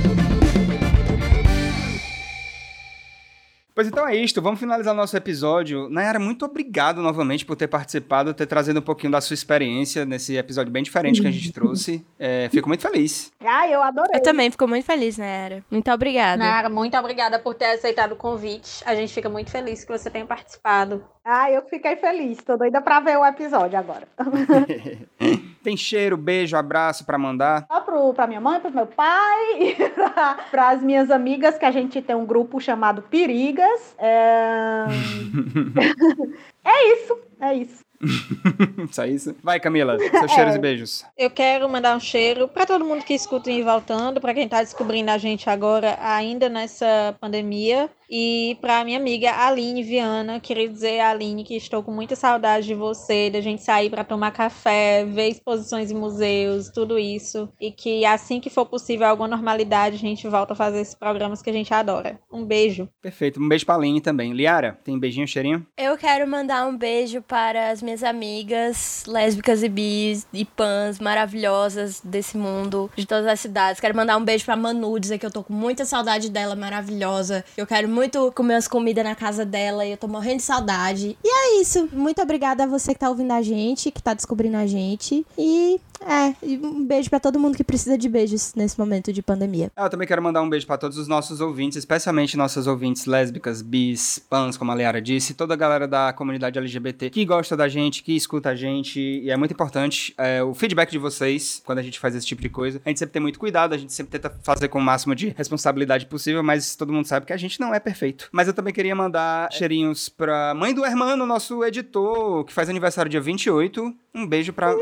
Pois 3.77 3.87
então 3.87 4.07
é 4.07 4.15
isto, 4.15 4.41
vamos 4.41 4.59
finalizar 4.59 4.91
nosso 4.95 5.15
episódio. 5.15 5.87
Nayara, 5.87 6.17
muito 6.17 6.43
obrigado 6.43 6.99
novamente 6.99 7.45
por 7.45 7.55
ter 7.55 7.67
participado, 7.67 8.33
ter 8.33 8.47
trazido 8.47 8.79
um 8.79 8.81
pouquinho 8.81 9.11
da 9.11 9.21
sua 9.21 9.35
experiência 9.35 10.03
nesse 10.03 10.35
episódio 10.35 10.71
bem 10.73 10.81
diferente 10.81 11.21
que 11.21 11.27
a 11.27 11.31
gente 11.31 11.51
trouxe. 11.53 12.03
É, 12.17 12.49
fico 12.49 12.67
muito 12.67 12.81
feliz. 12.81 13.31
Ai, 13.39 13.75
eu 13.75 13.83
adorei. 13.83 14.15
Eu 14.15 14.23
também 14.23 14.49
fico 14.49 14.67
muito 14.67 14.83
feliz, 14.83 15.19
Era? 15.19 15.63
Muito 15.69 15.91
obrigada. 15.91 16.43
Nara, 16.43 16.69
muito 16.69 16.97
obrigada 16.97 17.37
por 17.37 17.53
ter 17.53 17.65
aceitado 17.65 18.13
o 18.13 18.15
convite. 18.15 18.81
A 18.83 18.95
gente 18.95 19.13
fica 19.13 19.29
muito 19.29 19.51
feliz 19.51 19.83
que 19.83 19.95
você 19.95 20.09
tenha 20.09 20.25
participado. 20.25 21.05
Ai, 21.23 21.55
eu 21.55 21.61
fiquei 21.69 21.97
feliz. 21.97 22.39
Tô 22.43 22.57
doida 22.57 22.81
pra 22.81 22.99
ver 22.99 23.15
o 23.15 23.23
episódio 23.23 23.77
agora. 23.77 24.07
Tem 25.67 25.75
cheiro, 25.75 26.15
beijo, 26.15 26.55
abraço 26.55 27.05
pra 27.05 27.17
mandar. 27.17 27.65
Só 27.69 27.81
pro, 27.81 28.13
pra 28.13 28.25
minha 28.25 28.39
mãe, 28.39 28.57
pro 28.57 28.71
meu 28.71 28.87
pai, 28.87 29.75
para 30.49 30.69
as 30.69 30.81
minhas 30.81 31.11
amigas, 31.11 31.57
que 31.57 31.65
a 31.65 31.71
gente 31.71 32.01
tem 32.01 32.15
um 32.15 32.25
grupo 32.25 32.61
chamado 32.61 33.01
Perigas. 33.01 33.93
É, 33.97 34.85
é 36.63 36.93
isso, 36.93 37.19
é 37.41 37.53
isso. 37.55 37.87
Só 38.93 39.05
isso? 39.05 39.35
Vai, 39.43 39.59
Camila, 39.59 39.97
seus 39.99 40.31
cheiros 40.31 40.55
e 40.55 40.59
beijos. 40.59 41.05
Eu 41.17 41.29
quero 41.29 41.67
mandar 41.67 41.97
um 41.97 41.99
cheiro 41.99 42.47
para 42.47 42.65
todo 42.65 42.85
mundo 42.85 43.03
que 43.03 43.13
escuta 43.13 43.51
e 43.51 43.63
voltando, 43.63 44.21
para 44.21 44.33
quem 44.33 44.47
tá 44.47 44.61
descobrindo 44.61 45.11
a 45.11 45.17
gente 45.17 45.49
agora, 45.49 45.97
ainda 45.99 46.47
nessa 46.47 47.13
pandemia, 47.19 47.89
e 48.09 48.57
para 48.61 48.83
minha 48.83 48.97
amiga 48.97 49.31
Aline 49.31 49.83
Viana, 49.83 50.39
queria 50.39 50.67
dizer 50.67 50.99
Aline 50.99 51.43
que 51.43 51.55
estou 51.55 51.83
com 51.83 51.91
muita 51.91 52.15
saudade 52.15 52.67
de 52.67 52.73
você, 52.73 53.29
da 53.29 53.41
gente 53.41 53.63
sair 53.63 53.89
para 53.89 54.03
tomar 54.03 54.31
café, 54.31 55.05
ver 55.05 55.29
exposições 55.29 55.91
em 55.91 55.95
museus, 55.95 56.69
tudo 56.69 56.97
isso, 56.97 57.49
e 57.59 57.71
que 57.71 58.05
assim 58.05 58.39
que 58.39 58.49
for 58.49 58.65
possível 58.65 59.07
alguma 59.07 59.27
normalidade, 59.27 59.95
a 59.95 59.99
gente 59.99 60.27
volta 60.27 60.53
a 60.53 60.55
fazer 60.55 60.81
esses 60.81 60.95
programas 60.95 61.41
que 61.41 61.49
a 61.49 61.53
gente 61.53 61.73
adora. 61.73 62.19
Um 62.31 62.45
beijo. 62.45 62.87
Perfeito, 63.01 63.41
um 63.41 63.47
beijo 63.47 63.65
pra 63.65 63.75
Aline 63.75 64.01
também. 64.01 64.33
Liara, 64.33 64.79
tem 64.83 64.97
beijinho, 64.99 65.27
cheirinho? 65.27 65.65
Eu 65.77 65.97
quero 65.97 66.27
mandar 66.27 66.65
um 66.65 66.77
beijo 66.77 67.21
para 67.21 67.71
as 67.71 67.81
minhas 67.81 68.03
amigas 68.03 69.03
lésbicas 69.07 69.63
e 69.63 69.69
bis 69.69 70.27
e 70.33 70.45
pans 70.45 70.99
maravilhosas 70.99 72.01
desse 72.01 72.37
mundo, 72.37 72.89
de 72.95 73.05
todas 73.05 73.27
as 73.27 73.39
cidades. 73.39 73.81
Quero 73.81 73.95
mandar 73.95 74.17
um 74.17 74.23
beijo 74.23 74.45
pra 74.45 74.55
Manu, 74.55 74.99
dizer 74.99 75.17
que 75.17 75.25
eu 75.25 75.31
tô 75.31 75.43
com 75.43 75.53
muita 75.53 75.85
saudade 75.85 76.29
dela, 76.29 76.55
maravilhosa. 76.55 77.43
Eu 77.55 77.65
quero 77.65 77.87
muito 77.97 78.31
comer 78.33 78.53
as 78.53 78.67
comidas 78.67 79.03
na 79.03 79.15
casa 79.15 79.43
dela 79.43 79.83
e 79.83 79.91
eu 79.91 79.97
tô 79.97 80.07
morrendo 80.07 80.37
de 80.37 80.43
saudade. 80.43 81.17
E 81.23 81.27
É 81.27 81.61
isso. 81.61 81.89
Muito 81.91 82.21
obrigada 82.21 82.63
a 82.63 82.67
você 82.67 82.93
que 82.93 82.99
tá 82.99 83.09
ouvindo 83.09 83.31
a 83.31 83.41
gente, 83.41 83.89
que 83.89 84.03
tá 84.03 84.13
descobrindo 84.13 84.57
a 84.57 84.67
gente. 84.67 85.25
E 85.35 85.81
é, 86.01 86.35
um 86.63 86.85
beijo 86.85 87.09
pra 87.09 87.19
todo 87.19 87.39
mundo 87.39 87.55
que 87.55 87.63
precisa 87.63 87.97
de 87.97 88.07
beijos 88.07 88.53
nesse 88.55 88.77
momento 88.79 89.11
de 89.11 89.21
pandemia. 89.21 89.71
Ah, 89.75 89.85
eu 89.85 89.89
também 89.89 90.07
quero 90.07 90.21
mandar 90.21 90.41
um 90.41 90.49
beijo 90.49 90.67
pra 90.67 90.77
todos 90.77 90.97
os 90.97 91.07
nossos 91.07 91.41
ouvintes, 91.41 91.77
especialmente 91.77 92.37
nossas 92.37 92.67
ouvintes 92.67 93.05
lésbicas, 93.05 93.61
bis, 93.61 94.19
pans, 94.19 94.57
como 94.57 94.71
a 94.71 94.75
Liara 94.75 95.01
disse, 95.01 95.33
toda 95.33 95.53
a 95.53 95.57
galera 95.57 95.87
da 95.87 96.13
comunidade 96.13 96.57
LGBT 96.59 97.09
que 97.09 97.25
gosta 97.25 97.55
da 97.57 97.67
gente, 97.67 98.03
que 98.03 98.15
escuta 98.15 98.49
a 98.49 98.55
gente, 98.55 98.99
e 98.99 99.29
é 99.29 99.37
muito 99.37 99.53
importante 99.53 100.13
é, 100.17 100.43
o 100.43 100.53
feedback 100.53 100.91
de 100.91 100.97
vocês 100.97 101.61
quando 101.65 101.79
a 101.79 101.83
gente 101.83 101.99
faz 101.99 102.15
esse 102.15 102.25
tipo 102.25 102.41
de 102.41 102.49
coisa. 102.49 102.81
A 102.85 102.89
gente 102.89 102.99
sempre 102.99 103.13
tem 103.13 103.21
muito 103.21 103.39
cuidado, 103.39 103.73
a 103.73 103.77
gente 103.77 103.93
sempre 103.93 104.11
tenta 104.19 104.35
fazer 104.43 104.67
com 104.67 104.79
o 104.79 104.81
máximo 104.81 105.15
de 105.15 105.29
responsabilidade 105.29 106.05
possível, 106.05 106.43
mas 106.43 106.75
todo 106.75 106.93
mundo 106.93 107.07
sabe 107.07 107.25
que 107.25 107.33
a 107.33 107.37
gente 107.37 107.59
não 107.59 107.73
é 107.73 107.79
perfeito. 107.87 108.27
Mas 108.33 108.47
eu 108.49 108.53
também 108.53 108.73
queria 108.73 108.93
mandar 108.93 109.49
cheirinhos 109.51 110.09
pra 110.09 110.53
mãe 110.53 110.73
do 110.73 110.83
Hermano, 110.85 111.25
nosso 111.25 111.63
editor, 111.63 112.43
que 112.43 112.51
faz 112.53 112.67
aniversário 112.69 113.09
dia 113.09 113.21
28. 113.21 113.93
Um 114.13 114.27
beijo 114.27 114.51
pra 114.51 114.75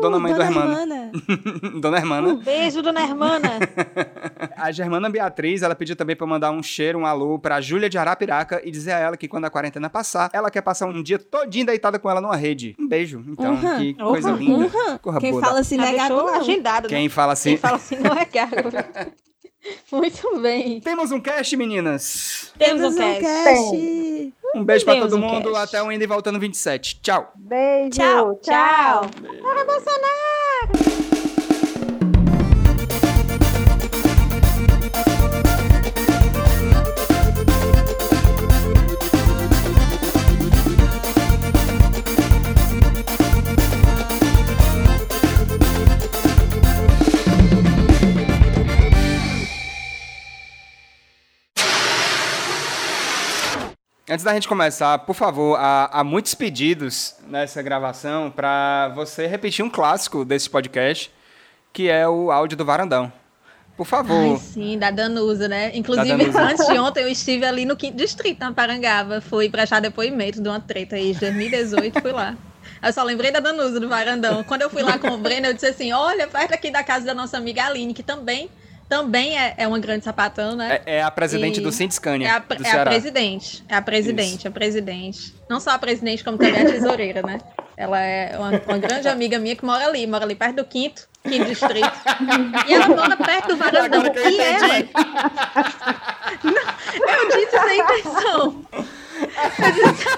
dona 0.00 0.20
mãe 0.20 0.32
do 0.32 0.38
Dona 0.38 0.48
Hermano. 0.48 0.70
Hermana. 0.72 1.10
dona 1.80 1.96
Hermana. 1.96 2.28
Um 2.28 2.36
beijo, 2.36 2.80
dona 2.80 3.00
Hermana. 3.00 3.50
A 4.56 4.70
Germana 4.70 5.10
Beatriz, 5.10 5.62
ela 5.62 5.74
pediu 5.74 5.96
também 5.96 6.14
pra 6.14 6.24
eu 6.24 6.28
mandar 6.28 6.52
um 6.52 6.62
cheiro, 6.62 6.98
um 7.00 7.06
alô 7.06 7.40
pra 7.40 7.60
Júlia 7.60 7.88
de 7.88 7.98
Arapiraca 7.98 8.60
e 8.64 8.70
dizer 8.70 8.92
a 8.92 8.98
ela 9.00 9.16
que 9.16 9.26
quando 9.26 9.44
a 9.46 9.50
quarentena 9.50 9.90
passar, 9.90 10.30
ela 10.32 10.48
quer 10.50 10.62
passar 10.62 10.86
um 10.86 11.02
dia 11.02 11.18
todinho 11.18 11.66
deitada 11.66 11.98
com 11.98 12.08
ela 12.08 12.20
numa 12.20 12.36
rede. 12.36 12.76
Um 12.78 12.86
beijo. 12.86 13.24
Então, 13.26 13.54
Uhum. 13.54 13.78
que 13.78 13.94
coisa 13.94 14.30
Uhum. 14.30 14.36
linda. 14.36 14.64
Uhum. 14.66 14.98
Corra 14.98 15.18
Quem 15.20 15.40
fala 15.40 15.58
assim 15.60 15.76
não 15.76 15.84
é 15.84 15.92
gago, 15.94 16.14
não. 16.14 16.28
agendado, 16.40 16.82
né? 16.84 16.88
Quem 16.96 17.08
fala 17.08 17.32
assim... 17.32 17.50
Quem 17.50 17.58
fala 17.58 17.76
assim 17.76 17.96
não 17.96 18.12
é 18.12 18.24
gago. 18.24 18.68
Muito 19.92 20.40
bem. 20.40 20.80
Temos 20.80 21.10
um 21.10 21.20
cast, 21.20 21.56
meninas. 21.56 22.52
Temos 22.58 22.94
um 22.94 22.98
cast. 22.98 23.22
cast. 23.22 24.34
Um 24.54 24.64
beijo 24.64 24.84
pra 24.84 24.94
Temos 24.94 25.10
todo 25.10 25.18
um 25.20 25.26
mundo. 25.26 25.52
cast. 25.52 25.76
Até 25.76 25.82
o 25.82 25.92
Indo 25.92 26.04
e 26.04 26.06
Voltando 26.06 26.38
27. 26.38 27.00
Tchau. 27.02 27.32
Beijo, 27.36 27.90
Tchau, 27.90 28.40
tchau. 28.42 29.02
Antes 54.18 54.24
da 54.24 54.34
gente 54.34 54.48
começar, 54.48 54.98
por 54.98 55.14
favor, 55.14 55.56
há, 55.60 56.00
há 56.00 56.02
muitos 56.02 56.34
pedidos 56.34 57.14
nessa 57.28 57.62
gravação 57.62 58.32
pra 58.32 58.90
você 58.92 59.28
repetir 59.28 59.64
um 59.64 59.70
clássico 59.70 60.24
desse 60.24 60.50
podcast, 60.50 61.08
que 61.72 61.88
é 61.88 62.08
o 62.08 62.32
áudio 62.32 62.58
do 62.58 62.64
Varandão. 62.64 63.12
Por 63.76 63.86
favor. 63.86 64.32
Ai, 64.32 64.36
sim, 64.38 64.76
da 64.76 64.90
Danusa, 64.90 65.46
né? 65.46 65.70
Inclusive, 65.72 66.16
Danusa. 66.16 66.42
antes 66.42 66.66
de 66.66 66.76
ontem, 66.80 67.04
eu 67.04 67.08
estive 67.08 67.46
ali 67.46 67.64
no 67.64 67.76
quinto 67.76 67.96
distrito, 67.96 68.40
na 68.40 68.52
Parangaba. 68.52 69.20
Fui 69.20 69.48
prestar 69.48 69.78
depoimento 69.78 70.42
de 70.42 70.48
uma 70.48 70.58
treta 70.58 70.96
aí 70.96 71.12
de 71.12 71.20
2018, 71.20 72.00
fui 72.00 72.10
lá. 72.10 72.36
Eu 72.82 72.92
só 72.92 73.04
lembrei 73.04 73.30
da 73.30 73.38
Danusa, 73.38 73.78
do 73.78 73.88
Varandão. 73.88 74.42
Quando 74.42 74.62
eu 74.62 74.68
fui 74.68 74.82
lá 74.82 74.98
com 74.98 75.10
o 75.10 75.18
Breno, 75.18 75.46
eu 75.46 75.54
disse 75.54 75.66
assim, 75.66 75.92
olha, 75.92 76.26
perto 76.26 76.54
aqui 76.54 76.72
da 76.72 76.82
casa 76.82 77.06
da 77.06 77.14
nossa 77.14 77.36
amiga 77.36 77.66
Aline, 77.66 77.94
que 77.94 78.02
também, 78.02 78.50
também 78.88 79.38
é, 79.38 79.54
é 79.58 79.68
uma 79.68 79.78
grande 79.78 80.04
sapatão, 80.04 80.56
né? 80.56 80.80
É, 80.86 80.96
é 80.96 81.02
a 81.02 81.10
presidente 81.10 81.60
E- 81.60 81.62
do 81.62 81.70
Sintiscânia, 81.70 82.26
É 82.26 82.30
a, 82.30 82.38
do 82.38 82.66
é 82.66 82.70
a 82.70 82.84
presidente. 82.84 83.64
É 83.68 83.76
a 83.76 83.82
presidente, 83.82 84.48
a 84.48 84.50
presidente. 84.50 85.34
Não 85.48 85.60
só 85.60 85.70
a 85.72 85.78
presidente, 85.78 86.24
como 86.24 86.38
também 86.38 86.62
a 86.62 86.66
tesoureira, 86.66 87.22
né? 87.22 87.38
Ela 87.76 88.00
é 88.00 88.36
uma, 88.36 88.50
uma 88.66 88.78
grande 88.78 89.06
amiga 89.06 89.38
minha 89.38 89.54
que 89.54 89.64
mora 89.64 89.86
ali, 89.86 90.06
mora 90.06 90.24
ali 90.24 90.34
perto 90.34 90.56
do 90.56 90.64
quinto, 90.64 91.06
quinto 91.22 91.44
distrito. 91.44 91.92
E 92.66 92.74
ela 92.74 92.88
mora 92.88 93.16
perto 93.16 93.48
do 93.48 93.56
varandão. 93.56 94.02
Eu 94.04 94.30
E 94.30 94.40
ela. 94.40 94.88
Não, 96.42 97.14
eu 97.14 97.28
disse 97.28 97.58
sem 97.60 97.80
intenção. 97.80 98.66
Eu 99.58 99.72
disse... 99.72 100.08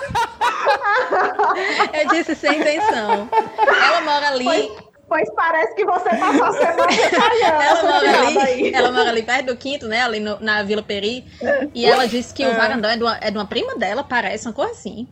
eu 1.92 2.08
disse 2.08 2.34
sem 2.34 2.60
intenção. 2.60 3.28
Ela 3.58 4.00
mora 4.02 4.28
ali. 4.28 4.89
Pois 5.10 5.28
parece 5.34 5.74
que 5.74 5.84
você 5.84 6.08
passou 6.10 6.44
a 6.44 6.52
semana 6.52 6.92
ensaiando 6.92 7.62
Ela 7.62 7.82
mora, 7.82 8.26
ali, 8.28 8.38
aí. 8.38 8.72
ela 8.72 8.92
mora 8.92 9.10
ali 9.10 9.22
perto 9.24 9.46
do 9.46 9.56
quinto, 9.56 9.88
né? 9.88 10.02
Ali 10.02 10.20
no- 10.20 10.38
na 10.38 10.62
Vila 10.62 10.82
Peri. 10.84 11.24
E 11.74 11.84
ela 11.84 12.06
disse 12.06 12.32
que 12.32 12.46
o 12.46 12.54
varandão 12.54 12.88
é 12.88 12.96
de, 12.96 13.02
uma, 13.02 13.18
é 13.20 13.28
de 13.28 13.36
uma 13.36 13.44
prima 13.44 13.74
dela, 13.76 14.04
parece, 14.04 14.46
uma 14.46 14.54
coisa 14.54 14.70
assim. 14.70 15.08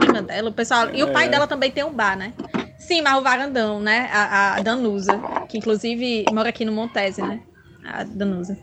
Prima 0.00 0.20
dela, 0.20 0.50
o 0.50 0.52
pessoal. 0.52 0.92
E 0.92 1.00
o 1.04 1.12
pai 1.12 1.28
dela 1.28 1.46
também 1.46 1.70
tem 1.70 1.84
um 1.84 1.92
bar, 1.92 2.16
né? 2.18 2.32
Sim, 2.76 3.02
mas 3.02 3.16
o 3.16 3.22
varandão, 3.22 3.78
né? 3.80 4.10
A, 4.12 4.56
a 4.56 4.60
Danusa, 4.62 5.16
que 5.48 5.58
inclusive 5.58 6.24
mora 6.32 6.48
aqui 6.48 6.64
no 6.64 6.72
Montese, 6.72 7.22
né? 7.22 7.40
A 7.84 8.02
Danusa. 8.02 8.58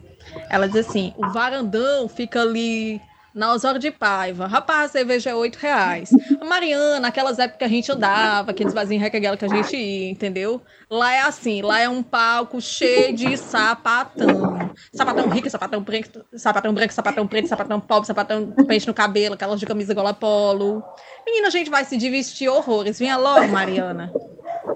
Ela 0.50 0.68
diz 0.68 0.86
assim: 0.86 1.14
o 1.18 1.30
varandão 1.30 2.10
fica 2.10 2.42
ali 2.42 3.02
na 3.34 3.52
Osório 3.54 3.80
de 3.80 3.90
Paiva. 3.92 4.46
Rapaz, 4.48 4.86
a 4.86 4.94
cerveja 4.94 5.32
é 5.32 5.36
8 5.36 5.56
reais. 5.58 6.10
A 6.40 6.46
Mariana, 6.46 7.08
aquelas 7.08 7.40
épocas 7.40 7.58
que 7.60 7.64
a 7.64 7.68
gente 7.68 7.92
andava, 7.92 8.52
aqueles 8.52 8.74
vasinhos 8.74 9.02
recaguela 9.04 9.36
que 9.36 9.46
a 9.46 9.48
gente 9.48 9.76
ia, 9.76 10.10
entendeu? 10.12 10.62
Lá 10.90 11.14
é 11.14 11.22
assim, 11.22 11.62
lá 11.62 11.80
é 11.80 11.90
um 11.90 12.04
palco 12.04 12.62
cheio 12.62 13.16
de 13.16 13.36
sapatão. 13.38 14.72
Sapatão 14.94 15.28
rico, 15.30 15.50
sapatão 15.50 15.84
preto, 15.84 16.24
sapatão 16.36 16.74
branco, 16.74 16.94
sapatão 16.94 17.28
preto, 17.28 17.48
sapatão 17.48 17.80
pobre, 17.80 18.08
sapatão 18.08 18.52
pente 18.68 18.88
no 18.88 18.94
cabelo, 18.94 19.34
aquelas 19.36 19.60
de 19.60 19.66
camisa 19.66 19.94
gola 19.94 20.14
polo. 20.14 20.84
Menina, 21.26 21.48
a 21.48 21.52
gente 21.52 21.70
vai 21.70 21.84
se 21.86 21.98
divertir 21.98 22.50
horrores. 22.50 23.00
Venha 23.00 23.18
logo, 23.18 23.48
Mariana. 23.48 24.12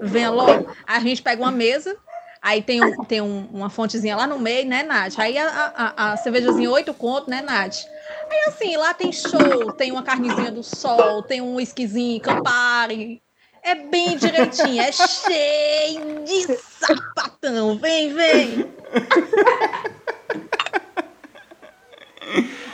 Venha 0.02 0.30
logo. 0.30 0.66
Aí 0.86 0.96
a 0.96 1.00
gente 1.00 1.22
pega 1.22 1.40
uma 1.42 1.50
mesa, 1.52 1.96
aí 2.42 2.62
tem, 2.62 2.82
um- 2.82 3.04
tem 3.04 3.20
um- 3.20 3.48
uma 3.52 3.70
fontezinha 3.70 4.16
lá 4.16 4.26
no 4.26 4.38
meio, 4.38 4.66
né, 4.68 4.82
Nath? 4.82 5.18
Aí 5.18 5.36
a, 5.38 5.48
a- 5.96 6.12
a 6.12 6.16
cervejazinha 6.16 6.70
oito 6.70 6.92
conto, 6.94 7.30
né, 7.30 7.40
Nath? 7.42 7.76
Aí 8.30 8.44
assim, 8.46 8.76
lá 8.76 8.92
tem 8.94 9.12
show, 9.12 9.72
tem 9.72 9.90
uma 9.90 10.02
carnezinha 10.02 10.50
do 10.50 10.62
sol, 10.62 11.22
tem 11.22 11.40
um 11.40 11.58
esquisinho, 11.58 12.20
Campari. 12.20 13.22
É 13.62 13.74
bem 13.74 14.16
direitinho, 14.16 14.80
é 14.80 14.92
cheio 14.92 16.24
de 16.24 16.56
sapatão. 16.56 17.78
Vem, 17.78 18.14
vem. 18.14 18.72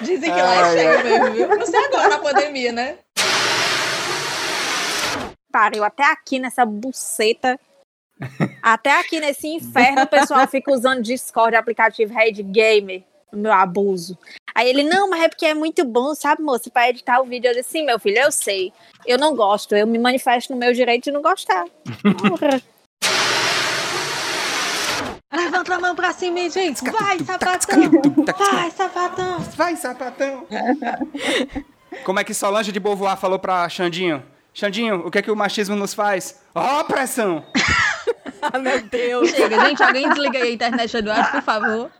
Dizem 0.01 0.33
que 0.33 0.43
lá 0.43 0.55
é 0.55 0.73
cheio 0.77 1.05
mesmo, 1.05 1.31
viu? 1.33 1.49
Não 1.49 1.67
sei 1.67 1.85
agora 1.85 2.09
na 2.09 2.19
pandemia, 2.19 2.73
né? 2.73 2.99
Pariu, 5.51 5.85
até 5.85 6.05
aqui 6.05 6.39
nessa 6.39 6.67
buceta. 6.67 7.59
Até 8.63 9.01
aqui 9.01 9.21
nesse 9.21 9.49
inferno, 9.49 10.03
o 10.03 10.07
pessoal 10.07 10.47
fica 10.47 10.73
usando 10.73 11.03
Discord, 11.03 11.57
aplicativo 11.57 12.15
Red 12.15 12.43
Gamer, 12.43 13.03
o 13.35 13.39
meu 13.39 13.53
abuso. 13.53 14.17
Aí 14.55 14.69
ele, 14.69 14.83
não, 14.83 15.11
mas 15.11 15.23
é 15.23 15.29
porque 15.29 15.47
é 15.47 15.55
muito 15.55 15.85
bom, 15.85 16.15
sabe, 16.15 16.43
moça, 16.43 16.71
pra 16.71 16.89
editar 16.89 17.21
o 17.21 17.25
vídeo. 17.25 17.49
Eu 17.51 17.55
disse, 17.55 17.71
sim, 17.71 17.85
meu 17.85 17.99
filho, 17.99 18.19
eu 18.19 18.31
sei. 18.31 18.73
Eu 19.07 19.19
não 19.19 19.35
gosto, 19.35 19.75
eu 19.75 19.87
me 19.87 19.99
manifesto 19.99 20.53
no 20.53 20.59
meu 20.59 20.73
direito 20.73 21.05
de 21.05 21.13
não 21.13 21.21
gostar. 21.21 21.65
Porra. 22.29 22.63
Levanta 25.33 25.75
a 25.75 25.81
mão 25.81 25.97
pra 25.97 26.13
cima, 26.13 26.39
hein, 26.39 26.51
gente. 26.51 26.85
Vai, 26.85 27.19
sapatão. 27.19 27.91
Vai, 28.53 28.71
sapatão. 28.71 29.39
Vai, 29.57 29.77
sapatão! 29.77 30.47
Como 32.05 32.21
é 32.21 32.25
que 32.25 32.33
Solange 32.33 32.71
de 32.71 32.79
Beauvoir 32.79 33.17
falou 33.17 33.39
pra 33.39 33.69
Xandinho? 33.69 34.23
Xandinho, 34.53 35.05
o 35.05 35.11
que 35.11 35.19
é 35.19 35.23
que 35.23 35.31
o 35.33 35.37
machismo 35.37 35.75
nos 35.75 35.93
faz? 35.93 36.41
Ó, 36.55 36.85
pressão! 36.85 37.45
Ah, 38.53 38.59
meu 38.59 38.83
Deus. 38.83 39.31
Chega, 39.31 39.59
gente, 39.67 39.83
alguém 39.83 40.07
desliga 40.07 40.39
aí 40.39 40.51
a 40.51 40.53
internet 40.53 40.93
do 40.93 40.99
Eduardo, 40.99 41.31
por 41.31 41.43
favor. 41.43 41.91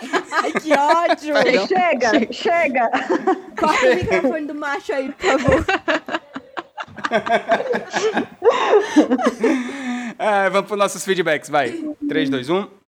Ai, 0.32 0.52
que 0.52 0.72
ódio. 0.72 1.34
Chega, 1.66 2.32
chega. 2.32 2.90
Corta 3.58 3.86
o 3.86 3.94
microfone 3.94 4.46
do 4.46 4.54
macho 4.54 4.92
aí, 4.92 5.12
por 5.12 5.40
favor. 5.40 5.64
É, 10.18 10.50
vamos 10.50 10.68
pros 10.68 10.78
nossos 10.78 11.02
feedbacks, 11.02 11.48
vai. 11.48 11.72
3, 12.06 12.28
2, 12.28 12.50
1. 12.50 12.70